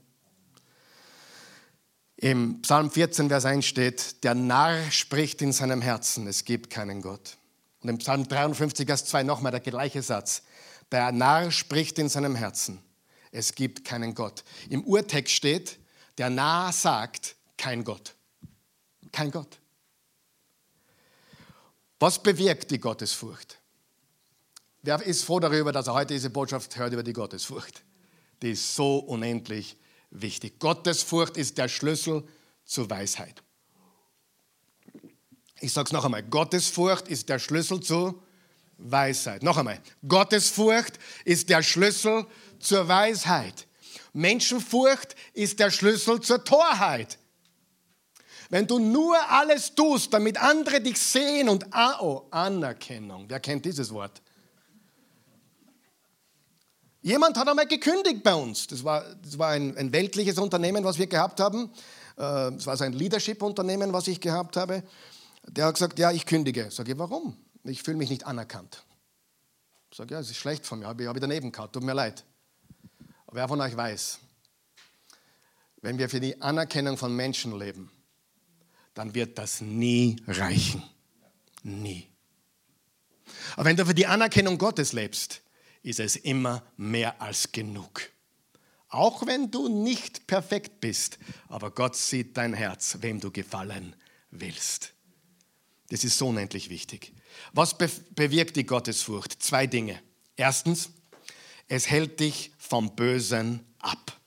Im 2.21 2.61
Psalm 2.63 2.91
14, 2.91 3.29
Vers 3.29 3.45
1 3.45 3.65
steht, 3.65 4.25
der 4.25 4.35
Narr 4.35 4.91
spricht 4.91 5.41
in 5.41 5.53
seinem 5.53 5.81
Herzen, 5.81 6.27
es 6.27 6.43
gibt 6.43 6.69
keinen 6.69 7.01
Gott. 7.01 7.37
Und 7.81 7.87
im 7.87 7.97
Psalm 7.99 8.27
53, 8.27 8.85
Vers 8.85 9.05
2 9.05 9.23
nochmal 9.23 9.53
der 9.53 9.61
gleiche 9.61 10.01
Satz. 10.01 10.43
Der 10.91 11.13
Narr 11.13 11.49
spricht 11.49 11.97
in 11.97 12.09
seinem 12.09 12.35
Herzen, 12.35 12.83
es 13.31 13.55
gibt 13.55 13.85
keinen 13.85 14.15
Gott. 14.15 14.43
Im 14.69 14.83
Urtext 14.83 15.33
steht, 15.33 15.79
der 16.17 16.29
Narr 16.29 16.73
sagt, 16.73 17.37
kein 17.55 17.85
Gott. 17.85 18.15
Kein 19.13 19.31
Gott. 19.31 19.57
Was 21.99 22.21
bewirkt 22.21 22.69
die 22.71 22.79
Gottesfurcht? 22.79 23.59
Wer 24.81 25.01
ist 25.03 25.23
froh 25.23 25.39
darüber, 25.39 25.71
dass 25.71 25.87
er 25.87 25.93
heute 25.93 26.15
diese 26.15 26.29
Botschaft 26.29 26.75
hört 26.75 26.91
über 26.91 27.03
die 27.03 27.13
Gottesfurcht? 27.13 27.81
Die 28.41 28.51
ist 28.51 28.75
so 28.75 28.97
unendlich 28.97 29.77
wichtig. 30.11 30.59
Gottesfurcht 30.59 31.37
ist 31.37 31.57
der 31.57 31.67
Schlüssel 31.67 32.23
zur 32.65 32.89
Weisheit. 32.89 33.41
Ich 35.61 35.73
sage 35.73 35.87
es 35.87 35.91
noch 35.91 36.05
einmal. 36.05 36.23
Gottesfurcht 36.23 37.07
ist 37.07 37.29
der 37.29 37.39
Schlüssel 37.39 37.81
zur 37.81 38.21
Weisheit. 38.77 39.43
Noch 39.43 39.57
einmal. 39.57 39.79
Gottesfurcht 40.07 40.97
ist 41.25 41.49
der 41.49 41.61
Schlüssel 41.61 42.25
zur 42.59 42.87
Weisheit. 42.87 43.67
Menschenfurcht 44.13 45.15
ist 45.33 45.59
der 45.59 45.69
Schlüssel 45.71 46.21
zur 46.21 46.43
Torheit. 46.43 47.17
Wenn 48.49 48.65
du 48.65 48.79
nur 48.79 49.15
alles 49.29 49.75
tust, 49.75 50.11
damit 50.13 50.37
andere 50.41 50.81
dich 50.81 50.97
sehen 50.97 51.49
und 51.49 51.67
oh, 52.01 52.23
Anerkennung. 52.31 53.25
Wer 53.27 53.39
kennt 53.39 53.65
dieses 53.65 53.91
Wort? 53.93 54.21
Jemand 57.01 57.37
hat 57.37 57.47
einmal 57.47 57.67
gekündigt 57.67 58.23
bei 58.23 58.33
uns. 58.33 58.67
Das 58.67 58.83
war, 58.83 59.03
das 59.23 59.37
war 59.37 59.49
ein, 59.49 59.77
ein 59.77 59.93
weltliches 59.93 60.37
Unternehmen, 60.37 60.83
was 60.83 60.97
wir 60.97 61.07
gehabt 61.07 61.39
haben. 61.39 61.71
Äh, 62.17 62.51
das 62.51 62.65
war 62.65 62.75
so 62.75 62.83
ein 62.83 62.93
Leadership-Unternehmen, 62.93 63.93
was 63.93 64.07
ich 64.07 64.19
gehabt 64.19 64.57
habe. 64.57 64.83
Der 65.47 65.65
hat 65.65 65.75
gesagt, 65.75 65.97
ja, 65.97 66.11
ich 66.11 66.25
kündige. 66.25 66.69
Sag 66.71 66.89
ich, 66.89 66.97
warum? 66.97 67.37
Ich 67.63 67.83
fühle 67.83 67.97
mich 67.97 68.09
nicht 68.09 68.25
anerkannt. 68.25 68.83
Sag 69.93 70.11
ja, 70.11 70.19
es 70.19 70.29
ist 70.29 70.37
schlecht 70.37 70.65
von 70.65 70.79
mir, 70.79 70.87
habe 70.87 71.03
ich, 71.03 71.09
daneben 71.19 71.51
gehabt, 71.51 71.73
tut 71.73 71.83
mir 71.83 71.93
leid. 71.93 72.23
Aber 73.25 73.37
wer 73.37 73.47
von 73.47 73.61
euch 73.61 73.75
weiß, 73.75 74.19
wenn 75.81 75.97
wir 75.97 76.09
für 76.09 76.19
die 76.19 76.41
Anerkennung 76.41 76.97
von 76.97 77.15
Menschen 77.15 77.57
leben, 77.57 77.91
dann 78.93 79.15
wird 79.15 79.37
das 79.37 79.61
nie 79.61 80.21
reichen. 80.27 80.83
Nie. 81.63 82.07
Aber 83.55 83.65
wenn 83.65 83.77
du 83.77 83.85
für 83.85 83.93
die 83.93 84.07
Anerkennung 84.07 84.57
Gottes 84.57 84.93
lebst, 84.93 85.41
ist 85.83 85.99
es 85.99 86.15
immer 86.15 86.63
mehr 86.77 87.21
als 87.21 87.51
genug. 87.51 88.09
Auch 88.89 89.25
wenn 89.27 89.51
du 89.51 89.67
nicht 89.69 90.25
perfekt 90.27 90.81
bist, 90.81 91.19
aber 91.47 91.71
Gott 91.71 91.95
sieht 91.95 92.35
dein 92.37 92.53
Herz, 92.53 92.97
wem 93.01 93.19
du 93.19 93.31
gefallen 93.31 93.95
willst. 94.31 94.93
Das 95.89 96.03
ist 96.03 96.17
so 96.17 96.27
unendlich 96.27 96.69
wichtig. 96.69 97.13
Was 97.53 97.77
be 97.77 97.89
bewirkt 98.15 98.55
die 98.55 98.65
Gottesfurcht? 98.65 99.41
Zwei 99.41 99.67
Dinge. 99.67 99.99
Erstens, 100.35 100.89
es 101.67 101.87
hält 101.89 102.19
dich 102.19 102.51
vom 102.57 102.95
Bösen 102.95 103.65
ab. 103.79 104.17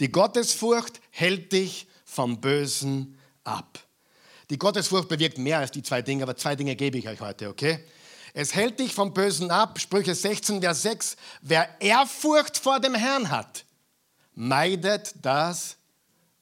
Die 0.00 0.10
Gottesfurcht 0.10 1.00
hält 1.10 1.52
dich 1.52 1.88
vom 2.04 2.40
Bösen 2.40 3.18
ab. 3.42 3.84
Die 4.50 4.58
Gottesfurcht 4.58 5.08
bewirkt 5.08 5.38
mehr 5.38 5.58
als 5.58 5.72
die 5.72 5.82
zwei 5.82 6.02
Dinge, 6.02 6.22
aber 6.22 6.36
zwei 6.36 6.56
Dinge 6.56 6.76
gebe 6.76 6.98
ich 6.98 7.08
euch 7.08 7.20
heute, 7.20 7.48
okay? 7.48 7.84
Es 8.34 8.54
hält 8.54 8.78
dich 8.78 8.94
vom 8.94 9.12
Bösen 9.12 9.50
ab, 9.50 9.80
Sprüche 9.80 10.14
16, 10.14 10.60
Vers 10.60 10.82
6. 10.82 11.16
Wer 11.42 11.80
Ehrfurcht 11.80 12.58
vor 12.58 12.80
dem 12.80 12.94
Herrn 12.94 13.30
hat, 13.30 13.64
meidet 14.34 15.14
das 15.22 15.76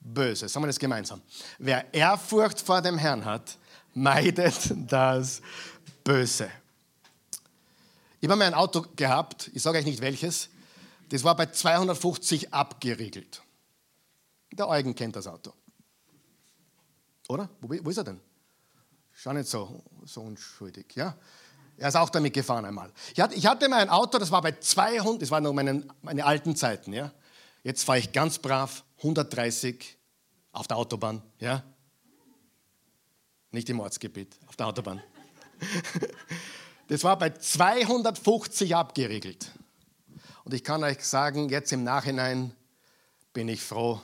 Böse. 0.00 0.48
Sagen 0.48 0.64
wir 0.64 0.68
das 0.68 0.78
gemeinsam. 0.78 1.22
Wer 1.58 1.92
Ehrfurcht 1.94 2.60
vor 2.60 2.82
dem 2.82 2.98
Herrn 2.98 3.24
hat, 3.24 3.58
meidet 3.94 4.72
das 4.90 5.40
Böse. 6.04 6.50
Ich 8.20 8.28
habe 8.28 8.38
mal 8.38 8.46
ein 8.46 8.54
Auto 8.54 8.84
gehabt, 8.96 9.50
ich 9.54 9.62
sage 9.62 9.78
euch 9.78 9.84
nicht 9.84 10.00
welches, 10.00 10.48
das 11.10 11.22
war 11.22 11.36
bei 11.36 11.46
250 11.46 12.52
abgeriegelt. 12.52 13.42
Der 14.52 14.68
Eugen 14.68 14.94
kennt 14.94 15.16
das 15.16 15.26
Auto. 15.26 15.52
Oder? 17.28 17.48
Wo, 17.60 17.68
wo 17.68 17.90
ist 17.90 17.98
er 17.98 18.04
denn? 18.04 18.20
Schau 19.12 19.32
nicht 19.32 19.48
so, 19.48 19.82
so 20.04 20.22
unschuldig. 20.22 20.94
Ja? 20.94 21.16
Er 21.78 21.88
ist 21.88 21.96
auch 21.96 22.10
damit 22.10 22.32
gefahren 22.32 22.64
einmal. 22.64 22.90
Ich 23.14 23.46
hatte, 23.46 23.68
mal 23.68 23.80
ein 23.80 23.90
Auto, 23.90 24.18
das 24.18 24.30
war 24.30 24.40
bei 24.40 24.52
200, 24.52 25.20
das 25.20 25.30
waren 25.30 25.42
noch 25.42 25.52
meine, 25.52 25.86
meine 26.02 26.24
alten 26.24 26.56
Zeiten. 26.56 26.92
Ja? 26.92 27.12
Jetzt 27.62 27.84
fahre 27.84 27.98
ich 27.98 28.12
ganz 28.12 28.38
brav 28.38 28.84
130 28.98 29.96
auf 30.52 30.66
der 30.66 30.76
Autobahn. 30.78 31.22
Ja? 31.38 31.62
Nicht 33.50 33.68
im 33.68 33.80
Ortsgebiet, 33.80 34.36
auf 34.46 34.56
der 34.56 34.66
Autobahn. 34.66 35.02
Das 36.88 37.02
war 37.02 37.18
bei 37.18 37.30
250 37.30 38.76
abgeriegelt. 38.76 39.50
Und 40.44 40.54
ich 40.54 40.62
kann 40.62 40.84
euch 40.84 41.04
sagen, 41.04 41.48
jetzt 41.48 41.72
im 41.72 41.82
Nachhinein 41.82 42.54
bin 43.32 43.48
ich 43.48 43.60
froh, 43.60 44.00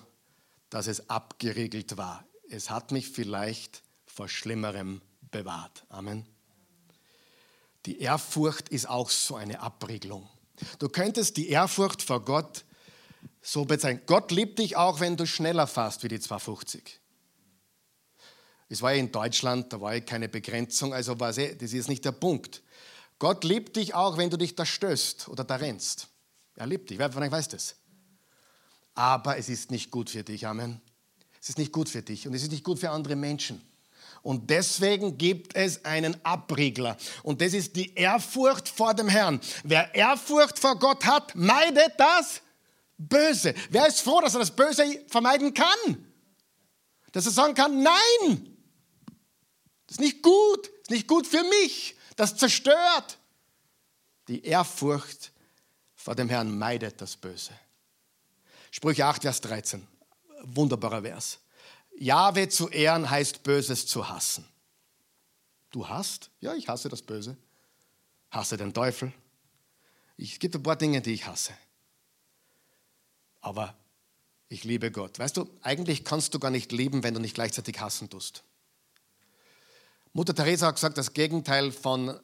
dass 0.68 0.88
es 0.88 1.08
abgeriegelt 1.08 1.96
war. 1.96 2.24
Es 2.50 2.70
hat 2.70 2.90
mich 2.90 3.08
vielleicht 3.08 3.82
vor 4.04 4.28
Schlimmerem 4.28 5.00
bewahrt. 5.30 5.84
Amen. 5.90 6.26
Die 7.86 8.00
Ehrfurcht 8.00 8.68
ist 8.68 8.88
auch 8.88 9.10
so 9.10 9.36
eine 9.36 9.60
Abriegelung. 9.60 10.28
Du 10.78 10.88
könntest 10.88 11.36
die 11.36 11.48
Ehrfurcht 11.48 12.02
vor 12.02 12.24
Gott 12.24 12.64
so 13.40 13.64
bezeichnen. 13.64 14.02
Gott 14.06 14.30
liebt 14.30 14.58
dich 14.58 14.76
auch, 14.76 15.00
wenn 15.00 15.16
du 15.16 15.26
schneller 15.26 15.66
fährst 15.66 16.02
wie 16.04 16.08
die 16.08 16.20
250. 16.20 17.00
Es 18.68 18.80
war 18.80 18.92
ja 18.92 19.00
in 19.00 19.12
Deutschland, 19.12 19.72
da 19.72 19.80
war 19.80 19.94
ja 19.94 20.00
keine 20.00 20.28
Begrenzung, 20.28 20.94
also 20.94 21.18
war 21.20 21.32
das 21.32 21.38
ist 21.38 21.88
nicht 21.88 22.04
der 22.04 22.12
Punkt. 22.12 22.62
Gott 23.18 23.44
liebt 23.44 23.76
dich 23.76 23.94
auch, 23.94 24.16
wenn 24.16 24.30
du 24.30 24.36
dich 24.36 24.54
da 24.54 24.64
stößt 24.64 25.28
oder 25.28 25.44
da 25.44 25.56
rennst. 25.56 26.08
Er 26.56 26.66
liebt 26.66 26.88
dich, 26.90 26.98
wer 26.98 27.10
von 27.12 27.22
euch 27.22 27.30
weiß 27.30 27.48
das? 27.48 27.76
Aber 28.94 29.36
es 29.36 29.48
ist 29.48 29.70
nicht 29.70 29.90
gut 29.90 30.10
für 30.10 30.22
dich, 30.22 30.46
Amen. 30.46 30.80
Es 31.40 31.48
ist 31.48 31.58
nicht 31.58 31.72
gut 31.72 31.88
für 31.88 32.02
dich 32.02 32.26
und 32.26 32.34
es 32.34 32.42
ist 32.42 32.52
nicht 32.52 32.64
gut 32.64 32.78
für 32.78 32.90
andere 32.90 33.16
Menschen. 33.16 33.60
Und 34.22 34.50
deswegen 34.50 35.18
gibt 35.18 35.56
es 35.56 35.84
einen 35.84 36.16
Abriegler. 36.24 36.96
Und 37.24 37.40
das 37.40 37.54
ist 37.54 37.74
die 37.74 37.92
Ehrfurcht 37.94 38.68
vor 38.68 38.94
dem 38.94 39.08
Herrn. 39.08 39.40
Wer 39.64 39.92
Ehrfurcht 39.94 40.58
vor 40.58 40.78
Gott 40.78 41.04
hat, 41.04 41.34
meidet 41.34 41.98
das 41.98 42.40
Böse. 42.96 43.54
Wer 43.70 43.88
ist 43.88 44.00
froh, 44.00 44.20
dass 44.20 44.34
er 44.34 44.40
das 44.40 44.54
Böse 44.54 45.04
vermeiden 45.08 45.52
kann? 45.52 46.06
Dass 47.10 47.26
er 47.26 47.32
sagen 47.32 47.54
kann, 47.54 47.82
nein, 47.82 48.56
das 49.86 49.96
ist 49.96 50.00
nicht 50.00 50.22
gut, 50.22 50.66
das 50.66 50.82
ist 50.82 50.90
nicht 50.90 51.08
gut 51.08 51.26
für 51.26 51.42
mich, 51.42 51.96
das 52.16 52.36
zerstört. 52.36 53.18
Die 54.28 54.44
Ehrfurcht 54.44 55.32
vor 55.96 56.14
dem 56.14 56.28
Herrn 56.28 56.56
meidet 56.56 57.00
das 57.00 57.16
Böse. 57.16 57.52
Sprüche 58.70 59.04
8, 59.04 59.22
Vers 59.22 59.40
13, 59.42 59.86
wunderbarer 60.44 61.02
Vers. 61.02 61.41
Jahwe 62.02 62.48
zu 62.48 62.68
ehren 62.68 63.08
heißt 63.08 63.44
Böses 63.44 63.86
zu 63.86 64.08
hassen. 64.08 64.44
Du 65.70 65.88
hast? 65.88 66.30
Ja, 66.40 66.54
ich 66.54 66.68
hasse 66.68 66.88
das 66.88 67.00
Böse. 67.00 67.36
Hasse 68.30 68.56
den 68.56 68.74
Teufel. 68.74 69.12
Es 70.18 70.38
gibt 70.40 70.56
ein 70.56 70.62
paar 70.64 70.74
Dinge, 70.74 71.00
die 71.00 71.12
ich 71.12 71.26
hasse. 71.26 71.52
Aber 73.40 73.76
ich 74.48 74.64
liebe 74.64 74.90
Gott. 74.90 75.20
Weißt 75.20 75.36
du, 75.36 75.48
eigentlich 75.62 76.04
kannst 76.04 76.34
du 76.34 76.40
gar 76.40 76.50
nicht 76.50 76.72
lieben, 76.72 77.04
wenn 77.04 77.14
du 77.14 77.20
nicht 77.20 77.34
gleichzeitig 77.34 77.80
hassen 77.80 78.10
tust. 78.10 78.42
Mutter 80.12 80.34
Teresa 80.34 80.66
hat 80.66 80.74
gesagt, 80.74 80.98
das 80.98 81.14
Gegenteil 81.14 81.70
von 81.70 82.18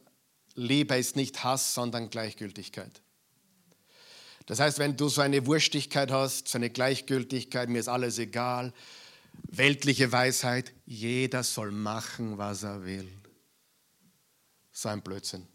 Liebe 0.55 0.97
ist 0.97 1.15
nicht 1.15 1.45
Hass, 1.45 1.75
sondern 1.75 2.11
Gleichgültigkeit. 2.11 3.01
Das 4.47 4.59
heißt, 4.59 4.81
wenn 4.81 4.97
du 4.97 5.09
so 5.09 5.21
eine 5.21 5.47
Wurstigkeit 5.47 6.11
hast, 6.11 6.49
so 6.49 6.59
eine 6.59 6.69
Gleichgültigkeit, 6.69 7.69
mir 7.69 7.79
ist 7.79 7.89
alles 7.89 8.19
egal, 8.19 8.73
weltliche 9.43 10.11
Weisheit, 10.13 10.73
jeder 10.87 11.43
soll 11.43 11.71
machen, 11.71 12.39
was 12.39 12.63
er 12.63 12.85
will. 12.85 13.11
So 14.73 14.89
ein 14.89 15.03
Blödsinn. 15.03 15.47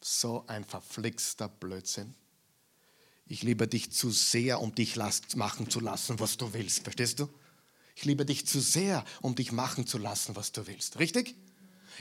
So 0.00 0.44
ein 0.46 0.64
verflixter 0.64 1.48
Blödsinn. 1.48 2.14
Ich 3.26 3.42
liebe 3.42 3.66
dich 3.66 3.92
zu 3.92 4.10
sehr, 4.10 4.60
um 4.60 4.74
dich 4.74 4.96
machen 4.96 5.70
zu 5.70 5.80
lassen, 5.80 6.20
was 6.20 6.36
du 6.36 6.52
willst. 6.52 6.82
Verstehst 6.82 7.20
du? 7.20 7.28
Ich 7.96 8.04
liebe 8.04 8.26
dich 8.26 8.46
zu 8.46 8.60
sehr, 8.60 9.04
um 9.22 9.34
dich 9.34 9.52
machen 9.52 9.86
zu 9.86 9.98
lassen, 9.98 10.36
was 10.36 10.52
du 10.52 10.66
willst. 10.66 10.98
Richtig? 10.98 11.36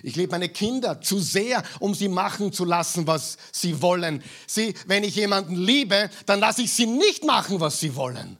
Ich 0.01 0.15
liebe 0.15 0.31
meine 0.31 0.49
Kinder 0.49 1.01
zu 1.01 1.19
sehr, 1.19 1.63
um 1.79 1.93
sie 1.93 2.07
machen 2.07 2.51
zu 2.51 2.65
lassen, 2.65 3.05
was 3.05 3.37
sie 3.51 3.81
wollen. 3.81 4.23
Sie, 4.47 4.73
wenn 4.87 5.03
ich 5.03 5.15
jemanden 5.15 5.55
liebe, 5.55 6.09
dann 6.25 6.39
lasse 6.39 6.63
ich 6.63 6.73
sie 6.73 6.87
nicht 6.87 7.23
machen, 7.23 7.59
was 7.59 7.79
sie 7.79 7.95
wollen. 7.95 8.37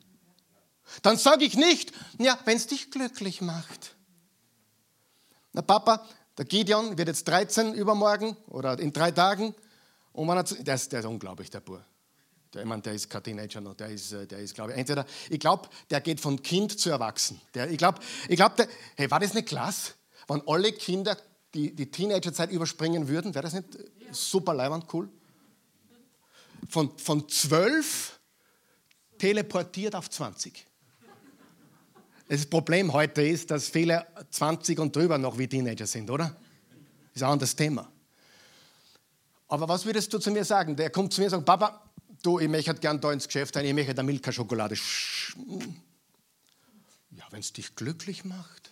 Dann 1.02 1.18
sage 1.18 1.46
ich 1.46 1.56
nicht, 1.56 1.92
ja, 2.20 2.38
wenn 2.46 2.58
es 2.58 2.68
dich 2.68 2.92
glücklich 2.92 3.42
macht. 3.42 3.96
Na 5.54 5.62
Papa, 5.62 6.06
der 6.38 6.46
Gideon 6.46 6.98
wird 6.98 7.08
jetzt 7.08 7.28
13 7.28 7.74
übermorgen 7.74 8.36
oder 8.48 8.80
in 8.80 8.92
drei 8.92 9.12
Tagen. 9.12 9.54
Und 10.14 10.28
man 10.28 10.38
hat, 10.38 10.56
der, 10.66 10.76
ist, 10.76 10.92
der 10.92 11.00
ist 11.00 11.06
unglaublich, 11.06 11.50
der 11.50 11.62
Bur. 11.62 11.84
Der, 12.54 12.62
ich 12.62 12.68
meine, 12.68 12.82
der 12.82 12.94
ist 12.94 13.10
kein 13.10 13.24
Teenager 13.24 13.62
noch, 13.62 13.76
der 13.76 13.90
ist, 13.90 14.12
äh, 14.12 14.28
der 14.28 14.40
ist 14.40 14.54
glaube 14.54 14.72
ich, 14.72 14.78
entweder, 14.78 15.06
ich 15.30 15.40
glaube, 15.40 15.70
der 15.90 16.02
geht 16.02 16.20
von 16.20 16.42
Kind 16.42 16.80
zu 16.80 16.90
Erwachsen. 16.90 17.42
Der, 17.54 17.70
ich 17.70 17.78
glaube, 17.78 18.00
ich 18.28 18.36
glaub, 18.36 18.56
hey, 18.96 19.10
war 19.10 19.20
das 19.20 19.32
eine 19.32 19.44
Klasse? 19.44 19.94
Wenn 20.28 20.42
alle 20.48 20.72
Kinder 20.72 21.18
die, 21.54 21.76
die 21.76 21.90
Teenagerzeit 21.90 22.52
überspringen 22.52 23.08
würden, 23.08 23.34
wäre 23.34 23.44
das 23.44 23.54
nicht 23.54 23.78
super 24.12 24.54
leibend 24.54 24.86
cool? 24.94 25.10
Von, 26.70 26.98
von 26.98 27.28
12 27.28 28.20
teleportiert 29.18 29.96
auf 29.96 30.10
20. 30.10 30.66
Das 32.28 32.46
Problem 32.46 32.94
heute 32.94 33.22
ist, 33.22 33.52
dass 33.52 33.68
viele 33.68 34.06
20 34.32 34.80
und 34.80 34.96
drüber 34.96 35.18
noch 35.18 35.38
wie 35.38 35.48
Teenager 35.48 35.86
sind, 35.86 36.10
oder? 36.10 36.26
Das 36.26 37.16
ist 37.16 37.24
ein 37.24 37.30
anderes 37.30 37.56
Thema. 37.56 37.92
Aber 39.48 39.68
was 39.68 39.86
würdest 39.86 40.12
du 40.14 40.20
zu 40.20 40.32
mir 40.32 40.46
sagen? 40.46 40.76
Der 40.76 40.90
kommt 40.90 41.14
zu 41.14 41.22
mir 41.22 41.26
und 41.26 41.32
sagt, 41.32 41.46
Papa, 41.46 41.84
du, 42.24 42.40
ich 42.40 42.48
möchte 42.48 42.74
gern 42.76 43.00
da 43.00 43.12
ins 43.12 43.28
Geschäft 43.28 43.56
rein, 43.56 43.66
ich 43.66 43.74
möchte 43.74 43.92
eine 43.92 44.04
Milka-Schokolade. 44.04 44.76
Ja, 47.12 47.26
wenn 47.30 47.42
es 47.42 47.54
dich 47.54 47.76
glücklich 47.76 48.26
macht. 48.26 48.72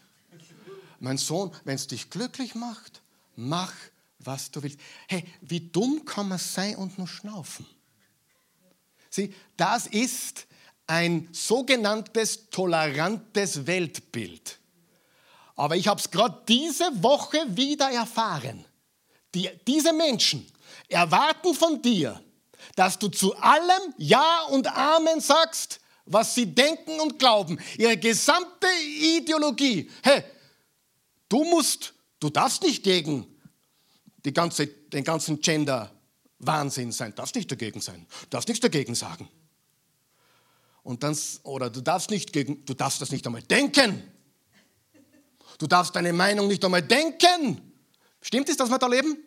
Mein 1.00 1.18
Sohn, 1.18 1.52
wenn 1.66 1.76
es 1.76 1.88
dich 1.88 2.10
glücklich 2.10 2.56
macht, 2.56 3.02
mach, 3.36 3.74
was 4.20 4.52
du 4.52 4.64
willst. 4.64 4.80
Hey, 5.08 5.26
wie 5.42 5.60
dumm 5.60 6.06
kann 6.06 6.30
man 6.30 6.40
sein 6.40 6.76
und 6.76 6.98
nur 6.98 7.08
schnaufen? 7.08 7.66
Sieh, 9.10 9.34
das 9.58 9.88
ist 9.88 10.48
ein 10.92 11.30
sogenanntes 11.32 12.50
tolerantes 12.50 13.66
Weltbild. 13.66 14.60
Aber 15.56 15.78
ich 15.78 15.88
habe 15.88 16.02
es 16.02 16.12
gerade 16.12 16.42
diese 16.50 17.02
Woche 17.02 17.38
wieder 17.48 17.90
erfahren. 17.90 18.66
Die, 19.34 19.50
diese 19.66 19.94
Menschen 19.94 20.46
erwarten 20.90 21.54
von 21.54 21.82
dir, 21.82 22.22
dass 22.76 23.00
du 23.00 23.08
zu 23.08 23.34
allem 23.38 23.94
Ja 23.98 24.44
und 24.50 24.68
Amen 24.68 25.22
sagst, 25.22 25.80
was 26.06 26.36
sie 26.36 26.48
denken 26.48 27.00
und 27.00 27.18
glauben. 27.18 27.58
Ihre 27.78 27.96
gesamte 27.96 28.68
Ideologie. 29.00 29.90
Hey, 30.04 30.24
du 31.30 31.46
musst, 31.46 31.94
du 32.20 32.30
darfst 32.30 32.64
nicht 32.64 32.84
gegen 32.84 33.26
die 34.26 34.34
ganze, 34.34 34.68
den 34.68 35.06
ganzen 35.06 35.40
Gender-Wahnsinn 35.40 36.92
sein. 36.92 37.16
Darfst 37.16 37.36
nicht 37.36 37.50
dagegen 37.50 37.80
sein. 37.80 38.06
Darfst 38.30 38.50
nichts 38.50 38.62
dagegen 38.62 38.94
sagen. 38.94 39.30
Und 40.84 41.04
dann, 41.04 41.18
oder 41.44 41.70
du 41.70 41.82
darfst 41.82 42.10
nicht 42.10 42.34
gegen, 42.34 42.66
du 42.66 42.74
darfst 42.74 43.02
das 43.02 43.12
nicht 43.12 43.26
einmal 43.26 43.44
denken. 43.44 44.04
Du 45.58 45.68
darfst 45.68 45.96
deine 45.96 46.12
Meinung 46.12 46.48
nicht 46.48 46.64
einmal 46.66 46.82
denken. 46.82 47.62
Stimmt 48.22 48.50
es, 48.50 48.58
dass 48.58 48.70
wir 48.70 48.80
da 48.80 48.88
leben? 48.88 49.18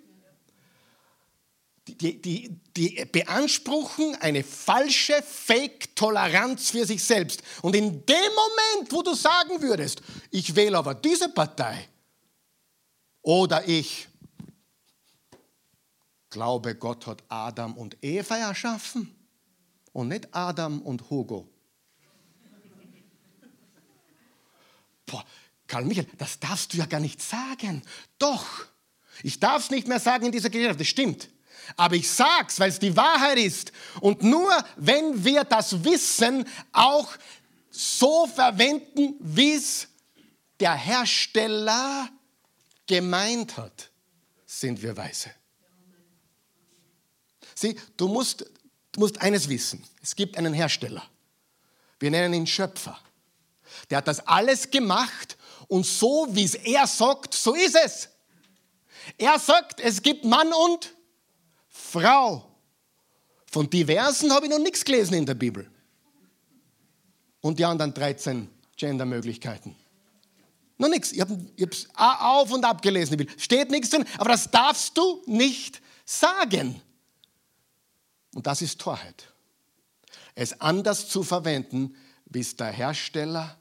Die, 1.87 2.21
die, 2.21 2.61
die 2.77 3.05
beanspruchen 3.05 4.17
eine 4.17 4.43
falsche 4.43 5.23
Fake-Toleranz 5.23 6.71
für 6.71 6.87
sich 6.87 7.05
selbst. 7.05 7.43
Und 7.61 7.77
in 7.77 8.05
dem 8.07 8.17
Moment, 8.17 8.91
wo 8.91 9.03
du 9.03 9.15
sagen 9.15 9.61
würdest, 9.61 10.01
ich 10.31 10.57
wähle 10.57 10.79
aber 10.79 10.95
diese 10.95 11.29
Partei 11.29 11.89
oder 13.21 13.69
ich 13.69 14.09
glaube, 16.31 16.75
Gott 16.75 17.07
hat 17.07 17.23
Adam 17.29 17.77
und 17.77 17.97
Eva 18.03 18.37
erschaffen 18.39 19.15
und 19.95 20.09
nicht 20.09 20.29
Adam 20.35 20.83
und 20.83 21.09
Hugo. 21.09 21.49
Boah, 25.07 25.25
Karl 25.67 25.85
Michael, 25.85 26.09
das 26.19 26.39
darfst 26.39 26.75
du 26.75 26.79
ja 26.79 26.87
gar 26.87 27.01
nicht 27.01 27.23
sagen. 27.23 27.83
Doch, 28.19 28.47
ich 29.23 29.41
darf 29.41 29.63
es 29.63 29.71
nicht 29.71 29.87
mehr 29.87 30.01
sagen 30.01 30.27
in 30.27 30.33
dieser 30.33 30.51
Gesellschaft, 30.51 30.81
das 30.81 30.89
stimmt. 30.89 31.31
Aber 31.77 31.95
ich 31.95 32.11
sag's, 32.11 32.59
weil 32.61 32.69
es 32.69 32.79
die 32.79 32.97
Wahrheit 32.97 33.39
ist. 33.39 33.73
Und 34.01 34.23
nur 34.23 34.53
wenn 34.77 35.25
wir 35.25 35.45
das 35.45 35.85
Wissen 35.85 36.45
auch 36.73 37.11
so 37.71 38.27
verwenden, 38.27 39.15
wie 39.21 39.55
es 39.55 39.89
der 40.59 40.75
Hersteller 40.75 42.11
gemeint 42.87 43.57
hat, 43.57 43.91
sind 44.45 44.83
wir 44.83 44.97
weise. 44.97 45.31
Sieh, 47.55 47.79
du 47.97 48.09
musst, 48.09 48.45
du 48.95 49.01
musst 49.01 49.21
eines 49.21 49.49
wissen. 49.49 49.85
Es 50.03 50.17
gibt 50.17 50.39
einen 50.39 50.55
Hersteller. 50.55 51.03
Wir 51.99 52.11
nennen 52.11 52.35
ihn 52.35 52.47
Schöpfer. 52.47 52.99
Der 53.91 53.99
hat 53.99 54.09
das 54.09 54.27
alles 54.27 54.71
gemacht 54.71 55.37
und 55.69 55.85
so, 55.85 56.27
wie 56.31 56.45
es 56.45 56.55
er 56.55 56.87
sagt, 56.87 57.35
so 57.35 57.55
ist 57.55 57.77
es. 57.77 58.09
Er 59.19 59.39
sagt, 59.39 59.81
es 59.81 60.01
gibt 60.01 60.25
Mann 60.25 60.53
und 60.53 60.95
Frau. 61.69 62.49
Von 63.51 63.69
diversen 63.69 64.33
habe 64.33 64.47
ich 64.47 64.51
noch 64.51 64.59
nichts 64.59 64.85
gelesen 64.85 65.15
in 65.15 65.27
der 65.27 65.35
Bibel. 65.35 65.71
Und 67.41 67.59
die 67.59 67.65
anderen 67.65 67.93
13 67.93 68.49
Gendermöglichkeiten. 68.77 69.77
Noch 70.79 70.89
nichts. 70.89 71.13
Ich 71.13 71.21
habe 71.21 71.39
es 71.57 71.89
auf 71.95 72.51
und 72.51 72.65
ab 72.65 72.83
gelesen. 72.83 73.29
Steht 73.37 73.71
nichts 73.71 73.91
drin, 73.91 74.05
aber 74.19 74.31
das 74.31 74.51
darfst 74.51 74.97
du 74.97 75.23
nicht 75.27 75.81
sagen. 76.05 76.81
Und 78.35 78.47
das 78.47 78.63
ist 78.63 78.81
Torheit. 78.81 79.33
Es 80.35 80.61
anders 80.61 81.09
zu 81.09 81.23
verwenden, 81.23 81.97
wie 82.27 82.41
es 82.41 82.57
der 82.57 82.73
Hersteller 82.73 83.57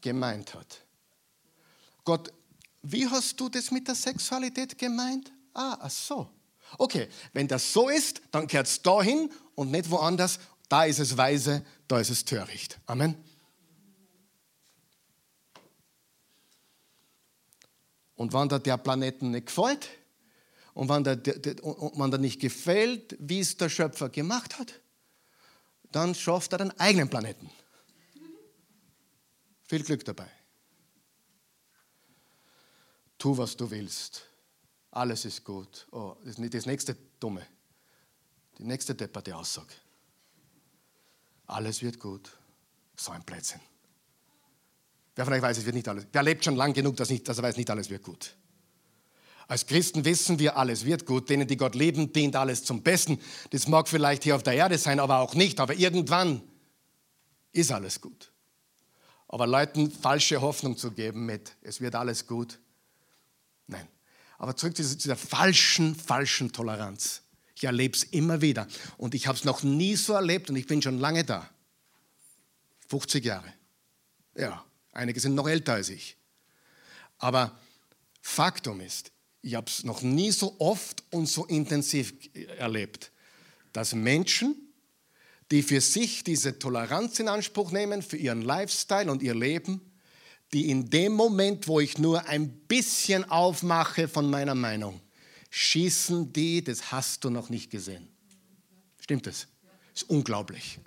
gemeint 0.00 0.54
hat. 0.54 0.80
Gott, 2.04 2.32
wie 2.82 3.08
hast 3.08 3.38
du 3.38 3.48
das 3.48 3.70
mit 3.70 3.86
der 3.86 3.94
Sexualität 3.94 4.76
gemeint? 4.76 5.32
Ah, 5.54 5.78
ach 5.80 5.90
so. 5.90 6.28
Okay, 6.78 7.08
wenn 7.32 7.46
das 7.46 7.72
so 7.72 7.88
ist, 7.88 8.20
dann 8.32 8.48
kehrt 8.48 8.66
es 8.66 8.82
dahin 8.82 9.30
und 9.54 9.70
nicht 9.70 9.88
woanders. 9.90 10.40
Da 10.68 10.84
ist 10.84 10.98
es 10.98 11.16
weise, 11.16 11.64
da 11.86 12.00
ist 12.00 12.10
es 12.10 12.24
töricht. 12.24 12.80
Amen. 12.86 13.14
Und 18.16 18.32
wenn 18.32 18.48
dir 18.48 18.58
der 18.58 18.78
Planeten 18.78 19.30
nicht 19.30 19.46
gefällt 19.46 19.88
und 20.74 20.88
wenn 20.88 21.04
dir, 21.04 21.22
wenn 21.22 22.10
dir 22.10 22.18
nicht 22.18 22.40
gefällt, 22.40 23.16
wie 23.18 23.40
es 23.40 23.56
der 23.56 23.68
Schöpfer 23.68 24.08
gemacht 24.08 24.58
hat, 24.58 24.80
dann 25.90 26.14
schafft 26.14 26.52
er 26.52 26.60
einen 26.60 26.78
eigenen 26.78 27.08
Planeten. 27.08 27.50
Viel 29.64 29.82
Glück 29.82 30.04
dabei. 30.04 30.28
Tu, 33.18 33.36
was 33.36 33.56
du 33.56 33.70
willst. 33.70 34.22
Alles 34.90 35.24
ist 35.24 35.44
gut. 35.44 35.86
Oh, 35.92 36.16
das 36.24 36.36
das 36.36 36.66
nächste 36.66 36.96
Dumme. 37.20 37.46
Die 38.58 38.64
nächste 38.64 38.94
depperte 38.94 39.34
Aussage. 39.36 39.74
Alles 41.46 41.82
wird 41.82 41.98
gut. 41.98 42.36
So 42.96 43.12
ein 43.12 43.22
Blödsinn. 43.22 43.60
Wer 45.14 45.24
von 45.24 45.34
euch 45.34 45.42
weiß, 45.42 45.58
es 45.58 45.64
wird 45.64 45.74
nicht 45.74 45.88
alles. 45.88 46.06
Wer 46.10 46.22
lebt 46.22 46.44
schon 46.44 46.56
lang 46.56 46.72
genug, 46.72 46.96
dass, 46.96 47.10
nicht, 47.10 47.28
dass 47.28 47.38
er 47.38 47.44
weiß, 47.44 47.56
nicht 47.56 47.70
alles 47.70 47.90
wird 47.90 48.02
gut. 48.02 48.34
Als 49.48 49.66
Christen 49.66 50.04
wissen 50.04 50.38
wir, 50.38 50.56
alles 50.56 50.84
wird 50.84 51.06
gut. 51.06 51.28
Denen, 51.28 51.46
die 51.46 51.56
Gott 51.56 51.74
leben, 51.74 52.12
dient 52.12 52.36
alles 52.36 52.64
zum 52.64 52.82
Besten. 52.82 53.18
Das 53.50 53.68
mag 53.68 53.88
vielleicht 53.88 54.24
hier 54.24 54.36
auf 54.36 54.42
der 54.42 54.54
Erde 54.54 54.78
sein, 54.78 55.00
aber 55.00 55.18
auch 55.18 55.34
nicht. 55.34 55.60
Aber 55.60 55.74
irgendwann 55.74 56.42
ist 57.52 57.72
alles 57.72 58.00
gut. 58.00 58.32
Aber 59.28 59.46
Leuten 59.46 59.90
falsche 59.90 60.40
Hoffnung 60.40 60.76
zu 60.76 60.90
geben 60.90 61.26
mit, 61.26 61.56
es 61.62 61.80
wird 61.80 61.94
alles 61.94 62.26
gut, 62.26 62.58
Nein. 63.66 63.88
Aber 64.38 64.56
zurück 64.56 64.76
zu 64.76 64.82
dieser 64.82 65.16
falschen, 65.16 65.94
falschen 65.94 66.52
Toleranz. 66.52 67.22
Ich 67.54 67.64
erlebe 67.64 67.96
es 67.96 68.04
immer 68.04 68.40
wieder. 68.40 68.66
Und 68.96 69.14
ich 69.14 69.26
habe 69.26 69.38
es 69.38 69.44
noch 69.44 69.62
nie 69.62 69.96
so 69.96 70.14
erlebt 70.14 70.50
und 70.50 70.56
ich 70.56 70.66
bin 70.66 70.82
schon 70.82 70.98
lange 70.98 71.24
da. 71.24 71.48
50 72.88 73.24
Jahre. 73.24 73.52
Ja, 74.36 74.64
einige 74.92 75.20
sind 75.20 75.34
noch 75.34 75.48
älter 75.48 75.74
als 75.74 75.88
ich. 75.88 76.16
Aber 77.18 77.58
Faktum 78.20 78.80
ist, 78.80 79.12
ich 79.42 79.54
habe 79.56 79.66
es 79.68 79.84
noch 79.84 80.02
nie 80.02 80.30
so 80.30 80.56
oft 80.58 81.02
und 81.10 81.26
so 81.26 81.44
intensiv 81.46 82.14
erlebt, 82.58 83.10
dass 83.72 83.92
Menschen, 83.94 84.54
die 85.50 85.62
für 85.62 85.80
sich 85.80 86.24
diese 86.24 86.58
Toleranz 86.58 87.18
in 87.18 87.28
Anspruch 87.28 87.72
nehmen, 87.72 88.02
für 88.02 88.16
ihren 88.16 88.42
Lifestyle 88.42 89.10
und 89.10 89.22
ihr 89.22 89.34
Leben, 89.34 89.80
die 90.52 90.70
in 90.70 90.88
dem 90.90 91.12
Moment, 91.12 91.66
wo 91.66 91.80
ich 91.80 91.98
nur 91.98 92.26
ein 92.26 92.50
bisschen 92.68 93.28
aufmache 93.28 94.06
von 94.06 94.30
meiner 94.30 94.54
Meinung, 94.54 95.00
schießen 95.50 96.32
die, 96.32 96.62
das 96.62 96.92
hast 96.92 97.24
du 97.24 97.30
noch 97.30 97.50
nicht 97.50 97.70
gesehen. 97.70 98.08
Stimmt 99.00 99.26
das? 99.26 99.48
Das 99.92 100.02
ist 100.02 100.10
unglaublich. 100.10 100.78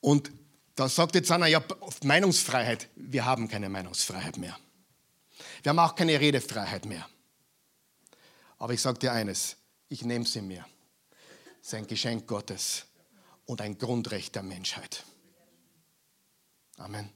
Und 0.00 0.30
da 0.74 0.88
sagt 0.88 1.14
jetzt 1.14 1.30
einer, 1.30 1.46
ja, 1.46 1.62
Meinungsfreiheit. 2.02 2.88
Wir 2.96 3.24
haben 3.24 3.48
keine 3.48 3.68
Meinungsfreiheit 3.68 4.36
mehr. 4.38 4.58
Wir 5.62 5.70
haben 5.70 5.78
auch 5.78 5.94
keine 5.94 6.18
Redefreiheit 6.20 6.84
mehr. 6.84 7.08
Aber 8.64 8.72
ich 8.72 8.80
sage 8.80 8.98
dir 8.98 9.12
eines, 9.12 9.58
ich 9.90 10.06
nehme 10.06 10.24
sie 10.24 10.40
mir. 10.40 10.64
Es 11.60 11.68
ist 11.68 11.74
ein 11.74 11.86
Geschenk 11.86 12.26
Gottes 12.26 12.86
und 13.44 13.60
ein 13.60 13.76
Grundrecht 13.76 14.34
der 14.36 14.42
Menschheit. 14.42 15.04
Amen. 16.78 17.10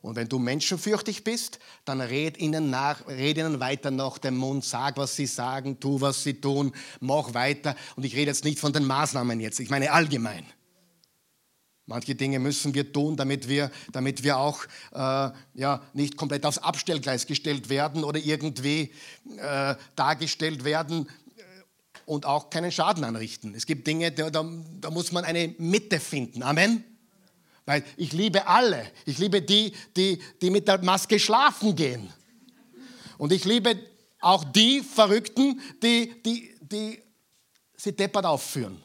Und 0.00 0.16
wenn 0.16 0.26
du 0.26 0.38
menschenfürchtig 0.38 1.22
bist, 1.22 1.58
dann 1.84 2.00
red 2.00 2.38
ihnen, 2.38 2.70
nach, 2.70 3.06
red 3.08 3.36
ihnen 3.36 3.60
weiter 3.60 3.90
nach 3.90 4.16
dem 4.16 4.38
Mund, 4.38 4.64
sag, 4.64 4.96
was 4.96 5.16
sie 5.16 5.26
sagen, 5.26 5.80
tu, 5.80 6.00
was 6.00 6.22
sie 6.22 6.40
tun, 6.40 6.72
mach 7.00 7.34
weiter. 7.34 7.76
Und 7.96 8.04
ich 8.04 8.16
rede 8.16 8.30
jetzt 8.30 8.44
nicht 8.44 8.58
von 8.58 8.72
den 8.72 8.86
Maßnahmen 8.86 9.40
jetzt, 9.40 9.60
ich 9.60 9.68
meine 9.68 9.92
allgemein. 9.92 10.46
Manche 11.88 12.14
Dinge 12.14 12.38
müssen 12.38 12.74
wir 12.74 12.92
tun, 12.92 13.16
damit 13.16 13.48
wir, 13.48 13.70
damit 13.92 14.22
wir 14.22 14.36
auch 14.36 14.62
äh, 14.92 15.30
ja, 15.54 15.82
nicht 15.94 16.18
komplett 16.18 16.44
aufs 16.44 16.58
Abstellgleis 16.58 17.26
gestellt 17.26 17.70
werden 17.70 18.04
oder 18.04 18.18
irgendwie 18.18 18.92
äh, 19.38 19.74
dargestellt 19.96 20.64
werden 20.64 21.08
äh, 21.38 21.42
und 22.04 22.26
auch 22.26 22.50
keinen 22.50 22.70
Schaden 22.70 23.04
anrichten. 23.04 23.54
Es 23.54 23.64
gibt 23.64 23.86
Dinge, 23.86 24.12
da, 24.12 24.28
da, 24.28 24.42
muss 24.90 25.12
man 25.12 25.24
eine 25.24 25.54
Mitte 25.56 25.98
finden. 25.98 26.42
Amen. 26.42 26.84
Weil 27.64 27.82
ich 27.96 28.12
liebe 28.12 28.46
alle. 28.46 28.86
Ich 29.06 29.16
liebe 29.16 29.40
die, 29.40 29.72
die, 29.96 30.20
die 30.42 30.50
mit 30.50 30.68
der 30.68 30.84
Maske 30.84 31.18
schlafen 31.18 31.74
gehen. 31.74 32.12
Und 33.16 33.32
ich 33.32 33.46
liebe 33.46 33.78
Auch 34.20 34.44
die 34.44 34.82
Verrückten, 34.82 35.60
die, 35.82 36.20
die, 36.22 36.54
die 36.60 37.02
sie 37.76 37.96
deppert 37.96 38.26
aufführen. 38.26 38.82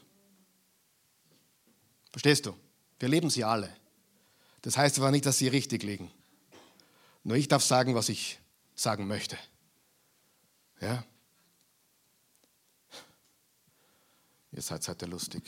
Verstehst 2.14 2.46
du? 2.46 2.63
Wir 3.04 3.10
leben 3.10 3.30
sie 3.30 3.44
alle. 3.44 3.70
Das 4.62 4.78
heißt 4.78 4.98
aber 4.98 5.12
nicht, 5.12 5.26
dass 5.26 5.38
sie 5.38 5.50
richtig 5.50 5.84
liegen. 5.84 6.10
Nur 7.26 7.36
ich 7.36 7.50
darf 7.50 7.62
sagen, 7.62 7.96
was 7.96 8.08
ich 8.08 8.40
sagen 8.76 9.08
möchte. 9.08 9.38
Ja? 10.80 11.04
Ihr 14.54 14.62
seid 14.62 14.88
heute 14.88 15.06
lustig. 15.06 15.44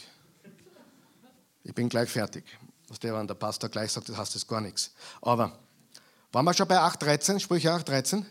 Ich 1.63 1.73
bin 1.73 1.87
gleich 1.87 2.09
fertig. 2.09 2.43
Was 2.89 2.99
der, 2.99 3.17
wenn 3.17 3.25
der 3.25 3.35
Pastor 3.35 3.69
gleich 3.69 3.89
sagt, 3.89 4.09
das 4.09 4.17
heißt 4.17 4.35
das 4.35 4.45
gar 4.45 4.59
nichts. 4.59 4.91
Aber 5.21 5.57
waren 6.33 6.43
wir 6.43 6.53
schon 6.53 6.67
bei 6.67 6.77
8,13, 6.77 7.39
Sprüche 7.39 7.69
8,13? 7.71 8.25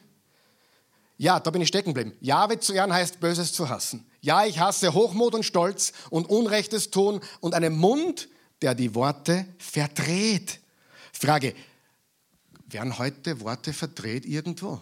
Ja, 1.17 1.41
da 1.41 1.51
bin 1.51 1.63
ich 1.63 1.69
stecken 1.69 1.95
geblieben. 1.95 2.15
Jahwe 2.21 2.61
zu 2.61 2.75
ehren 2.75 2.93
heißt 2.93 3.21
Böses 3.21 3.55
zu 3.55 3.71
hassen. 3.71 4.05
Ja, 4.21 4.45
ich 4.45 4.59
hasse 4.59 4.93
Hochmut 4.93 5.35
und 5.35 5.45
Stolz 5.45 5.95
und 6.11 6.29
Unrechtes 6.29 6.91
tun 6.91 7.23
und 7.41 7.55
einen 7.55 7.75
Mund, 7.75 8.29
der 8.65 8.75
die 8.75 8.95
Worte 8.95 9.45
verdreht. 9.59 10.59
Frage, 11.13 11.55
werden 12.65 12.97
heute 12.97 13.39
Worte 13.41 13.75
verdreht 13.75 14.25
irgendwo? 14.25 14.81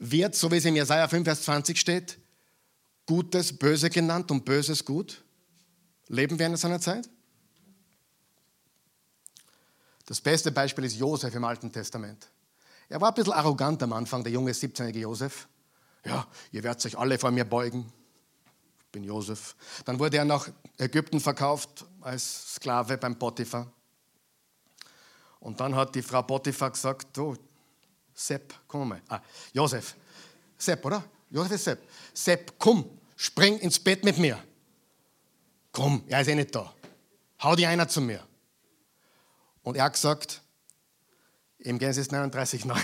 Wird, 0.00 0.34
so 0.34 0.50
wie 0.50 0.56
es 0.56 0.64
in 0.64 0.74
Jesaja 0.74 1.06
5, 1.06 1.24
Vers 1.24 1.42
20 1.42 1.78
steht, 1.78 2.18
Gutes 3.06 3.56
böse 3.56 3.88
genannt 3.88 4.32
und 4.32 4.44
Böses 4.44 4.84
gut? 4.84 5.22
Leben 6.08 6.40
wir 6.40 6.46
in 6.46 6.56
so 6.56 6.66
einer 6.66 6.80
Zeit? 6.80 7.08
Das 10.06 10.20
beste 10.20 10.50
Beispiel 10.50 10.84
ist 10.84 10.96
Josef 10.96 11.32
im 11.36 11.44
Alten 11.44 11.70
Testament. 11.70 12.26
Er 12.88 13.00
war 13.00 13.10
ein 13.10 13.14
bisschen 13.14 13.32
arrogant 13.32 13.80
am 13.84 13.92
Anfang, 13.92 14.24
der 14.24 14.32
junge 14.32 14.50
17-jährige 14.50 14.98
Josef. 14.98 15.46
Ja, 16.04 16.26
ihr 16.50 16.64
werdet 16.64 16.84
euch 16.84 16.98
alle 16.98 17.16
vor 17.16 17.30
mir 17.30 17.44
beugen. 17.44 17.92
Bin 18.94 19.02
Josef. 19.02 19.56
Dann 19.84 19.98
wurde 19.98 20.18
er 20.18 20.24
nach 20.24 20.48
Ägypten 20.78 21.18
verkauft 21.18 21.84
als 22.00 22.54
Sklave 22.54 22.96
beim 22.96 23.18
Potiphar. 23.18 23.70
Und 25.40 25.58
dann 25.58 25.74
hat 25.74 25.94
die 25.96 26.02
Frau 26.02 26.22
Potiphar 26.22 26.70
gesagt, 26.70 27.08
du, 27.16 27.36
Sepp, 28.14 28.54
komm 28.68 28.90
mal. 28.90 29.02
Ah, 29.08 29.20
Josef. 29.52 29.96
Sepp, 30.56 30.84
oder? 30.84 31.02
Josef 31.28 31.52
ist 31.52 31.64
Sepp. 31.64 31.88
Sepp, 32.14 32.54
komm, 32.56 32.88
spring 33.16 33.58
ins 33.58 33.80
Bett 33.80 34.04
mit 34.04 34.16
mir. 34.16 34.38
Komm, 35.72 36.04
er 36.06 36.20
ist 36.20 36.28
eh 36.28 36.36
nicht 36.36 36.54
da. 36.54 36.72
Hau 37.42 37.56
dir 37.56 37.68
einer 37.68 37.88
zu 37.88 38.00
mir. 38.00 38.24
Und 39.64 39.76
er 39.76 39.84
hat 39.84 39.94
gesagt, 39.94 40.40
im 41.58 41.80
Genesis 41.80 42.10
39,9, 42.10 42.76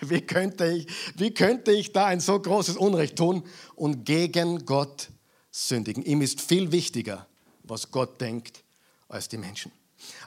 wie, 0.02 0.20
könnte 0.20 0.66
ich, 0.66 0.86
wie 1.16 1.32
könnte 1.32 1.72
ich 1.72 1.92
da 1.92 2.04
ein 2.04 2.20
so 2.20 2.38
großes 2.38 2.76
Unrecht 2.76 3.16
tun 3.16 3.42
und 3.74 4.04
gegen 4.04 4.66
Gott 4.66 5.08
sündigen? 5.56 6.04
Ihm 6.04 6.20
ist 6.20 6.40
viel 6.40 6.70
wichtiger, 6.72 7.26
was 7.62 7.90
Gott 7.90 8.20
denkt, 8.20 8.62
als 9.08 9.28
die 9.28 9.38
Menschen. 9.38 9.72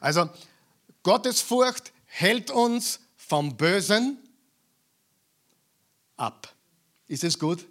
Also, 0.01 0.29
Gottesfurcht 1.03 1.91
hält 2.05 2.51
uns 2.51 2.99
vom 3.15 3.55
Bösen 3.55 4.17
ab. 6.17 6.53
Ist 7.07 7.23
es 7.23 7.37
gut? 7.37 7.65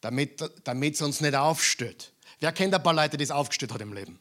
Damit 0.00 0.40
es 0.40 1.02
uns 1.02 1.20
nicht 1.20 1.34
aufstößt. 1.34 2.12
Wer 2.40 2.52
kennt 2.52 2.74
ein 2.74 2.82
paar 2.82 2.94
Leute, 2.94 3.16
die 3.16 3.24
es 3.24 3.30
aufgestellt 3.30 3.72
hat 3.72 3.80
im 3.80 3.92
Leben? 3.92 4.18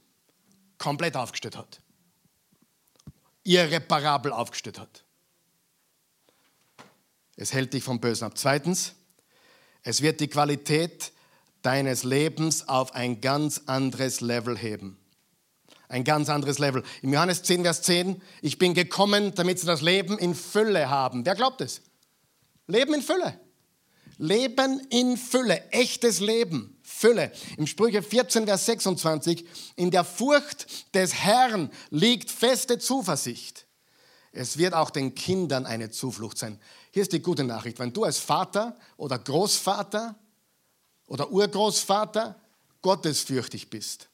Komplett 0.78 1.16
aufgestellt 1.16 1.56
hat. 1.56 1.82
Irreparabel 3.44 4.34
aufgestellt 4.34 4.80
hat. 4.80 5.04
Es 7.36 7.54
hält 7.54 7.74
dich 7.74 7.84
vom 7.84 8.00
Bösen 8.00 8.26
ab. 8.26 8.38
Zweitens, 8.38 8.94
es 9.84 10.02
wird 10.02 10.20
die 10.20 10.28
Qualität 10.28 11.12
deines 11.68 12.06
Lebens 12.06 12.70
auf 12.70 12.96
ein 12.96 13.20
ganz 13.20 13.64
anderes 13.66 14.22
Level 14.22 14.58
heben. 14.58 14.98
Ein 15.90 16.06
ganz 16.06 16.30
anderes 16.30 16.60
Level. 16.60 16.82
Im 17.02 17.12
Johannes 17.12 17.44
10, 17.44 17.64
Vers 17.64 17.82
10, 17.82 18.22
ich 18.42 18.58
bin 18.58 18.74
gekommen, 18.74 19.34
damit 19.36 19.60
sie 19.60 19.68
das 19.68 19.82
Leben 19.82 20.18
in 20.18 20.34
Fülle 20.34 20.90
haben. 20.90 21.26
Wer 21.26 21.36
glaubt 21.36 21.60
es? 21.60 21.82
Leben 22.68 22.94
in 22.94 23.02
Fülle. 23.02 23.38
Leben 24.18 24.80
in 24.90 25.18
Fülle, 25.18 25.62
echtes 25.72 26.22
Leben. 26.22 26.80
Fülle. 26.84 27.34
Im 27.58 27.68
Sprüche 27.68 28.02
14, 28.02 28.46
Vers 28.46 28.66
26, 28.66 29.46
in 29.76 29.92
der 29.92 30.06
Furcht 30.06 30.96
des 30.96 31.16
Herrn 31.16 31.70
liegt 31.90 32.32
feste 32.32 32.80
Zuversicht. 32.80 33.68
Es 34.32 34.58
wird 34.58 34.74
auch 34.74 34.90
den 34.90 35.16
Kindern 35.16 35.66
eine 35.66 35.92
Zuflucht 35.92 36.38
sein. 36.38 36.62
Hier 36.92 37.02
ist 37.02 37.12
die 37.12 37.22
gute 37.22 37.44
Nachricht. 37.44 37.78
Wenn 37.78 37.92
du 37.92 38.06
als 38.06 38.20
Vater 38.20 38.78
oder 38.96 39.20
Großvater 39.20 40.16
oder 41.08 41.32
Urgroßvater 41.32 42.36
gottesfürchtig 42.82 43.70
bist, 43.70 44.08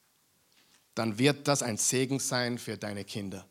dann 0.95 1.17
wird 1.17 1.47
das 1.47 1.63
ein 1.63 1.77
Segen 1.77 2.19
sein 2.19 2.57
für 2.57 2.77
deine 2.77 3.03
Kinder. 3.03 3.45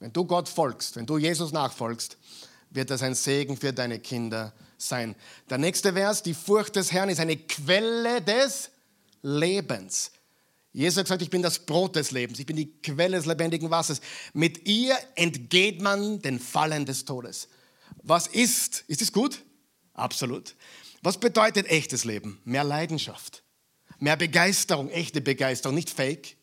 Wenn 0.00 0.12
du 0.12 0.24
Gott 0.24 0.48
folgst, 0.48 0.96
wenn 0.96 1.06
du 1.06 1.18
Jesus 1.18 1.52
nachfolgst, 1.52 2.16
wird 2.70 2.90
das 2.90 3.02
ein 3.02 3.14
Segen 3.14 3.56
für 3.56 3.72
deine 3.72 3.98
Kinder 3.98 4.52
sein. 4.76 5.16
Der 5.48 5.58
nächste 5.58 5.92
Vers, 5.92 6.22
die 6.22 6.34
Furcht 6.34 6.76
des 6.76 6.92
Herrn 6.92 7.08
ist 7.08 7.20
eine 7.20 7.36
Quelle 7.36 8.20
des 8.22 8.70
Lebens. 9.22 10.12
Jesus 10.72 10.98
hat 10.98 11.06
gesagt, 11.06 11.22
ich 11.22 11.30
bin 11.30 11.42
das 11.42 11.58
Brot 11.58 11.96
des 11.96 12.10
Lebens, 12.10 12.38
ich 12.38 12.46
bin 12.46 12.56
die 12.56 12.70
Quelle 12.82 13.16
des 13.16 13.26
lebendigen 13.26 13.70
Wassers. 13.70 14.00
Mit 14.32 14.68
ihr 14.68 14.96
entgeht 15.14 15.80
man 15.80 16.20
den 16.20 16.38
Fallen 16.38 16.84
des 16.84 17.04
Todes. 17.04 17.48
Was 18.02 18.26
ist? 18.26 18.84
Ist 18.86 19.02
es 19.02 19.12
gut? 19.12 19.42
Absolut. 19.94 20.54
Was 21.02 21.18
bedeutet 21.18 21.68
echtes 21.68 22.04
Leben? 22.04 22.40
Mehr 22.44 22.64
Leidenschaft, 22.64 23.42
mehr 23.98 24.16
Begeisterung, 24.16 24.90
echte 24.90 25.20
Begeisterung, 25.20 25.74
nicht 25.74 25.90
fake 25.90 26.38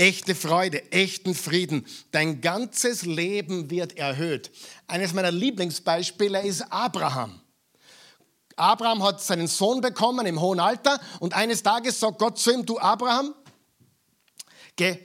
echte 0.00 0.34
Freude, 0.34 0.90
echten 0.92 1.34
Frieden. 1.34 1.86
Dein 2.10 2.40
ganzes 2.40 3.02
Leben 3.02 3.70
wird 3.70 3.96
erhöht. 3.98 4.50
Eines 4.86 5.12
meiner 5.12 5.30
Lieblingsbeispiele 5.30 6.42
ist 6.42 6.62
Abraham. 6.72 7.40
Abraham 8.56 9.02
hat 9.02 9.22
seinen 9.22 9.46
Sohn 9.46 9.80
bekommen 9.80 10.26
im 10.26 10.40
hohen 10.40 10.60
Alter 10.60 11.00
und 11.20 11.34
eines 11.34 11.62
Tages 11.62 12.00
sagt 12.00 12.18
Gott 12.18 12.38
zu 12.38 12.52
ihm, 12.52 12.66
du 12.66 12.78
Abraham, 12.78 13.34
geh, 14.76 14.98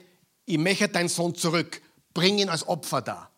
ich 0.46 0.58
möchte 0.58 0.88
deinen 0.90 1.10
Sohn 1.10 1.36
zurück, 1.36 1.82
bring 2.14 2.38
ihn 2.38 2.50
als 2.50 2.68
Opfer 2.68 3.02
da. 3.02 3.30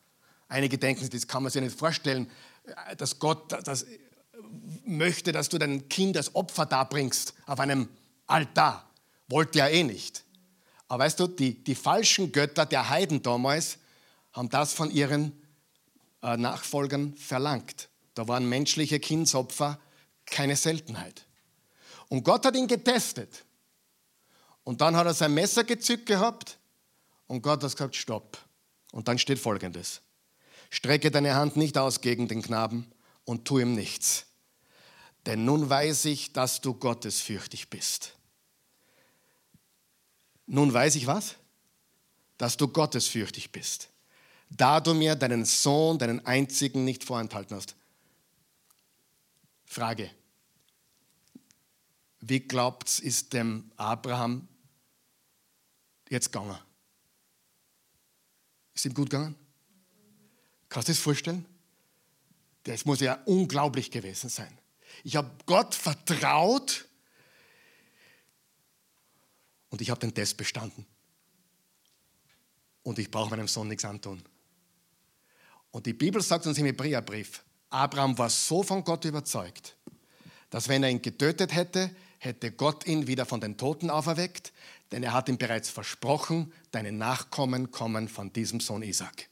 Einige 0.47 0.77
denken, 0.77 1.09
das 1.09 1.27
kann 1.27 1.43
man 1.43 1.51
sich 1.51 1.61
nicht 1.61 1.77
vorstellen, 1.77 2.29
dass 2.97 3.19
Gott 3.19 3.51
das 3.63 3.85
möchte, 4.85 5.31
dass 5.31 5.49
du 5.49 5.57
dein 5.57 5.89
Kind 5.89 6.17
als 6.17 6.35
Opfer 6.35 6.65
darbringst 6.65 7.33
auf 7.45 7.59
einem 7.59 7.89
Altar. 8.25 8.89
Wollte 9.27 9.59
er 9.59 9.71
eh 9.71 9.83
nicht. 9.83 10.23
Aber 10.87 11.03
weißt 11.03 11.19
du, 11.19 11.27
die, 11.27 11.63
die 11.63 11.75
falschen 11.75 12.31
Götter 12.31 12.65
der 12.65 12.89
Heiden 12.89 13.21
damals 13.21 13.77
haben 14.31 14.49
das 14.49 14.73
von 14.73 14.91
ihren 14.91 15.33
äh, 16.21 16.37
Nachfolgern 16.37 17.15
verlangt. 17.15 17.89
Da 18.13 18.27
waren 18.27 18.47
menschliche 18.47 18.99
Kindsopfer 18.99 19.79
keine 20.25 20.55
Seltenheit. 20.55 21.25
Und 22.09 22.23
Gott 22.23 22.45
hat 22.45 22.55
ihn 22.55 22.67
getestet. 22.67 23.43
Und 24.63 24.81
dann 24.81 24.95
hat 24.95 25.05
er 25.05 25.13
sein 25.13 25.33
Messer 25.33 25.63
gezückt 25.63 26.05
gehabt 26.05 26.57
und 27.27 27.41
Gott 27.41 27.63
hat 27.63 27.71
gesagt, 27.71 27.95
stopp. 27.95 28.37
Und 28.91 29.07
dann 29.07 29.17
steht 29.17 29.39
folgendes. 29.39 30.01
Strecke 30.69 31.11
deine 31.11 31.35
Hand 31.35 31.55
nicht 31.55 31.77
aus 31.77 32.01
gegen 32.01 32.27
den 32.27 32.41
Knaben 32.41 32.91
und 33.25 33.45
tu 33.45 33.59
ihm 33.59 33.73
nichts. 33.73 34.26
Denn 35.27 35.43
nun 35.43 35.69
weiß 35.69 36.05
ich, 36.05 36.31
dass 36.31 36.61
du 36.61 36.73
gottesfürchtig 36.73 37.69
bist. 37.69 38.15
Nun 40.45 40.73
weiß 40.73 40.95
ich 40.95 41.05
was? 41.05 41.35
Dass 42.37 42.55
du 42.55 42.69
gottesfürchtig 42.69 43.51
bist, 43.51 43.89
da 44.49 44.79
du 44.79 44.93
mir 44.93 45.15
deinen 45.15 45.43
Sohn, 45.43 45.99
deinen 45.99 46.25
einzigen 46.25 46.85
nicht 46.85 47.03
vorenthalten 47.03 47.57
hast. 47.57 47.75
Frage. 49.65 50.09
Wie 52.21 52.39
glaubt's, 52.39 52.99
ist 52.99 53.33
dem 53.33 53.69
Abraham 53.75 54.47
jetzt 56.09 56.31
gegangen? 56.31 56.57
Ist 58.73 58.85
ihm 58.85 58.93
gut 58.93 59.09
gegangen? 59.09 59.35
Kannst 60.69 60.87
du 60.87 60.93
das 60.93 61.01
vorstellen? 61.01 61.45
Das 62.63 62.85
muss 62.85 63.01
ja 63.01 63.15
unglaublich 63.25 63.91
gewesen 63.91 64.29
sein. 64.29 64.57
Ich 65.07 65.15
habe 65.15 65.31
Gott 65.45 65.73
vertraut 65.73 66.85
und 69.69 69.79
ich 69.79 69.89
habe 69.89 70.01
den 70.01 70.13
Test 70.13 70.35
bestanden. 70.35 70.85
Und 72.83 72.99
ich 72.99 73.09
brauche 73.09 73.29
meinem 73.29 73.47
Sohn 73.47 73.69
nichts 73.69 73.85
antun. 73.85 74.21
Und 75.71 75.85
die 75.85 75.93
Bibel 75.93 76.21
sagt 76.21 76.45
uns 76.45 76.57
im 76.57 76.65
Hebräerbrief, 76.65 77.41
Abraham 77.69 78.17
war 78.17 78.29
so 78.29 78.63
von 78.63 78.83
Gott 78.83 79.05
überzeugt, 79.05 79.77
dass 80.49 80.67
wenn 80.67 80.83
er 80.83 80.89
ihn 80.89 81.01
getötet 81.01 81.55
hätte, 81.55 81.89
hätte 82.17 82.51
Gott 82.51 82.85
ihn 82.85 83.07
wieder 83.07 83.25
von 83.25 83.39
den 83.39 83.57
Toten 83.57 83.89
auferweckt, 83.89 84.51
denn 84.91 85.03
er 85.03 85.13
hat 85.13 85.29
ihm 85.29 85.37
bereits 85.37 85.69
versprochen, 85.69 86.51
deine 86.71 86.91
Nachkommen 86.91 87.71
kommen 87.71 88.09
von 88.09 88.33
diesem 88.33 88.59
Sohn 88.59 88.83
Isaac. 88.83 89.29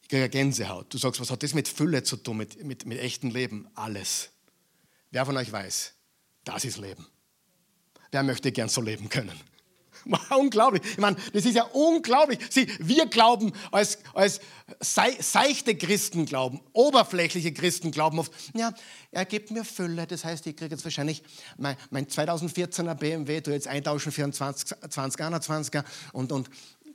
Gänsehaut. 0.11 0.93
Du 0.93 0.97
sagst, 0.97 1.21
was 1.21 1.31
hat 1.31 1.43
das 1.43 1.53
mit 1.53 1.67
Fülle 1.67 2.03
zu 2.03 2.17
tun, 2.17 2.37
mit, 2.37 2.63
mit, 2.63 2.85
mit 2.85 2.99
echtem 2.99 3.31
Leben? 3.31 3.67
Alles. 3.75 4.29
Wer 5.09 5.25
von 5.25 5.37
euch 5.37 5.51
weiß, 5.51 5.93
das 6.43 6.65
ist 6.65 6.77
Leben. 6.77 7.07
Wer 8.11 8.23
möchte 8.23 8.51
gern 8.51 8.69
so 8.69 8.81
leben 8.81 9.09
können? 9.09 9.39
Unglaublich. 10.37 10.81
Ich 10.83 10.97
meine, 10.97 11.15
das 11.33 11.45
ist 11.45 11.55
ja 11.55 11.63
unglaublich. 11.63 12.39
Sie, 12.49 12.67
wir 12.79 13.05
glauben, 13.05 13.51
als, 13.71 13.99
als 14.13 14.41
seichte 14.79 15.75
Christen 15.75 16.25
glauben, 16.25 16.61
oberflächliche 16.73 17.53
Christen 17.53 17.91
glauben 17.91 18.19
oft, 18.19 18.31
ja, 18.53 18.73
er 19.11 19.25
gibt 19.25 19.51
mir 19.51 19.63
Fülle. 19.63 20.07
Das 20.07 20.25
heißt, 20.25 20.47
ich 20.47 20.55
kriege 20.55 20.73
jetzt 20.73 20.83
wahrscheinlich 20.83 21.23
mein, 21.57 21.75
mein 21.89 22.07
2014er 22.07 22.95
BMW, 22.95 23.41
du 23.41 23.51
jetzt 23.51 23.67
eintauschen 23.67 24.11
für 24.11 24.23
einen 24.23 24.33
20, 24.33 24.77
2021er 24.83 25.83
und, 26.13 26.31
und 26.31 26.49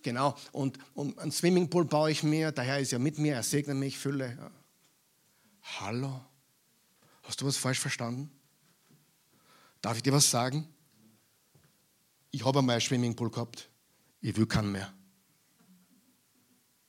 genau, 0.06 0.36
und, 0.52 0.78
und 0.94 1.18
einen 1.18 1.32
Swimmingpool 1.32 1.84
baue 1.84 2.12
ich 2.12 2.22
mir, 2.22 2.52
daher 2.52 2.78
ist 2.78 2.92
er 2.92 3.00
mit 3.00 3.18
mir, 3.18 3.34
er 3.34 3.42
segnet 3.42 3.76
mich, 3.76 3.98
Fülle. 3.98 4.52
Hallo? 5.80 6.24
Hast 7.24 7.40
du 7.40 7.46
was 7.46 7.56
falsch 7.56 7.80
verstanden? 7.80 8.30
Darf 9.80 9.96
ich 9.96 10.04
dir 10.04 10.12
was 10.12 10.30
sagen? 10.30 10.68
Ich 12.30 12.44
habe 12.44 12.60
einmal 12.60 12.74
einen 12.74 12.82
Swimmingpool 12.82 13.32
gehabt. 13.32 13.68
Ich 14.20 14.36
will 14.36 14.46
keinen 14.46 14.70
mehr. 14.70 14.94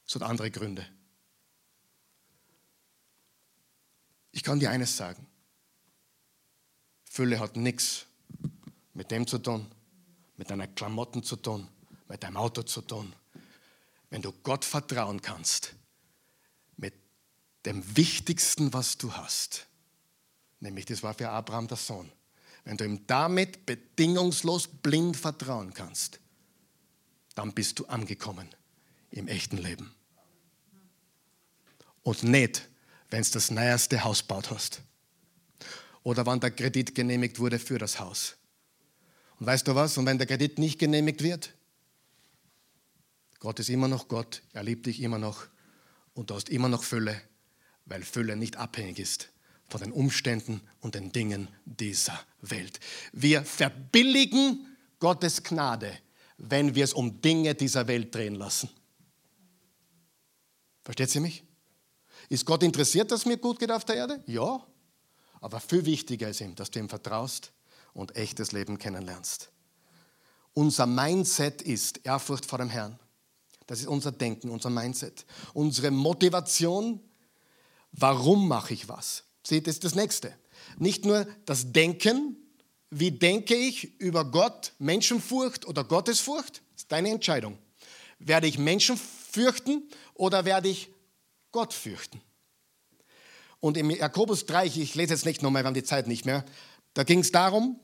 Es 0.06 0.14
hat 0.14 0.22
andere 0.22 0.52
Gründe. 0.52 0.86
Ich 4.32 4.44
kann 4.44 4.60
dir 4.60 4.70
eines 4.70 4.96
sagen. 4.96 5.26
Fülle 7.04 7.40
hat 7.40 7.56
nichts 7.56 8.06
mit 8.94 9.10
dem 9.10 9.26
zu 9.26 9.40
tun, 9.40 9.66
mit 10.36 10.52
deinen 10.52 10.76
Klamotten 10.76 11.24
zu 11.24 11.36
tun, 11.36 11.68
mit 12.08 12.24
deinem 12.24 12.38
Auto 12.38 12.64
zu 12.64 12.82
tun. 12.82 13.14
Wenn 14.10 14.22
du 14.22 14.32
Gott 14.44 14.66
vertrauen 14.66 15.22
kannst, 15.22 15.74
mit 16.78 16.94
dem 17.66 17.98
Wichtigsten, 17.98 18.74
was 18.74 18.98
du 18.98 19.14
hast, 19.14 19.68
nämlich 20.60 20.86
das 20.86 21.04
war 21.04 21.14
für 21.14 21.30
Abraham 21.30 21.68
der 21.68 21.78
Sohn, 21.78 22.12
wenn 22.64 22.78
du 22.78 22.86
ihm 22.86 23.08
damit 23.08 23.66
bedingungslos 23.66 24.68
blind 24.68 25.16
vertrauen 25.16 25.74
kannst, 25.74 26.20
dann 27.36 27.54
bist 27.54 27.80
du 27.80 27.86
angekommen 27.86 28.50
im 29.12 29.28
echten 29.28 29.58
Leben. 29.58 29.94
Und 32.04 32.24
nicht, 32.24 32.68
wenn 33.10 33.24
du 33.24 33.30
das 33.32 33.52
neueste 33.52 34.04
Haus 34.04 34.24
baut 34.24 34.50
hast. 34.50 34.82
Oder 36.04 36.26
wann 36.26 36.40
der 36.40 36.52
Kredit 36.52 36.96
genehmigt 36.96 37.40
wurde 37.40 37.60
für 37.60 37.78
das 37.78 38.00
Haus. 38.00 38.38
Und 39.40 39.46
weißt 39.46 39.68
du 39.68 39.76
was? 39.76 39.98
Und 39.98 40.06
wenn 40.06 40.18
der 40.18 40.28
Kredit 40.28 40.58
nicht 40.58 40.80
genehmigt 40.80 41.22
wird, 41.22 41.54
Gott 43.48 43.60
ist 43.60 43.70
immer 43.70 43.88
noch 43.88 44.10
Gott, 44.10 44.42
er 44.52 44.62
liebt 44.62 44.88
dich 44.88 45.02
immer 45.02 45.20
noch 45.20 45.46
und 46.14 46.30
du 46.30 46.36
hast 46.36 46.50
immer 46.50 46.68
noch 46.68 46.84
Fülle, 46.84 47.22
weil 47.86 48.04
Fülle 48.04 48.36
nicht 48.36 48.58
abhängig 48.58 49.00
ist 49.00 49.30
von 49.70 49.80
den 49.80 49.94
Umständen 49.94 50.60
und 50.82 50.96
den 50.96 51.14
Dingen 51.14 51.48
dieser 51.64 52.20
Welt. 52.42 52.78
Wir 53.14 53.46
verbilligen 53.46 54.76
Gottes 55.00 55.44
Gnade, 55.44 55.98
wenn 56.38 56.76
wir 56.76 56.84
es 56.84 56.92
um 56.92 57.22
Dinge 57.22 57.56
dieser 57.56 57.88
Welt 57.88 58.14
drehen 58.14 58.36
lassen. 58.36 58.70
Versteht 60.84 61.16
ihr 61.16 61.22
mich? 61.22 61.46
Ist 62.28 62.46
Gott 62.46 62.64
interessiert, 62.64 63.14
dass 63.14 63.26
mir 63.26 63.38
gut 63.38 63.60
geht 63.60 63.72
auf 63.72 63.86
der 63.86 63.96
Erde? 63.96 64.22
Ja. 64.26 64.62
Aber 65.40 65.62
viel 65.62 65.86
wichtiger 65.86 66.28
ist 66.28 66.42
ihm, 66.42 66.54
dass 66.54 66.70
du 66.70 66.80
ihm 66.80 66.90
vertraust 66.90 67.54
und 67.94 68.14
echtes 68.18 68.52
Leben 68.52 68.78
kennenlernst. 68.78 69.54
Unser 70.54 70.86
Mindset 70.86 71.62
ist 71.62 72.06
Ehrfurcht 72.06 72.46
vor 72.46 72.60
dem 72.60 72.70
Herrn. 72.70 73.00
Das 73.68 73.80
ist 73.82 73.88
unser 73.88 74.12
Denken, 74.12 74.50
unser 74.50 74.70
Mindset. 74.70 75.26
Unsere 75.54 75.92
Motivation, 75.92 77.02
warum 77.92 78.48
mache 78.48 78.74
ich 78.74 78.90
was? 78.90 79.26
Seht, 79.46 79.68
das 79.68 79.76
ist 79.76 79.84
das 79.84 79.96
Nächste. 79.96 80.34
Nicht 80.78 81.06
nur 81.06 81.28
das 81.46 81.72
Denken, 81.72 82.38
wie 82.90 83.12
denke 83.12 83.56
ich 83.56 84.00
über 84.00 84.26
Gott, 84.26 84.74
Menschenfurcht 84.80 85.66
oder 85.68 85.84
Gottesfurcht, 85.84 86.62
ist 86.76 86.92
deine 86.92 87.10
Entscheidung. 87.10 87.58
Werde 88.20 88.48
ich 88.48 88.58
Menschen 88.58 88.98
fürchten 88.98 89.84
oder 90.14 90.46
werde 90.46 90.70
ich 90.70 90.90
Gott 91.52 91.74
fürchten? 91.74 92.22
Und 93.60 93.76
im 93.76 93.90
Jakobus 93.90 94.46
3, 94.46 94.68
ich 94.68 94.96
lese 94.96 95.14
jetzt 95.14 95.26
nicht 95.26 95.42
nochmal, 95.42 95.64
wir 95.64 95.68
haben 95.68 95.74
die 95.74 95.84
Zeit 95.84 96.08
nicht 96.08 96.26
mehr, 96.26 96.46
da 96.94 97.04
ging 97.04 97.20
es 97.20 97.32
darum, 97.32 97.80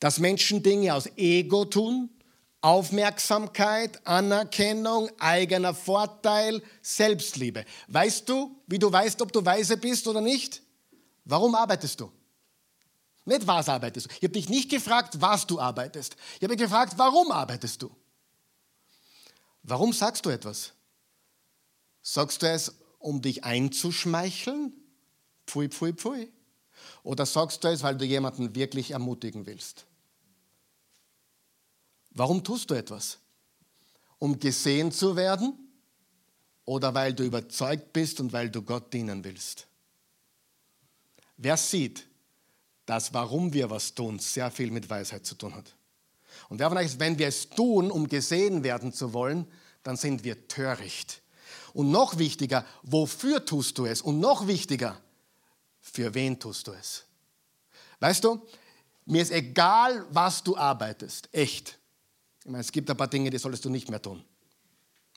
dass 0.00 0.18
Menschen 0.18 0.62
Dinge 0.62 0.94
aus 0.94 1.08
Ego 1.16 1.64
tun, 1.64 2.10
Aufmerksamkeit, 2.60 4.04
Anerkennung, 4.06 5.10
eigener 5.20 5.74
Vorteil, 5.74 6.62
Selbstliebe. 6.82 7.64
Weißt 7.86 8.28
du, 8.28 8.60
wie 8.66 8.78
du 8.78 8.90
weißt, 8.90 9.22
ob 9.22 9.32
du 9.32 9.44
weise 9.44 9.76
bist 9.76 10.08
oder 10.08 10.20
nicht? 10.20 10.62
Warum 11.24 11.54
arbeitest 11.54 12.00
du? 12.00 12.10
Nicht 13.24 13.46
was 13.46 13.68
arbeitest 13.68 14.06
du. 14.06 14.10
Ich 14.10 14.22
habe 14.22 14.32
dich 14.32 14.48
nicht 14.48 14.70
gefragt, 14.70 15.20
was 15.20 15.46
du 15.46 15.60
arbeitest. 15.60 16.16
Ich 16.38 16.42
habe 16.42 16.56
gefragt, 16.56 16.94
warum 16.96 17.30
arbeitest 17.30 17.82
du? 17.82 17.94
Warum 19.62 19.92
sagst 19.92 20.24
du 20.24 20.30
etwas? 20.30 20.72
Sagst 22.00 22.42
du 22.42 22.48
es, 22.48 22.74
um 22.98 23.20
dich 23.20 23.44
einzuschmeicheln? 23.44 24.72
Pfui, 25.46 25.68
pfui, 25.68 25.92
pfui. 25.92 26.32
Oder 27.02 27.26
sagst 27.26 27.62
du 27.62 27.68
es, 27.68 27.82
weil 27.82 27.96
du 27.96 28.04
jemanden 28.04 28.54
wirklich 28.54 28.92
ermutigen 28.92 29.46
willst? 29.46 29.84
Warum 32.18 32.42
tust 32.42 32.68
du 32.68 32.74
etwas? 32.74 33.18
Um 34.18 34.40
gesehen 34.40 34.90
zu 34.90 35.14
werden 35.14 35.56
oder 36.64 36.92
weil 36.92 37.14
du 37.14 37.22
überzeugt 37.22 37.92
bist 37.92 38.18
und 38.18 38.32
weil 38.32 38.50
du 38.50 38.62
Gott 38.62 38.92
dienen 38.92 39.22
willst? 39.22 39.68
Wer 41.36 41.56
sieht, 41.56 42.08
dass 42.86 43.14
warum 43.14 43.52
wir 43.52 43.70
was 43.70 43.94
tun, 43.94 44.18
sehr 44.18 44.50
viel 44.50 44.72
mit 44.72 44.90
Weisheit 44.90 45.26
zu 45.26 45.36
tun 45.36 45.54
hat. 45.54 45.76
Und 46.48 46.58
wer 46.58 46.68
von 46.68 46.78
euch, 46.78 46.98
wenn 46.98 47.18
wir 47.18 47.28
es 47.28 47.50
tun, 47.50 47.88
um 47.88 48.08
gesehen 48.08 48.64
werden 48.64 48.92
zu 48.92 49.12
wollen, 49.12 49.46
dann 49.84 49.96
sind 49.96 50.24
wir 50.24 50.48
töricht. 50.48 51.22
Und 51.72 51.92
noch 51.92 52.18
wichtiger, 52.18 52.66
wofür 52.82 53.44
tust 53.44 53.78
du 53.78 53.86
es? 53.86 54.02
Und 54.02 54.18
noch 54.18 54.48
wichtiger, 54.48 55.00
für 55.80 56.14
wen 56.14 56.40
tust 56.40 56.66
du 56.66 56.72
es? 56.72 57.04
Weißt 58.00 58.24
du, 58.24 58.44
mir 59.04 59.22
ist 59.22 59.30
egal, 59.30 60.04
was 60.10 60.42
du 60.42 60.56
arbeitest, 60.56 61.28
echt. 61.32 61.78
Ich 62.48 62.50
meine, 62.50 62.62
es 62.62 62.72
gibt 62.72 62.88
ein 62.88 62.96
paar 62.96 63.08
Dinge, 63.08 63.28
die 63.28 63.36
solltest 63.36 63.66
du 63.66 63.68
nicht 63.68 63.90
mehr 63.90 64.00
tun. 64.00 64.24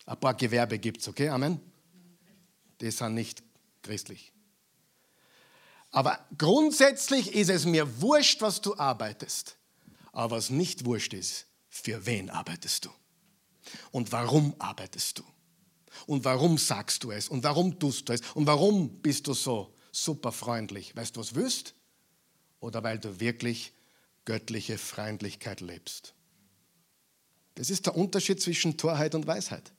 Ein 0.06 0.20
paar 0.20 0.34
Gewerbe 0.34 0.78
gibt 0.78 1.00
es, 1.00 1.08
okay? 1.08 1.30
Amen? 1.30 1.62
Die 2.82 2.92
sind 2.92 3.14
nicht 3.14 3.42
christlich. 3.82 4.34
Aber 5.92 6.20
grundsätzlich 6.38 7.34
ist 7.34 7.50
es 7.50 7.66
mir 7.66 8.02
wurscht, 8.02 8.42
was 8.42 8.60
du 8.60 8.76
arbeitest. 8.76 9.56
Aber 10.12 10.36
was 10.36 10.50
nicht 10.50 10.84
wurscht 10.84 11.14
ist, 11.14 11.46
für 11.70 12.06
wen 12.06 12.30
arbeitest 12.30 12.84
du? 12.84 12.90
Und 13.92 14.12
warum 14.12 14.54
arbeitest 14.60 15.20
du? 15.20 15.24
Und 16.08 16.26
warum 16.26 16.58
sagst 16.58 17.06
du 17.06 17.12
es? 17.12 17.30
Und 17.30 17.46
warum 17.46 17.80
tust 17.80 18.10
du 18.10 18.14
es? 18.14 18.20
Und 18.34 18.46
warum 18.46 18.90
bist 19.02 19.26
du 19.28 19.34
so 19.34 19.74
super 19.94 20.34
freundlich? 20.34 20.98
Weißt 20.98 21.16
du, 21.16 21.22
was 21.22 21.34
willst? 21.34 21.76
Oder 22.60 22.84
weil 22.84 23.00
du 23.00 23.22
wirklich 23.22 23.72
göttliche 24.26 24.78
Freundlichkeit 24.78 25.62
lebst? 25.62 26.14
Das 27.56 27.70
ist 27.70 27.86
der 27.86 27.96
Unterschied 27.96 28.42
zwischen 28.42 28.78
Torheit 28.78 29.16
und 29.16 29.28
Weisheit. 29.28 29.72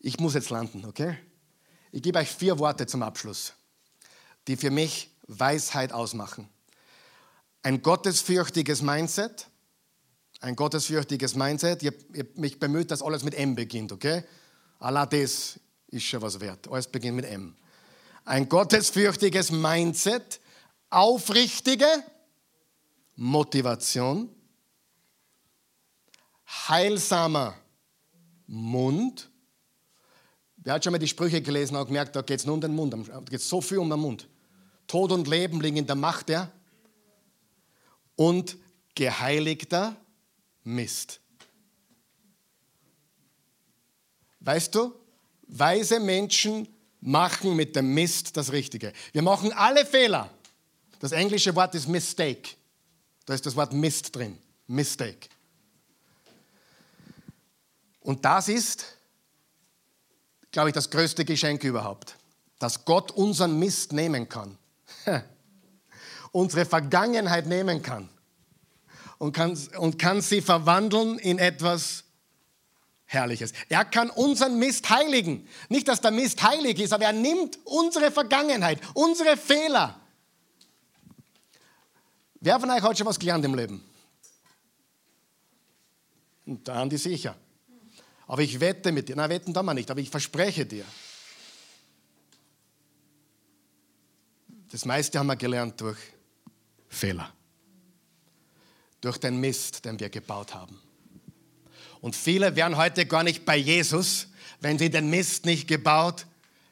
Ich 0.00 0.18
muss 0.18 0.34
jetzt 0.34 0.50
landen, 0.50 0.84
okay? 0.84 1.18
Ich 1.92 2.02
gebe 2.02 2.18
euch 2.18 2.30
vier 2.30 2.58
Worte 2.58 2.86
zum 2.86 3.02
Abschluss 3.02 3.54
die 4.46 4.56
für 4.56 4.70
mich 4.70 5.10
Weisheit 5.26 5.92
ausmachen. 5.92 6.48
Ein 7.62 7.82
gottesfürchtiges 7.82 8.82
Mindset, 8.82 9.48
ein 10.40 10.54
gottesfürchtiges 10.54 11.34
Mindset. 11.34 11.82
Ich 11.82 11.88
habe 11.88 12.28
mich 12.34 12.58
bemüht, 12.60 12.90
dass 12.90 13.00
alles 13.00 13.24
mit 13.24 13.34
M 13.34 13.54
beginnt, 13.54 13.92
okay? 13.92 14.24
Allah, 14.78 15.06
das 15.06 15.58
ist 15.88 16.04
schon 16.04 16.20
was 16.20 16.40
wert. 16.40 16.68
Alles 16.68 16.86
beginnt 16.86 17.16
mit 17.16 17.24
M. 17.24 17.56
Ein 18.26 18.48
gottesfürchtiges 18.48 19.50
Mindset, 19.50 20.40
aufrichtige 20.90 21.86
Motivation, 23.16 24.28
heilsamer 26.46 27.54
Mund. 28.46 29.30
Wer 30.56 30.74
hat 30.74 30.84
schon 30.84 30.92
mal 30.92 30.98
die 30.98 31.08
Sprüche 31.08 31.42
gelesen 31.42 31.76
und 31.76 31.86
gemerkt, 31.86 32.16
da 32.16 32.22
geht 32.22 32.40
es 32.40 32.46
nur 32.46 32.54
um 32.54 32.60
den 32.60 32.74
Mund, 32.74 32.92
da 32.92 33.20
geht 33.20 33.40
es 33.40 33.48
so 33.48 33.60
viel 33.60 33.78
um 33.78 33.90
den 33.90 34.00
Mund. 34.00 34.28
Tod 34.86 35.12
und 35.12 35.28
Leben 35.28 35.60
liegen 35.60 35.76
in 35.76 35.86
der 35.86 35.96
Macht 35.96 36.28
der 36.28 36.50
und 38.16 38.56
geheiligter 38.94 39.96
Mist. 40.62 41.20
Weißt 44.40 44.74
du, 44.74 44.94
weise 45.46 46.00
Menschen 46.00 46.68
machen 47.00 47.56
mit 47.56 47.76
dem 47.76 47.92
Mist 47.94 48.36
das 48.36 48.52
Richtige. 48.52 48.92
Wir 49.12 49.22
machen 49.22 49.52
alle 49.52 49.84
Fehler. 49.84 50.30
Das 50.98 51.12
englische 51.12 51.54
Wort 51.54 51.74
ist 51.74 51.88
Mistake. 51.88 52.50
Da 53.26 53.34
ist 53.34 53.44
das 53.44 53.56
Wort 53.56 53.72
Mist 53.72 54.14
drin. 54.14 54.38
Mistake. 54.66 55.28
Und 58.04 58.24
das 58.24 58.48
ist 58.48 58.94
glaube 60.54 60.68
ich, 60.70 60.74
das 60.74 60.88
größte 60.88 61.24
Geschenk 61.24 61.64
überhaupt, 61.64 62.16
dass 62.60 62.84
Gott 62.84 63.10
unseren 63.10 63.58
Mist 63.58 63.92
nehmen 63.92 64.28
kann, 64.28 64.56
unsere 66.32 66.64
Vergangenheit 66.64 67.46
nehmen 67.46 67.82
kann 67.82 68.08
und 69.18 69.32
kann, 69.32 69.58
und 69.78 69.98
kann 69.98 70.22
sie 70.22 70.40
verwandeln 70.40 71.18
in 71.18 71.38
etwas 71.38 72.04
Herrliches. 73.04 73.52
Er 73.68 73.84
kann 73.84 74.10
unseren 74.10 74.58
Mist 74.58 74.88
heiligen. 74.88 75.46
Nicht, 75.68 75.88
dass 75.88 76.00
der 76.00 76.12
Mist 76.12 76.42
heilig 76.42 76.78
ist, 76.78 76.92
aber 76.92 77.04
er 77.04 77.12
nimmt 77.12 77.58
unsere 77.64 78.12
Vergangenheit, 78.12 78.80
unsere 78.94 79.36
Fehler. 79.36 80.00
Wer 82.40 82.60
von 82.60 82.70
euch 82.70 82.82
hat 82.82 82.96
schon 82.96 83.08
was 83.08 83.18
gelernt 83.18 83.44
im 83.44 83.54
Leben? 83.56 83.84
Und 86.46 86.68
der 86.68 86.76
Andi 86.76 86.96
sicher. 86.96 87.34
Aber 88.26 88.42
ich 88.42 88.60
wette 88.60 88.92
mit 88.92 89.08
dir, 89.08 89.16
na 89.16 89.28
wetten 89.28 89.52
da 89.52 89.62
mal 89.62 89.74
nicht, 89.74 89.90
aber 89.90 90.00
ich 90.00 90.10
verspreche 90.10 90.64
dir. 90.64 90.84
Das 94.70 94.84
meiste 94.84 95.18
haben 95.18 95.26
wir 95.26 95.36
gelernt 95.36 95.80
durch 95.80 95.98
Fehler. 96.88 97.32
Durch 99.00 99.18
den 99.18 99.38
Mist, 99.38 99.84
den 99.84 100.00
wir 100.00 100.08
gebaut 100.08 100.54
haben. 100.54 100.80
Und 102.00 102.16
viele 102.16 102.56
wären 102.56 102.76
heute 102.76 103.06
gar 103.06 103.22
nicht 103.22 103.44
bei 103.44 103.56
Jesus, 103.56 104.28
wenn 104.60 104.78
sie 104.78 104.90
den 104.90 105.10
Mist 105.10 105.44
nicht 105.44 105.68
gebaut 105.68 106.26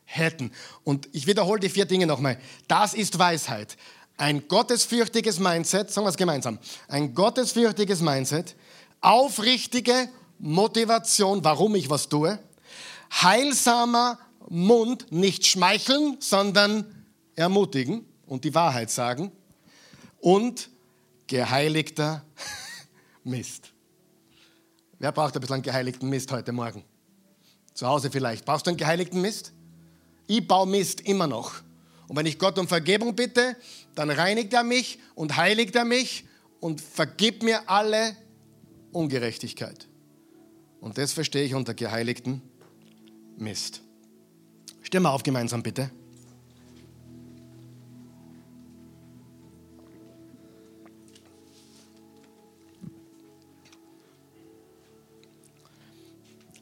hätten. 0.04 0.52
Und 0.84 1.08
ich 1.12 1.26
wiederhole 1.26 1.60
die 1.60 1.68
vier 1.68 1.84
Dinge 1.84 2.06
nochmal. 2.06 2.38
Das 2.68 2.94
ist 2.94 3.18
Weisheit. 3.18 3.76
Ein 4.16 4.46
gottesfürchtiges 4.48 5.38
Mindset, 5.38 5.90
sagen 5.90 6.06
wir 6.06 6.10
es 6.10 6.16
gemeinsam, 6.16 6.58
ein 6.88 7.14
gottesfürchtiges 7.14 8.00
Mindset, 8.00 8.56
aufrichtige 9.00 10.08
Motivation, 10.42 11.44
warum 11.44 11.76
ich 11.76 11.88
was 11.88 12.08
tue, 12.08 12.36
heilsamer 13.22 14.18
Mund, 14.48 15.10
nicht 15.12 15.46
schmeicheln, 15.46 16.16
sondern 16.18 17.06
ermutigen 17.36 18.04
und 18.26 18.42
die 18.42 18.52
Wahrheit 18.52 18.90
sagen 18.90 19.30
und 20.18 20.68
geheiligter 21.28 22.24
Mist. 23.24 23.72
Wer 24.98 25.12
braucht 25.12 25.36
ein 25.36 25.40
bisschen 25.40 25.62
geheiligten 25.62 26.08
Mist 26.08 26.32
heute 26.32 26.50
Morgen? 26.50 26.82
Zu 27.72 27.86
Hause 27.86 28.10
vielleicht. 28.10 28.44
Brauchst 28.44 28.66
du 28.66 28.70
einen 28.70 28.78
geheiligten 28.78 29.20
Mist? 29.20 29.52
Ich 30.26 30.46
baue 30.46 30.66
Mist 30.66 31.02
immer 31.02 31.28
noch. 31.28 31.54
Und 32.08 32.16
wenn 32.16 32.26
ich 32.26 32.36
Gott 32.36 32.58
um 32.58 32.66
Vergebung 32.66 33.14
bitte, 33.14 33.56
dann 33.94 34.10
reinigt 34.10 34.52
er 34.52 34.64
mich 34.64 34.98
und 35.14 35.36
heiligt 35.36 35.76
er 35.76 35.84
mich 35.84 36.24
und 36.58 36.80
vergibt 36.80 37.44
mir 37.44 37.68
alle 37.70 38.16
Ungerechtigkeit. 38.90 39.86
Und 40.82 40.98
das 40.98 41.12
verstehe 41.12 41.44
ich 41.44 41.54
unter 41.54 41.74
geheiligten 41.74 42.42
Mist. 43.38 43.82
Wir 44.90 45.10
auf 45.10 45.22
gemeinsam 45.22 45.62
bitte. 45.62 45.90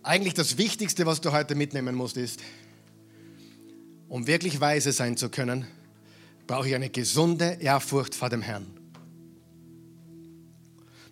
Eigentlich 0.03 0.35
das 0.35 0.59
Wichtigste, 0.59 1.07
was 1.07 1.23
du 1.23 1.33
heute 1.33 1.55
mitnehmen 1.55 1.95
musst, 1.95 2.19
ist, 2.19 2.41
um 4.09 4.27
wirklich 4.27 4.61
weise 4.61 4.93
sein 4.93 5.17
zu 5.17 5.31
können, 5.31 5.67
brauche 6.47 6.69
ich 6.69 6.75
eine 6.75 6.91
gesunde 6.91 7.57
Ehrfurcht 7.61 8.15
vor 8.15 8.29
dem 8.29 8.43
Herrn. 8.43 8.67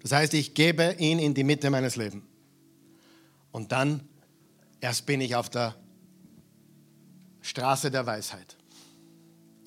Das 0.03 0.13
heißt, 0.13 0.35
ich 0.35 0.53
gebe 0.53 0.95
ihn 0.99 1.19
in 1.19 1.33
die 1.33 1.45
Mitte 1.45 1.71
meines 1.71 1.97
Lebens. 1.97 2.28
Und 3.59 3.73
dann 3.73 4.09
erst 4.79 5.05
bin 5.05 5.21
ich 5.21 5.35
auf 5.35 5.51
der 5.51 5.75
Straße 7.41 7.91
der 7.91 8.07
Weisheit. 8.07 8.57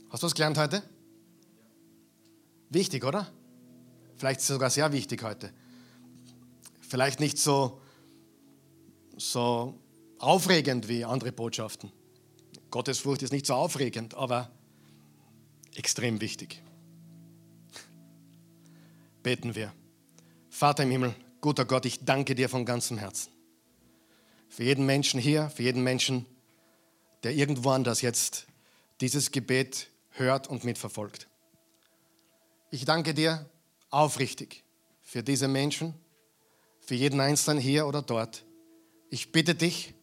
Hast 0.09 0.23
du 0.23 0.27
was 0.27 0.33
gelernt 0.33 0.57
heute? 0.57 0.81
Wichtig, 2.69 3.03
oder? 3.03 3.27
Vielleicht 4.15 4.39
sogar 4.39 4.69
sehr 4.69 4.93
wichtig 4.93 5.23
heute. 5.23 5.51
Vielleicht 6.79 7.19
nicht 7.19 7.37
so, 7.37 7.81
so 9.17 9.77
aufregend 10.19 10.87
wie 10.87 11.03
andere 11.03 11.33
Botschaften. 11.33 11.91
Gottesfurcht 12.69 13.23
ist 13.23 13.33
nicht 13.33 13.45
so 13.45 13.55
aufregend, 13.55 14.13
aber 14.13 14.49
extrem 15.75 16.21
wichtig. 16.21 16.63
Beten 19.21 19.53
wir. 19.53 19.73
Vater 20.49 20.83
im 20.83 20.91
Himmel, 20.91 21.13
guter 21.41 21.65
Gott, 21.65 21.85
ich 21.85 22.05
danke 22.05 22.35
dir 22.35 22.47
von 22.47 22.63
ganzem 22.63 22.97
Herzen. 22.97 23.40
Für 24.51 24.63
jeden 24.63 24.85
Menschen 24.85 25.17
hier, 25.17 25.49
für 25.49 25.63
jeden 25.63 25.81
Menschen, 25.81 26.25
der 27.23 27.33
irgendwo 27.33 27.69
anders 27.69 28.01
jetzt 28.01 28.47
dieses 28.99 29.31
Gebet 29.31 29.87
hört 30.09 30.49
und 30.49 30.65
mitverfolgt. 30.65 31.29
Ich 32.69 32.83
danke 32.83 33.13
dir 33.13 33.49
aufrichtig 33.91 34.65
für 35.01 35.23
diese 35.23 35.47
Menschen, 35.47 35.93
für 36.81 36.95
jeden 36.95 37.21
Einzelnen 37.21 37.61
hier 37.61 37.87
oder 37.87 38.01
dort. 38.01 38.43
Ich 39.09 39.31
bitte 39.31 39.55
dich 39.55 39.93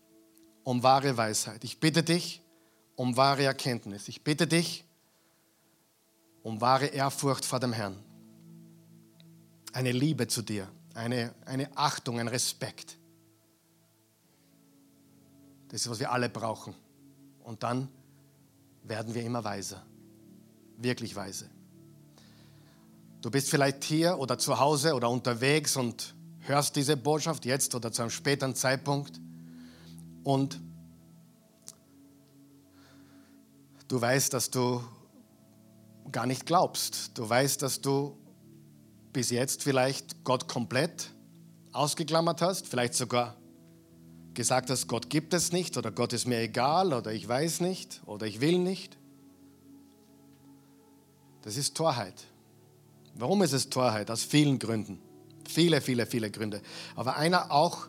um 0.65 0.83
wahre 0.83 1.19
Weisheit. 1.19 1.63
Ich 1.63 1.79
bitte 1.79 2.03
dich 2.03 2.41
um 2.97 3.19
wahre 3.19 3.45
Erkenntnis. 3.45 4.09
Ich 4.09 4.25
bitte 4.25 4.47
dich 4.47 4.83
um 6.43 6.63
wahre 6.63 6.87
Ehrfurcht 6.87 7.45
vor 7.45 7.61
dem 7.61 7.75
Herrn. 7.75 8.03
Eine 9.75 9.93
Liebe 9.93 10.27
zu 10.27 10.41
dir, 10.41 10.73
eine, 10.95 11.35
eine 11.45 11.77
Achtung, 11.77 12.19
ein 12.19 12.29
Respekt. 12.29 12.97
Das 15.69 15.83
ist, 15.83 15.91
was 15.91 16.01
wir 16.01 16.11
alle 16.11 16.29
brauchen. 16.29 16.75
Und 17.45 17.63
dann 17.63 17.89
werden 18.83 19.15
wir 19.15 19.23
immer 19.23 19.45
weiser, 19.45 19.83
wirklich 20.77 21.15
weise. 21.15 21.49
Du 23.21 23.31
bist 23.31 23.51
vielleicht 23.51 23.85
hier 23.85 24.19
oder 24.19 24.39
zu 24.39 24.59
Hause 24.59 24.95
oder 24.95 25.11
unterwegs 25.11 25.77
und 25.77 26.15
hörst 26.41 26.77
diese 26.77 26.97
Botschaft 26.97 27.45
jetzt 27.45 27.75
oder 27.75 27.93
zu 27.93 28.03
einem 28.03 28.11
späteren 28.11 28.55
Zeitpunkt 28.55 29.21
und 30.25 30.61
Du 33.89 33.99
weißt, 33.99 34.35
dass 34.35 34.51
du 34.51 34.85
gar 36.13 36.27
nicht 36.27 36.45
glaubst. 36.45 37.17
Du 37.17 37.27
weißt, 37.27 37.63
dass 37.63 37.81
du 37.81 38.19
bis 39.15 39.31
jetzt 39.31 39.63
vielleicht 39.63 40.25
Gott 40.25 40.47
komplett 40.47 41.11
ausgeklammert 41.73 42.43
hast, 42.43 42.67
vielleicht 42.67 42.93
sogar 42.93 43.35
gesagt 44.39 44.71
hast, 44.71 44.87
Gott 44.87 45.11
gibt 45.11 45.35
es 45.35 45.51
nicht 45.51 45.77
oder 45.77 45.91
Gott 45.91 46.13
ist 46.13 46.29
mir 46.29 46.39
egal 46.39 46.93
oder 46.93 47.13
ich 47.13 47.29
weiß 47.29 47.59
nicht 47.61 48.01
oder 48.07 48.25
ich 48.25 48.41
will 48.41 48.61
nicht. 48.61 48.97
Das 51.43 51.57
ist 51.57 51.77
Torheit. 51.77 52.15
Warum 53.17 53.43
ist 53.43 53.53
es 53.53 53.69
Torheit? 53.69 54.13
Aus 54.13 54.23
vielen 54.23 54.61
Gründen. 54.61 55.01
Viele, 55.49 55.81
viele, 55.81 56.07
viele 56.07 56.31
Gründe. 56.31 56.63
Aber 56.95 57.17
einer 57.17 57.51
auch, 57.51 57.89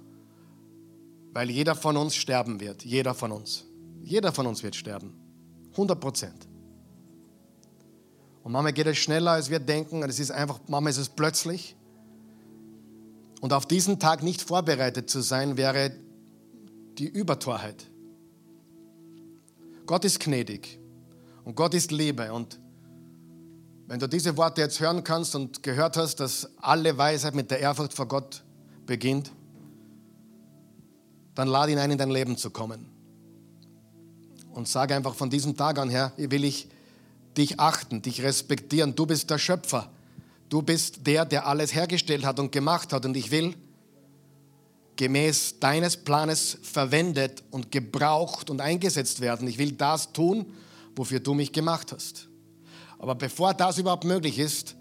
weil 1.34 1.52
jeder 1.52 1.76
von 1.76 1.96
uns 1.96 2.16
sterben 2.16 2.60
wird. 2.60 2.84
Jeder 2.84 3.14
von 3.14 3.32
uns. 3.32 3.66
Jeder 4.02 4.34
von 4.34 4.48
uns 4.48 4.64
wird 4.64 4.76
sterben. 4.76 5.14
100 5.74 6.00
Prozent. 6.00 6.48
Und 8.42 8.54
manchmal 8.54 8.74
geht 8.74 8.88
es 8.88 8.98
schneller, 8.98 9.34
als 9.34 9.52
wir 9.52 9.60
denken. 9.60 10.02
Und 10.02 10.10
es 10.10 10.20
ist 10.20 10.32
einfach, 10.32 10.60
manchmal 10.66 10.90
ist 10.90 10.98
es 10.98 11.10
plötzlich. 11.10 11.76
Und 13.40 13.54
auf 13.54 13.68
diesen 13.68 14.00
Tag 14.00 14.24
nicht 14.24 14.42
vorbereitet 14.42 15.12
zu 15.12 15.22
sein, 15.22 15.56
wäre 15.56 15.92
die 17.00 17.08
Übertorheit. 17.08 17.88
Gott 19.86 20.06
ist 20.06 20.20
gnädig 20.20 20.80
und 21.46 21.56
Gott 21.56 21.74
ist 21.74 21.92
Liebe. 21.92 22.32
Und 22.34 22.60
wenn 23.88 24.00
du 24.00 24.08
diese 24.08 24.38
Worte 24.38 24.62
jetzt 24.62 24.80
hören 24.80 25.04
kannst 25.04 25.34
und 25.34 25.64
gehört 25.64 25.98
hast, 25.98 26.18
dass 26.18 26.50
alle 26.58 26.98
Weisheit 26.98 27.34
mit 27.34 27.50
der 27.50 27.60
Ehrfurcht 27.60 27.94
vor 27.94 28.08
Gott 28.08 28.44
beginnt, 28.86 29.32
dann 31.34 31.48
lade 31.48 31.72
ihn 31.72 31.80
ein, 31.80 31.90
in 31.90 31.98
dein 31.98 32.12
Leben 32.12 32.38
zu 32.38 32.52
kommen 32.52 32.90
und 34.54 34.68
sage 34.68 34.96
einfach 34.96 35.16
von 35.16 35.30
diesem 35.30 35.56
Tag 35.56 35.80
an 35.80 35.90
her, 35.90 36.12
will 36.18 36.44
ich 36.44 36.68
dich 37.38 37.60
achten, 37.60 38.02
dich 38.02 38.22
respektieren. 38.22 38.96
Du 38.96 39.06
bist 39.06 39.30
der 39.30 39.38
Schöpfer. 39.38 39.90
Du 40.50 40.62
bist 40.62 41.08
der, 41.08 41.26
der 41.26 41.48
alles 41.48 41.74
hergestellt 41.74 42.26
hat 42.26 42.40
und 42.40 42.52
gemacht 42.52 42.92
hat. 42.92 43.06
Und 43.06 43.16
ich 43.16 43.32
will 43.32 43.56
gemäß 45.00 45.60
deines 45.62 45.96
Planes 45.96 46.58
verwendet 46.62 47.42
und 47.52 47.72
gebraucht 47.72 48.50
und 48.50 48.60
eingesetzt 48.60 49.22
werden. 49.22 49.48
Ich 49.48 49.58
will 49.58 49.72
das 49.72 50.12
tun, 50.12 50.46
wofür 50.94 51.22
du 51.22 51.34
mich 51.34 51.54
gemacht 51.54 51.94
hast. 51.94 52.28
Aber 52.98 53.16
bevor 53.16 53.54
das 53.54 53.78
überhaupt 53.78 54.04
möglich 54.04 54.38
ist, 54.38 54.76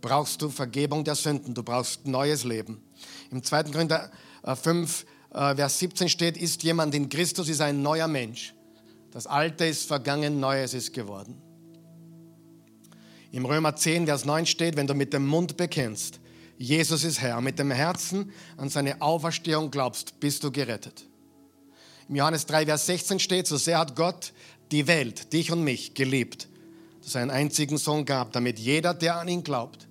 brauchst 0.00 0.40
du 0.40 0.50
Vergebung 0.50 1.02
der 1.02 1.16
Sünden. 1.16 1.52
Du 1.52 1.64
brauchst 1.64 2.06
neues 2.06 2.44
Leben. 2.44 2.80
Im 3.32 3.42
2. 3.42 3.64
Korinther 3.64 4.12
5, 4.44 5.04
äh, 5.34 5.50
äh, 5.50 5.56
Vers 5.56 5.80
17 5.80 6.08
steht, 6.10 6.36
ist 6.36 6.62
jemand 6.62 6.94
in 6.94 7.08
Christus, 7.08 7.48
ist 7.48 7.60
ein 7.60 7.82
neuer 7.82 8.06
Mensch. 8.06 8.54
Das 9.10 9.26
Alte 9.26 9.66
ist 9.66 9.88
vergangen, 9.88 10.38
Neues 10.38 10.74
ist 10.74 10.92
geworden. 10.92 11.42
Im 13.32 13.44
Römer 13.44 13.74
10, 13.74 14.06
Vers 14.06 14.24
9 14.24 14.46
steht, 14.46 14.76
wenn 14.76 14.86
du 14.86 14.94
mit 14.94 15.12
dem 15.12 15.26
Mund 15.26 15.56
bekennst, 15.56 16.20
Jesus 16.58 17.04
ist 17.04 17.20
Herr, 17.20 17.40
mit 17.40 17.58
dem 17.58 17.70
Herzen 17.70 18.32
an 18.56 18.68
seine 18.68 19.02
Auferstehung 19.02 19.70
glaubst, 19.70 20.18
bist 20.20 20.42
du 20.42 20.50
gerettet. 20.50 21.04
Im 22.08 22.16
Johannes 22.16 22.46
3, 22.46 22.66
Vers 22.66 22.86
16 22.86 23.18
steht, 23.18 23.46
so 23.46 23.56
sehr 23.56 23.78
hat 23.78 23.96
Gott 23.96 24.32
die 24.70 24.86
Welt, 24.86 25.32
dich 25.32 25.52
und 25.52 25.62
mich, 25.62 25.94
geliebt, 25.94 26.48
dass 27.02 27.14
er 27.14 27.22
einen 27.22 27.30
einzigen 27.30 27.78
Sohn 27.78 28.04
gab, 28.04 28.32
damit 28.32 28.58
jeder, 28.58 28.94
der 28.94 29.16
an 29.16 29.28
ihn 29.28 29.42
glaubt, 29.42 29.86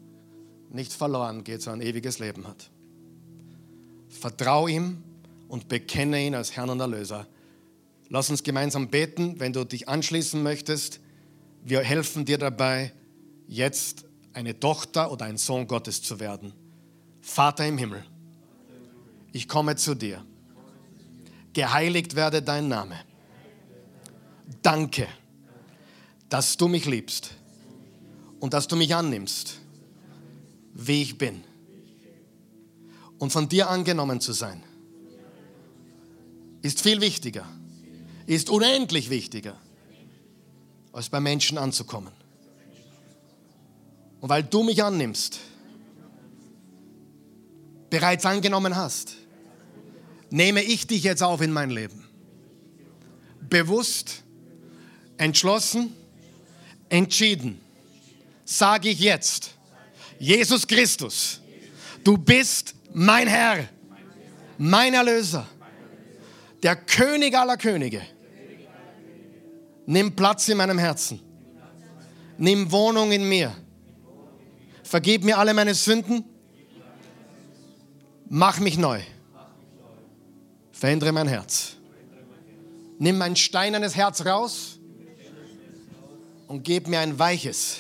nicht 0.72 0.94
verloren 0.94 1.44
geht, 1.44 1.62
sondern 1.62 1.88
ewiges 1.88 2.20
Leben 2.20 2.48
hat. 2.48 2.70
Vertrau 4.10 4.68
ihm 4.68 5.04
und 5.48 5.68
bekenne 5.68 6.26
ihn 6.26 6.36
als 6.36 6.56
Herrn 6.56 6.70
und 6.70 6.80
Erlöser. 6.80 7.28
Lass 8.10 8.30
uns 8.30 8.44
gemeinsam 8.44 8.90
beten, 8.90 9.40
wenn 9.40 9.54
du 9.54 9.64
dich 9.64 9.88
anschließen 9.88 10.42
möchtest. 10.42 11.00
Wir 11.64 11.82
helfen 11.82 12.26
dir 12.26 12.38
dabei, 12.38 12.94
jetzt 13.48 14.06
eine 14.36 14.60
Tochter 14.60 15.12
oder 15.12 15.26
ein 15.26 15.38
Sohn 15.38 15.66
Gottes 15.66 16.02
zu 16.04 16.20
werden. 16.20 16.54
Vater 17.22 17.66
im 17.66 17.78
Himmel, 17.78 18.06
ich 19.32 19.48
komme 19.48 19.78
zu 19.78 19.96
dir. 19.96 20.24
Geheiligt 21.54 22.16
werde 22.16 22.42
dein 22.42 22.68
Name. 22.68 23.00
Danke, 24.62 25.08
dass 26.28 26.58
du 26.58 26.68
mich 26.68 26.86
liebst 26.86 27.32
und 28.42 28.54
dass 28.54 28.68
du 28.68 28.76
mich 28.76 28.94
annimmst, 28.94 29.60
wie 30.74 31.02
ich 31.02 31.18
bin. 31.18 31.44
Und 33.18 33.32
von 33.32 33.48
dir 33.48 33.70
angenommen 33.70 34.20
zu 34.20 34.34
sein, 34.34 34.62
ist 36.62 36.82
viel 36.82 37.00
wichtiger, 37.00 37.48
ist 38.26 38.50
unendlich 38.50 39.10
wichtiger, 39.10 39.56
als 40.92 41.08
bei 41.08 41.22
Menschen 41.22 41.58
anzukommen. 41.58 42.12
Und 44.26 44.30
weil 44.30 44.42
du 44.42 44.64
mich 44.64 44.84
annimmst, 44.84 45.38
bereits 47.92 48.26
angenommen 48.26 48.76
hast, 48.76 49.18
nehme 50.32 50.64
ich 50.64 50.88
dich 50.88 51.04
jetzt 51.04 51.22
auf 51.22 51.42
in 51.42 51.52
mein 51.52 51.70
Leben. 51.70 52.04
Bewusst, 53.40 54.24
entschlossen, 55.18 55.96
entschieden, 56.90 57.62
sage 58.46 58.90
ich 58.90 59.00
jetzt, 59.00 59.52
Jesus 60.18 60.66
Christus, 60.66 61.40
du 62.04 62.18
bist 62.18 62.74
mein 62.96 63.28
Herr, 63.28 63.70
mein 64.58 64.96
Erlöser, 64.96 65.46
der 66.64 66.78
König 66.78 67.38
aller 67.38 67.58
Könige. 67.58 68.02
Nimm 69.86 70.16
Platz 70.16 70.50
in 70.50 70.58
meinem 70.58 70.80
Herzen. 70.80 71.20
Nimm 72.40 72.72
Wohnung 72.72 73.12
in 73.12 73.30
mir. 73.30 73.56
Vergib 74.96 75.26
mir 75.26 75.38
alle 75.38 75.54
meine 75.54 75.74
Sünden. 75.74 76.24
Mach 78.30 78.62
mich 78.62 78.78
neu. 78.78 79.02
Verändere 80.72 81.12
mein 81.12 81.28
Herz. 81.28 81.76
Nimm 82.98 83.18
mein 83.18 83.36
steinernes 83.36 83.98
Herz 83.98 84.26
raus 84.26 84.80
und 86.48 86.64
gib 86.64 86.88
mir 86.88 87.00
ein 87.00 87.20
weiches, 87.20 87.80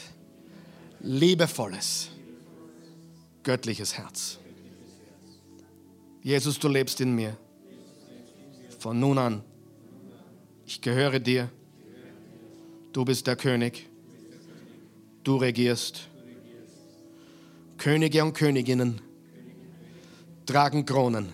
liebevolles, 0.99 2.09
göttliches 3.43 3.97
Herz. 3.97 4.37
Jesus, 6.21 6.59
du 6.59 6.67
lebst 6.67 6.99
in 6.99 7.15
mir. 7.15 7.37
Von 8.77 8.99
nun 8.99 9.17
an, 9.17 9.41
ich 10.65 10.81
gehöre 10.81 11.21
dir. 11.21 11.49
Du 12.91 13.05
bist 13.05 13.25
der 13.25 13.37
König. 13.37 13.87
Du 15.23 15.37
regierst. 15.37 16.09
Könige 17.77 18.23
und 18.23 18.33
Königinnen 18.33 19.01
tragen 20.45 20.85
Kronen. 20.85 21.33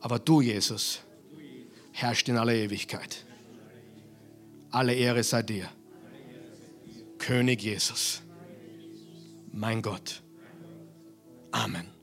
Aber 0.00 0.18
du, 0.18 0.40
Jesus, 0.40 1.00
herrscht 1.92 2.28
in 2.28 2.36
aller 2.36 2.54
Ewigkeit. 2.54 3.24
Alle 4.70 4.94
Ehre 4.94 5.22
sei 5.22 5.42
dir. 5.42 5.68
König 7.18 7.62
Jesus, 7.62 8.22
mein 9.52 9.82
Gott. 9.82 10.22
Amen. 11.50 11.95